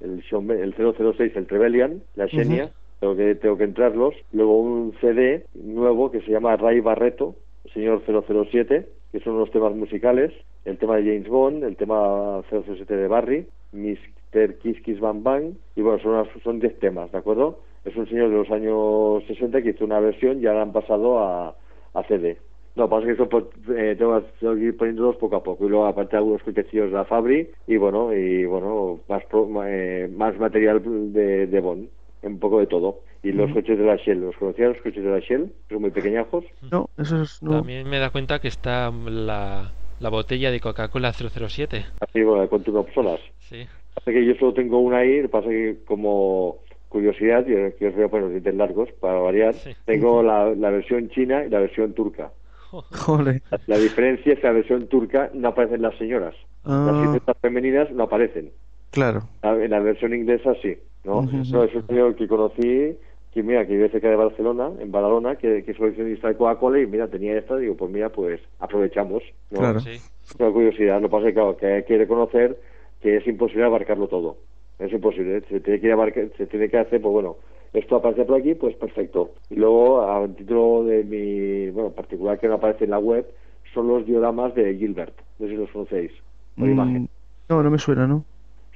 [0.00, 2.70] El, show, el 006, el Trevelyan, la Xenia,
[3.00, 4.14] tengo, que, tengo que entrarlos.
[4.32, 7.34] Luego un CD nuevo que se llama Ray Barreto,
[7.72, 10.32] señor 007, que son unos temas musicales,
[10.64, 14.58] el tema de James Bond, el tema 007 de Barry, Mr.
[14.58, 17.60] Kiss Kiss Bang Bang, y bueno, son, unas- son 10 temas, ¿de acuerdo?
[17.84, 21.18] Es un señor de los años 60 que hizo una versión y ahora han pasado
[21.18, 21.56] a,
[21.94, 22.38] a CD.
[22.74, 23.44] No, pasa que eso pues,
[23.76, 25.66] eh, tengo, que ir poniéndolos poco a poco.
[25.66, 30.08] Y luego, aparte, algunos cochecillos de la Fabri y bueno, y bueno, más, pro- eh,
[30.10, 30.80] más material
[31.12, 31.88] de, de Bond,
[32.22, 33.00] un poco de todo.
[33.22, 35.52] Y los coches de la Shell, ¿los conocías los coches de la Shell?
[35.68, 36.44] Son muy pequeñajos.
[36.70, 37.42] No, eso es.
[37.42, 37.58] No.
[37.58, 41.84] También me da cuenta que está la, la botella de Coca-Cola 007.
[42.00, 43.20] Así, bueno, con solas.
[43.38, 43.64] Sí.
[43.94, 46.56] Pasa que yo solo tengo una ahí, pasa que como
[46.88, 49.70] curiosidad, y que os voy a poner los dientes largos para variar, Sí.
[49.86, 52.32] tengo la, la versión china y la versión turca.
[52.70, 53.42] Jole.
[53.50, 56.34] La, la diferencia es que la versión turca no aparecen las señoras.
[56.64, 58.50] Las Ah, siluetas femeninas no aparecen.
[58.92, 59.22] Claro.
[59.42, 61.22] La- En la versión inglesa sí, ¿no?
[61.22, 62.96] No, es un señor que conocí,
[63.32, 66.78] que mira, que vive cerca de Barcelona, en Badalona, que, que es coleccionista de Coca-Cola
[66.80, 69.58] y mira, tenía esta, digo, pues mira, pues aprovechamos, ¿no?
[69.58, 69.80] Claro.
[69.80, 70.00] Sí.
[70.38, 72.58] Una curiosidad, lo que pasa es que, claro, que hay que reconocer
[73.00, 74.36] que es imposible abarcarlo todo.
[74.78, 75.42] Es imposible, ¿eh?
[75.48, 77.36] se tiene que abarcar, se tiene que hacer, pues bueno,
[77.72, 79.32] esto aparece por aquí, pues perfecto.
[79.50, 83.26] Y luego, a título de mi, bueno, particular que no aparece en la web,
[83.74, 86.12] son los dioramas de Gilbert, no sé si los conocéis,
[86.56, 87.08] por Mm, imagen.
[87.48, 88.24] No, no me suena, ¿no?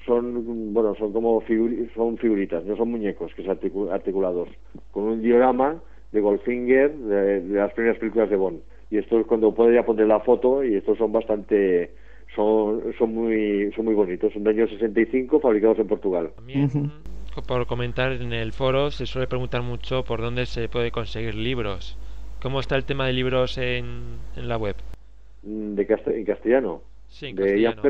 [0.06, 4.48] Son, bueno, son como figuri- son figuritas, no son muñecos que son articu- articulados,
[4.92, 8.60] con un diorama de Goldfinger de, de las primeras películas de Bond.
[8.90, 11.90] Y esto es cuando puedo ya poner la foto y estos son bastante,
[12.36, 16.30] son, son muy, son muy bonitos, son del año 65, fabricados en Portugal.
[16.36, 16.70] También,
[17.48, 21.98] por comentar en el foro, se suele preguntar mucho por dónde se puede conseguir libros.
[22.40, 24.76] ¿Cómo está el tema de libros en, en la web?
[25.42, 27.82] Mm, De cast- en castellano, Sí, en de castellano.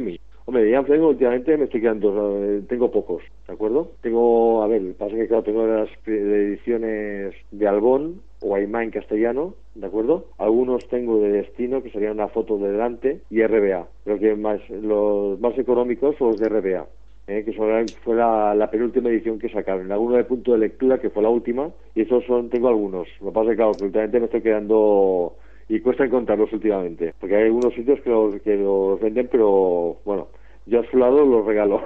[0.49, 3.91] Hombre, Ian Fleming últimamente me estoy quedando, eh, tengo pocos, ¿de acuerdo?
[4.01, 9.55] Tengo, a ver, pasa que claro, tengo las ediciones de Albón o Aymá en castellano,
[9.75, 10.27] ¿de acuerdo?
[10.39, 13.89] Algunos tengo de Destino, que sería una foto de delante, y RBA.
[14.05, 16.87] Creo que más, los más económicos son los de RBA.
[17.27, 19.91] eh, que son, fue la, penúltima edición que sacaron.
[19.91, 23.09] Alguno de punto de lectura, que fue la última, y esos son, tengo algunos.
[23.21, 25.35] Lo que pasa es que, claro, últimamente me estoy quedando
[25.69, 30.29] y cuesta encontrarlos últimamente, porque hay algunos sitios que los, que los venden, pero bueno,
[30.67, 31.81] yo a su lado los regalo.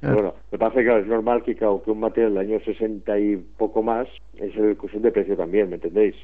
[0.00, 2.60] Pero bueno, me parece que claro, es normal que, claro, que un material del año
[2.60, 6.14] 60 y poco más es el cuestión de precio también, ¿me entendéis?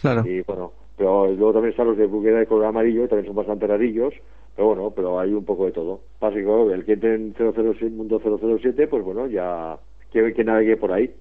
[0.00, 0.22] Claro.
[0.26, 3.36] Y bueno, pero luego también están los de bruguera de color amarillo, que también son
[3.36, 4.14] bastante rarillos,
[4.54, 6.00] pero bueno, pero hay un poco de todo.
[6.20, 9.78] Básico, el que entre en 007, mundo 007, pues bueno, ya
[10.12, 11.12] que, que navegue por ahí,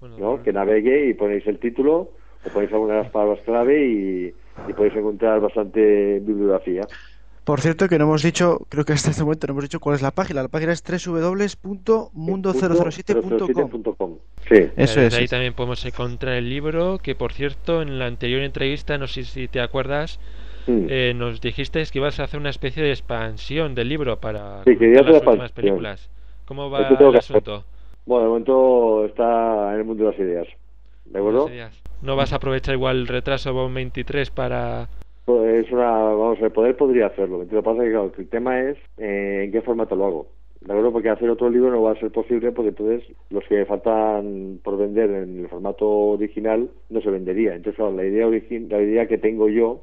[0.00, 0.42] Bueno, ¿no?
[0.42, 2.08] Que navegue y ponéis el título
[2.44, 4.34] o ponéis alguna de las palabras clave y,
[4.66, 6.82] y podéis encontrar bastante bibliografía.
[7.44, 9.96] Por cierto, que no hemos dicho, creo que hasta este momento no hemos dicho cuál
[9.96, 10.42] es la página.
[10.42, 12.10] La página es www.mundo007.com.
[12.14, 14.18] Mundo007.com.
[14.48, 14.54] Sí.
[14.76, 15.14] Eso Desde es.
[15.18, 19.24] ahí también podemos encontrar el libro, que por cierto, en la anterior entrevista, no sé
[19.24, 20.18] si te acuerdas,
[20.66, 20.86] Mm.
[20.90, 24.76] eh, nos dijiste que ibas a hacer una especie de expansión del libro para Sí,
[24.76, 25.50] quería contar las últimas expansión.
[25.54, 26.10] películas.
[26.44, 27.64] ¿Cómo va el que asunto?
[28.04, 30.46] Bueno, de momento está en el mundo de las ideas.
[31.06, 31.44] ¿De acuerdo?
[31.48, 31.82] Buenos días.
[32.02, 34.88] ¿No vas a aprovechar igual el retraso Bond 23 para...?
[35.24, 37.38] Pues es una, vamos, el poder podría hacerlo.
[37.38, 40.26] Lo que pasa es que el tema es eh, en qué formato lo hago.
[40.60, 40.92] ¿De acuerdo?
[40.92, 44.76] Porque hacer otro libro no va a ser posible porque entonces los que faltan por
[44.76, 47.54] vender en el formato original no se vendería.
[47.54, 49.82] Entonces, claro, la idea, la idea que tengo yo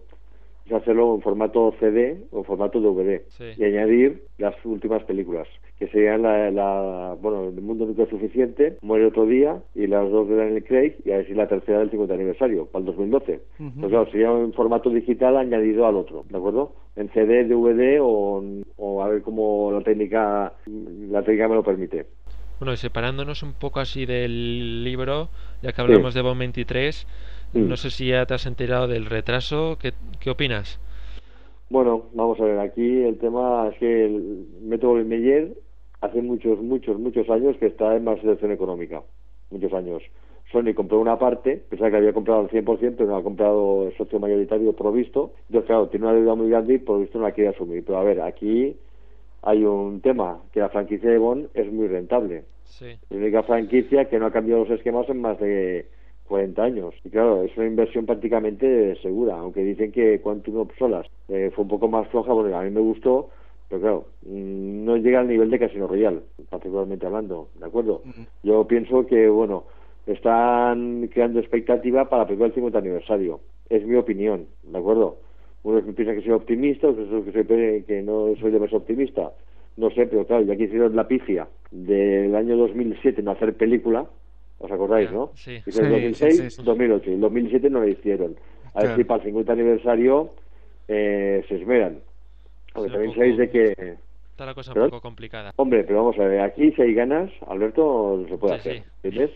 [0.66, 3.44] es hacerlo en formato CD o en formato DVD Sí.
[3.58, 5.48] y añadir las últimas películas,
[5.78, 10.10] que serían la, la bueno, El mundo nunca es suficiente, Muere otro día y las
[10.10, 13.42] dos de Daniel Craig y así la tercera del 50 aniversario, para el 2012.
[13.60, 13.72] Ujú.
[13.80, 16.74] Pues claro, sería en formato digital añadido al otro, ¿de acuerdo?
[16.96, 18.44] En CD, DVD o,
[18.78, 22.08] o a ver cómo la técnica la técnica me lo permite.
[22.58, 25.28] Bueno, y separándonos un poco así del libro,
[25.62, 27.06] ya que hablamos de Bond 23,
[27.56, 27.70] Mm.
[27.70, 30.80] no sé si ya te has enterado del retraso, ¿qué, qué opinas?
[31.70, 35.54] Bueno, vamos a ver, aquí el tema es que el método Meyer
[36.02, 39.02] hace muchos, muchos, muchos años que está en más situación económica.
[39.50, 40.04] Muchos años.
[40.52, 43.98] Sony compró una parte, pensaba que había comprado al 100%, pero no ha comprado el
[43.98, 45.34] socio mayoritario provisto.
[45.48, 47.84] Entonces, claro, tiene una deuda muy grande y provisto no la quiere asumir.
[47.84, 48.76] Pero a ver, aquí
[49.42, 52.44] hay un tema, que la franquicia de Bond es muy rentable.
[52.64, 52.98] Sí.
[53.10, 55.88] La única franquicia que no ha cambiado los esquemas en más de
[56.28, 56.94] 40 años.
[57.04, 61.64] Y claro, es una inversión prácticamente segura, aunque dicen que Quantum of Solas eh, fue
[61.64, 63.30] un poco más floja, porque a mí me gustó,
[63.70, 68.02] pero claro, mm, no llega al nivel de Casino Royale, particularmente hablando, ¿de acuerdo?
[68.44, 69.66] Yo pienso que, bueno,
[70.06, 73.40] están creando expectativa para del 50 aniversario.
[73.70, 75.18] Es mi opinión, ¿de acuerdo?
[75.64, 79.32] Unos piensan que soy optimista, otros que, soy, que no soy de más optimista.
[79.78, 84.06] No sé, pero claro, ya que hicieron la pifia del año 2007 no hacer película,
[84.66, 85.32] ¿os acordáis, no?
[85.36, 85.58] sí.
[85.66, 86.62] Hicieron Sí, 2006, sí, sí.
[86.64, 88.36] 2008 y el 2007 no la hicieron.
[88.74, 88.96] A ver Claro.
[88.98, 90.30] si para el 50 aniversario
[90.88, 92.02] eh, se esmeran.
[92.74, 93.42] Porque también un sabéis poco.
[93.42, 93.98] de que...
[94.32, 94.90] Está la cosa un ¿Perdón?
[94.90, 95.52] poco complicada.
[95.56, 98.84] Hombre, pero vamos a ver, aquí si hay ganas, Alberto, se puede Sí, hacer, sí.
[99.04, 99.32] ¿entiendes?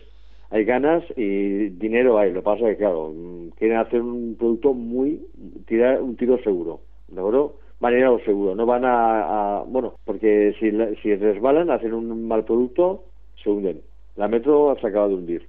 [0.50, 3.12] Hay ganas y dinero hay, lo que pasa es que, claro,
[3.56, 5.24] quieren hacer un producto muy,
[5.66, 7.56] tirar un tiro seguro, ¿de acuerdo?
[7.78, 11.14] Van a ir a lo seguro, no van a, a- bueno, porque si, la- si
[11.14, 13.04] resbalan, hacen un mal producto,
[13.42, 13.80] se hunden.
[14.16, 15.48] La Metro se acaba de hundir,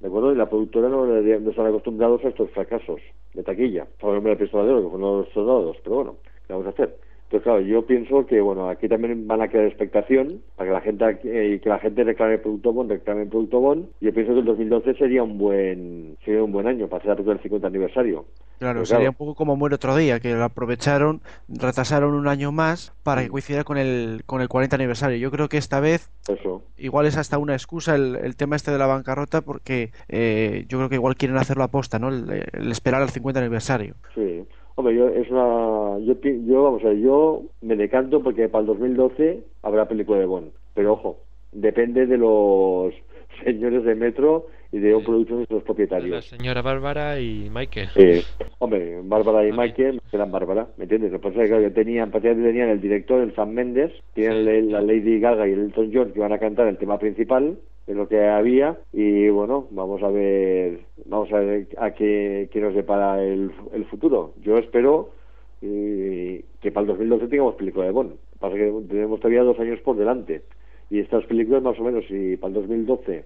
[0.00, 0.32] ¿de acuerdo?
[0.32, 3.00] Y la productora no, no están acostumbrados a estos fracasos
[3.34, 3.86] de taquilla.
[4.00, 6.16] Por ejemplo, de oro, que fueron los soldados, pero bueno,
[6.46, 6.96] ¿qué vamos a hacer?
[7.32, 10.80] Entonces, claro, yo pienso que, bueno, aquí también van a crear expectación para que la
[10.82, 13.86] gente eh, que la gente reclame el producto Bond, reclame el producto Bond.
[14.02, 17.42] Yo pienso que el 2012 sería un buen sería un buen año para película del
[17.42, 18.26] 50 aniversario.
[18.58, 19.10] Claro, Pero sería claro.
[19.12, 23.28] un poco como Muere otro día, que lo aprovecharon, retrasaron un año más para que
[23.28, 23.32] Mm.
[23.32, 25.16] coincidiera con el, con el 40 aniversario.
[25.16, 26.62] Yo creo que esta vez Eso.
[26.76, 30.76] igual es hasta una excusa el, el tema este de la bancarrota porque eh, yo
[30.76, 32.10] creo que igual quieren hacerlo aposta, ¿no?
[32.10, 33.94] El, el esperar al 50 aniversario.
[34.14, 34.44] Sí.
[34.74, 38.66] Hombre, yo es una yo yo vamos a ver, yo me decanto porque para el
[38.66, 41.18] 2012 habrá película de Bond, pero ojo,
[41.52, 42.94] depende de los
[43.44, 46.24] señores de Metro y de un producto de La propietarios.
[46.24, 47.88] señora Bárbara y Michael.
[47.94, 48.22] Sí.
[48.58, 49.68] Hombre, Bárbara y Vale.
[49.68, 51.12] Michael eran Bárbara, ¿me entiendes?
[51.12, 54.70] Lo que pasa es que tenían, prácticamente tenían el director, el Sam Mendes, tienen Sí.
[54.70, 57.94] la Lady Gaga y el Elton John que van a cantar el tema principal de
[57.94, 62.74] lo que había y bueno, vamos a ver, vamos a ver a qué, qué nos
[62.74, 63.50] depara el,
[63.90, 64.34] futuro.
[64.42, 65.10] Yo espero
[65.62, 68.14] eh, que para el 2012 tengamos película de Bond.
[68.38, 70.42] Pasa que tenemos todavía dos años por delante
[70.92, 73.24] y estas películas más o menos si para el 2012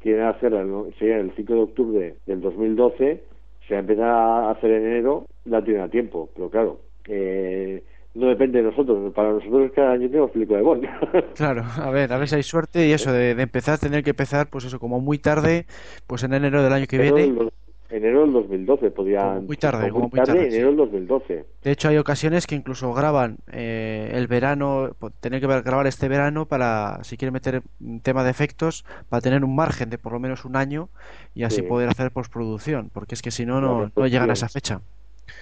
[0.00, 0.86] quieren hacerla ¿no?
[0.98, 3.22] sería el 5 de octubre del 2012
[3.68, 7.84] se va a empezar a hacer en enero la tienen a tiempo pero claro eh,
[8.14, 10.84] no depende de nosotros para nosotros cada año tenemos película de Bond
[11.34, 14.10] Claro, a ver, a ver si hay suerte y eso de, de empezar, tener que
[14.10, 15.66] empezar, pues eso, como muy tarde,
[16.06, 17.32] pues en enero del año que enero, viene.
[17.38, 17.52] del,
[17.90, 21.88] enero del 2012 podrían Como muy tarde, como muy tarde, enero del 2012 De hecho,
[21.90, 26.98] hay ocasiones que incluso graban eh, el verano, po- tener que grabar este verano para,
[27.04, 30.44] si quieren meter un tema de efectos, para tener un margen de por lo menos
[30.44, 30.88] un año
[31.34, 31.62] y así Sí.
[31.62, 34.80] poder hacer postproducción, porque es que si no, no, no llegan a esa fecha.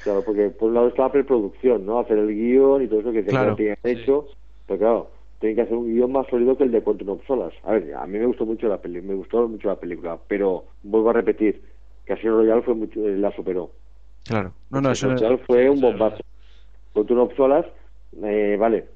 [0.02, 3.12] Claro porque por un lado está la preproducción no hacer el guion y todo eso
[3.12, 3.56] que se Claro.
[3.56, 3.90] tienen Sí.
[3.90, 4.26] hecho
[4.66, 5.10] pero claro
[5.40, 7.56] tienen que hacer un guion más sólido que el de Quantum of Solace.
[7.64, 10.64] A ver, a mí me gustó mucho la peli, me gustó mucho la película, pero
[10.82, 11.62] vuelvo a repetir,
[12.06, 13.70] Casino Royale fue mucho, eh, la superó.
[14.24, 14.52] Claro.
[14.70, 16.22] No, no, eso Casino no- Royale fue un Eso bombazo.
[16.94, 17.68] Quantum of Solace,
[18.24, 18.86] eh, vale,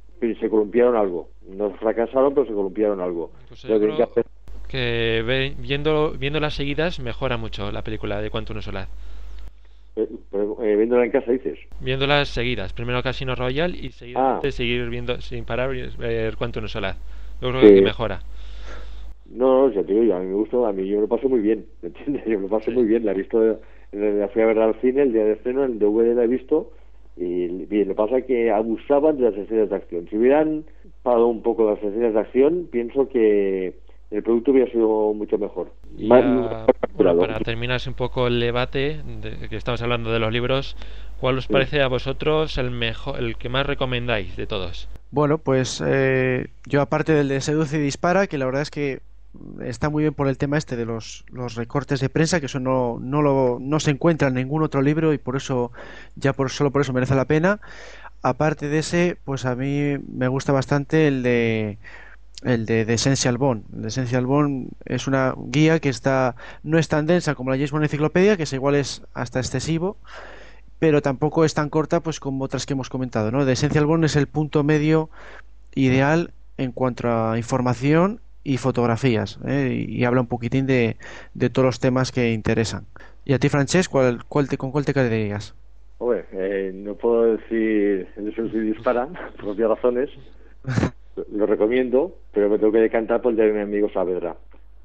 [0.40, 1.28] se columpiaron algo.
[1.46, 3.30] No fracasaron, pero se columpiaron algo.
[3.48, 4.24] Pues yo que que creo hacer-
[4.66, 8.90] que ve- viendo, viendo las seguidas mejora mucho la película de Quantum of Solace.
[9.96, 10.08] Eh,
[10.62, 11.58] eh, viéndola en casa dices.
[11.80, 12.72] Viéndolas seguidas.
[12.72, 14.52] Primero Casino Royale y seguidamente Ah.
[14.52, 16.98] seguir viendo sin parar ver Quantum of Solace.
[17.40, 17.74] Yo creo Sí.
[17.74, 18.20] que mejora.
[19.32, 21.08] No, no, ya te digo, yo, a mí me gustó, a mí yo me lo
[21.08, 22.24] pasé muy bien, ¿me entiendes?
[22.26, 22.76] Yo me lo pasé Sí.
[22.76, 23.60] muy bien, la he visto,
[23.92, 26.72] la fui a ver al cine, el día de estreno, el DVD la he visto,
[27.16, 30.08] y bien, lo que pasa es que abusaban de las escenas de acción.
[30.10, 30.64] Si hubieran
[31.04, 33.74] parado un poco las escenas de acción, pienso que
[34.10, 35.72] el producto hubiera sido mucho mejor.
[35.98, 40.32] Más- ya, bueno, para terminarse un poco el debate, de, que estamos hablando de los
[40.32, 40.76] libros,
[41.20, 41.52] ¿cuál os Sí.
[41.52, 44.88] parece a vosotros el mejor, el que más recomendáis de todos?
[45.12, 49.00] Bueno, pues eh, yo aparte del de Seduce y Dispara, que la verdad es que
[49.62, 52.58] está muy bien por el tema este de los, los recortes de prensa, que eso
[52.60, 55.70] no, no, lo, no se encuentra en ningún otro libro y por eso,
[56.16, 57.60] ya por solo por eso merece la pena.
[58.22, 61.78] Aparte de ese, pues a mí me gusta bastante el de
[62.42, 63.64] el de, Essential Bond.
[63.74, 67.56] El de Essential Bond es una guía que está no es tan densa como la
[67.56, 69.96] James Bond Enciclopedia, que es igual es hasta excesivo,
[70.78, 73.44] pero tampoco es tan corta pues como otras que hemos comentado, ¿no?
[73.44, 75.10] De Essential Bond es el punto medio
[75.74, 79.86] ideal en cuanto a información y fotografías ¿eh?
[79.88, 80.96] y, habla un poquitín de,
[81.34, 82.86] de, todos los temas que interesan.
[83.24, 85.54] ¿Y a ti, Francesc, cuál, cuál te, con cuál te quedarías?
[86.32, 90.10] eh, no puedo decir eso si disparan, por obvias razones.
[91.32, 94.36] Lo recomiendo, pero me tengo que decantar por el de mi amigo Saavedra.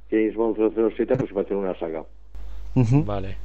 [0.10, 0.58] James Bond
[0.96, 2.04] 007 pues va a ser una saga.
[2.76, 3.38] Vale.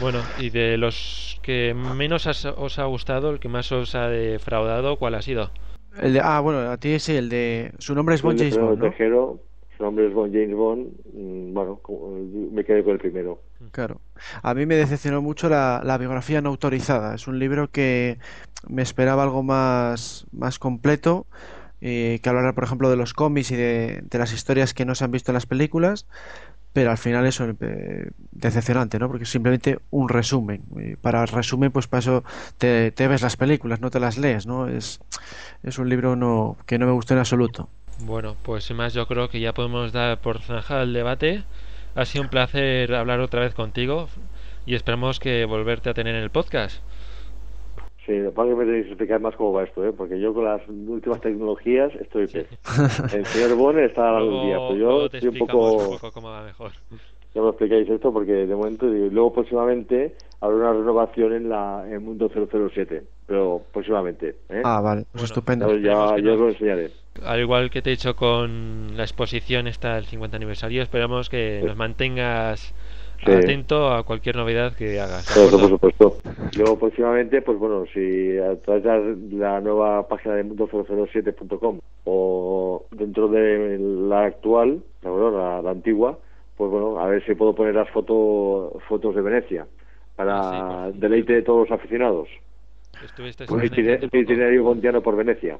[0.00, 4.96] Bueno, y de los que menos os ha gustado, el que más os ha defraudado,
[4.96, 5.50] ¿cuál ha sido?
[6.00, 7.72] El de, ah, bueno, a ti sí, el de.
[7.78, 8.82] Su nombre es Bond James Bond.
[8.82, 9.38] ¿no?
[9.76, 10.88] su nombre es Bond James Bond.
[11.14, 11.80] Mm, bueno,
[12.52, 13.40] me quedé con el primero.
[13.70, 14.00] Claro.
[14.42, 17.14] A mí me decepcionó mucho la, la, biografía no autorizada.
[17.14, 18.18] Es un libro que
[18.68, 21.26] me esperaba algo más, más completo.
[21.88, 25.04] Eh, que hablara, por ejemplo, de los cómics y de, las historias que no se
[25.04, 26.08] han visto en las películas
[26.72, 29.06] pero al final eso es eh, decepcionante, ¿no?
[29.06, 30.62] Porque es simplemente un resumen.
[31.00, 32.24] para el resumen, pues para eso
[32.58, 34.68] te, ves las películas, no te las lees, ¿no?
[34.68, 35.00] Es,
[35.62, 37.70] es un libro no, que no me gustó en absoluto.
[38.00, 41.44] Bueno, pues sin más yo creo que ya podemos dar por zanjado el debate.
[41.94, 44.08] Ha sido un placer hablar otra vez contigo
[44.66, 46.82] y esperamos que volverte a tener en el podcast.
[48.06, 49.92] Sí, para que me tenéis que explicar más cómo va esto, ¿eh?
[49.92, 52.46] porque yo con las últimas tecnologías estoy pez.
[53.12, 55.98] El señor Bonner está al día, pero yo estoy un poco...
[56.14, 56.70] cómo va mejor.
[57.34, 61.84] Ya me explicáis esto porque de momento, y luego próximamente habrá una renovación en la
[61.86, 64.36] en Mundo 007, pero próximamente.
[64.50, 64.62] ¿eh?
[64.64, 65.76] Ah, vale, pues estupendo.
[65.76, 66.92] ya, os lo enseñaré.
[67.24, 71.62] Al igual que te he hecho con la exposición esta del 50 aniversario, esperamos que
[71.66, 72.72] nos mantengas
[73.24, 75.26] atento a cualquier novedad que hagas.
[75.34, 76.18] por supuesto.
[76.56, 83.28] Luego próximamente, pues bueno, si a través de la nueva página de mundo007.com o dentro
[83.28, 86.18] de la actual, la, la, antigua,
[86.56, 89.66] pues bueno, a ver si puedo poner las fotos fotos de Venecia
[90.16, 92.28] para ah, deleite de todos los aficionados.
[93.50, 95.58] Un itinerario bondiano por Venecia.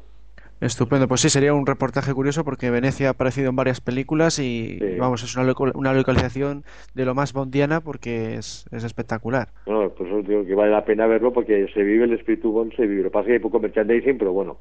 [0.61, 4.79] Estupendo, pues sí, sería un reportaje curioso porque Venecia ha aparecido en varias películas y
[4.99, 6.65] vamos, es una, una, localización
[6.95, 9.49] de lo más bondiana porque es, es espectacular.
[9.67, 12.87] Bueno, pues digo que vale la pena verlo porque se vive el espíritu Bond, se
[12.87, 13.03] vive.
[13.03, 14.59] Lo que pasa es que hay poco merchandising, pero bueno,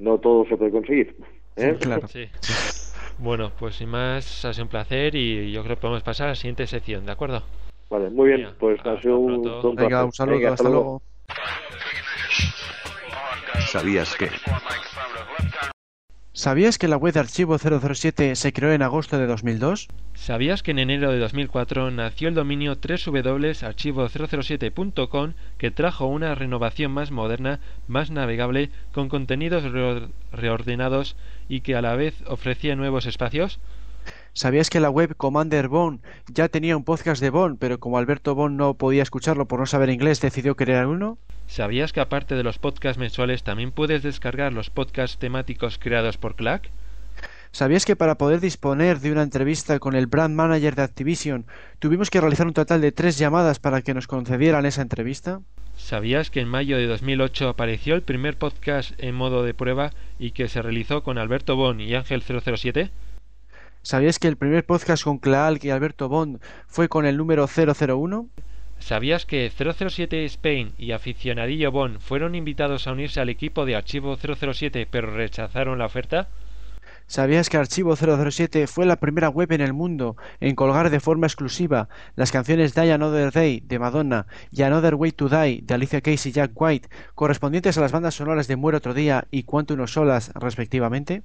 [0.00, 1.16] no todo se puede conseguir.
[1.56, 1.76] ¿eh?
[1.80, 2.08] claro.
[3.18, 6.30] Bueno, pues sin más, ha sido un placer y yo creo que podemos pasar a
[6.30, 7.42] la siguiente sección, ¿de acuerdo?
[7.88, 11.02] Vale, muy bien, pues ha sido un, un, Venga, un saludo, hasta, luego.
[13.66, 14.30] ¿Sabías que?
[16.32, 19.88] ¿Sabías que la web de Archivo 007 se creó en agosto de 2002?
[20.14, 27.10] ¿Sabías que en enero de 2004 nació el dominio www.archivo007.com que trajo una renovación más
[27.10, 29.64] moderna, más navegable, con contenidos
[30.30, 31.16] reordenados
[31.48, 33.58] y que a la vez ofrecía nuevos espacios?
[34.36, 38.34] ¿Sabías que la web Commander Bond ya tenía un podcast de Bond, pero como Alberto
[38.34, 41.16] Bond no podía escucharlo por no saber inglés, decidió crear uno?
[41.46, 46.36] ¿Sabías que aparte de los podcasts mensuales también puedes descargar los podcasts temáticos creados por
[46.36, 46.68] Clack?
[47.50, 51.46] ¿Sabías que para poder disponer de una entrevista con el brand manager de Activision
[51.78, 55.40] tuvimos que realizar un total de tres llamadas para que nos concedieran esa entrevista?
[55.78, 60.32] ¿Sabías que en mayo de 2008 apareció el primer podcast en modo de prueba y
[60.32, 62.90] que se realizó con Alberto Bond y Ángel 007?
[63.86, 68.28] ¿Sabías que el primer podcast con Claal y Alberto Bond fue con el número 001?
[68.80, 74.16] ¿Sabías que 007 Spain y Aficionadillo Bond fueron invitados a unirse al equipo de Archivo
[74.16, 76.26] 007 pero rechazaron la oferta?
[77.06, 81.28] ¿Sabías que Archivo 007 fue la primera web en el mundo en colgar de forma
[81.28, 86.00] exclusiva las canciones Die Another Day de Madonna y Another Way to Die de Alicia
[86.00, 89.74] Keys y Jack White, correspondientes a las bandas sonoras de Muere otro día y Cuánto
[89.74, 91.22] unos solas, respectivamente?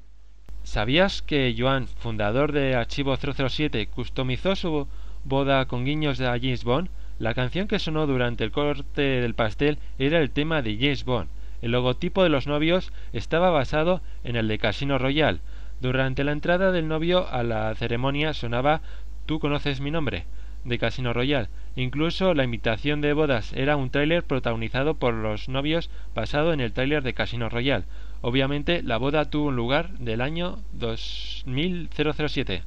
[0.63, 4.87] ¿Sabías que Joan, fundador de Archivo 007, customizó su
[5.23, 6.89] boda con guiños de James Bond?
[7.19, 11.29] La canción que sonó durante el corte del pastel era el tema de James Bond.
[11.61, 15.39] El logotipo de los novios estaba basado en el de Casino Royale.
[15.81, 18.81] Durante la entrada del novio a la ceremonia sonaba
[19.25, 20.25] Tú conoces mi nombre
[20.63, 21.49] de Casino Royale.
[21.75, 26.73] Incluso la invitación de bodas era un tráiler protagonizado por los novios basado en el
[26.73, 27.85] tráiler de Casino Royale.
[28.21, 32.63] Obviamente la boda tuvo un lugar del año 2007.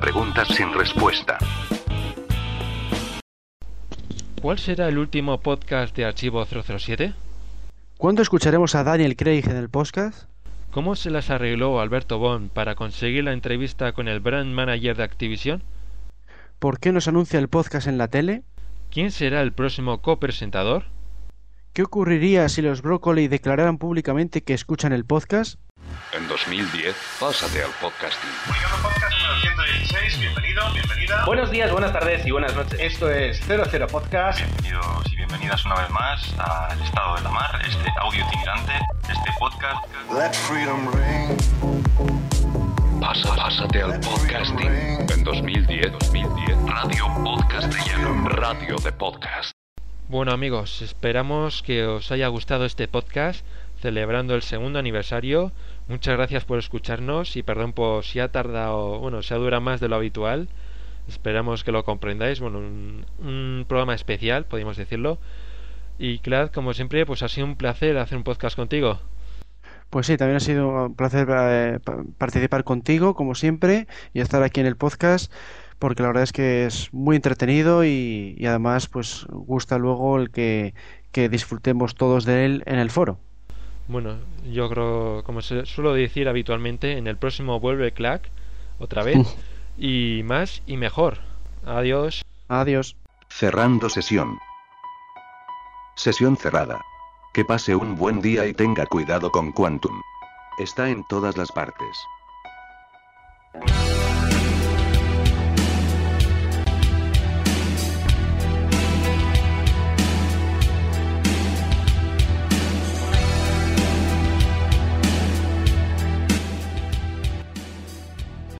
[0.00, 1.38] Preguntas sin respuesta.
[4.40, 7.14] ¿Cuál será el último podcast de Archivo 007?
[7.98, 10.28] ¿Cuándo escucharemos a Daniel Craig en el podcast?
[10.70, 15.02] ¿Cómo se las arregló Alberto Bond para conseguir la entrevista con el brand manager de
[15.02, 15.62] Activision?
[16.60, 18.42] ¿Por qué nos anuncia el podcast en la tele?
[18.90, 20.84] ¿Quién será el próximo copresentador?
[21.76, 25.60] ¿Qué ocurriría si los Broccoli declararan públicamente que escuchan el podcast?
[26.14, 28.30] En 2010, pásate al podcasting.
[28.82, 31.26] Podcast número 116, bienvenido, bienvenida.
[31.26, 32.80] Buenos días, buenas tardes y buenas noches.
[32.80, 34.38] Esto es 00 Podcast.
[34.38, 38.72] Bienvenidos y bienvenidas una vez más al Estado de la Mar, este audio itinerante,
[39.02, 39.86] este podcast.
[40.14, 41.36] Let freedom ring.
[43.02, 45.10] Pasa, pásate al podcasting.
[45.12, 49.65] En 2010, 2010, Radio Podcastellano, Radio de Podcast.
[50.08, 53.44] Bueno amigos, esperamos que os haya gustado este podcast
[53.80, 55.50] celebrando el segundo aniversario.
[55.88, 59.80] Muchas gracias por escucharnos y perdón por si ha tardado, bueno, si ha durado más
[59.80, 60.48] de lo habitual.
[61.08, 62.38] Esperamos que lo comprendáis.
[62.38, 65.18] Bueno, un, un programa especial, podríamos decirlo.
[65.98, 69.00] Y Clad, como siempre, pues ha sido un placer hacer un podcast contigo.
[69.90, 71.78] Pues sí, también ha sido un placer eh,
[72.18, 75.32] participar contigo, como siempre, y estar aquí en el podcast,
[75.78, 80.30] porque la verdad es que es muy entretenido y, y además, pues gusta luego el
[80.30, 80.74] que,
[81.12, 83.18] que disfrutemos todos de él en el foro.
[83.88, 84.16] Bueno,
[84.50, 88.30] yo creo, como se suelo decir habitualmente, en el próximo vuelve Clack,
[88.78, 89.18] otra vez,
[89.78, 91.18] y más y mejor.
[91.64, 92.24] Adiós.
[92.48, 92.96] Adiós.
[93.28, 94.38] Cerrando sesión.
[95.94, 96.80] Sesión cerrada.
[97.32, 100.00] Que pase un buen día y tenga cuidado con Quantum.
[100.58, 101.96] Está en todas las partes.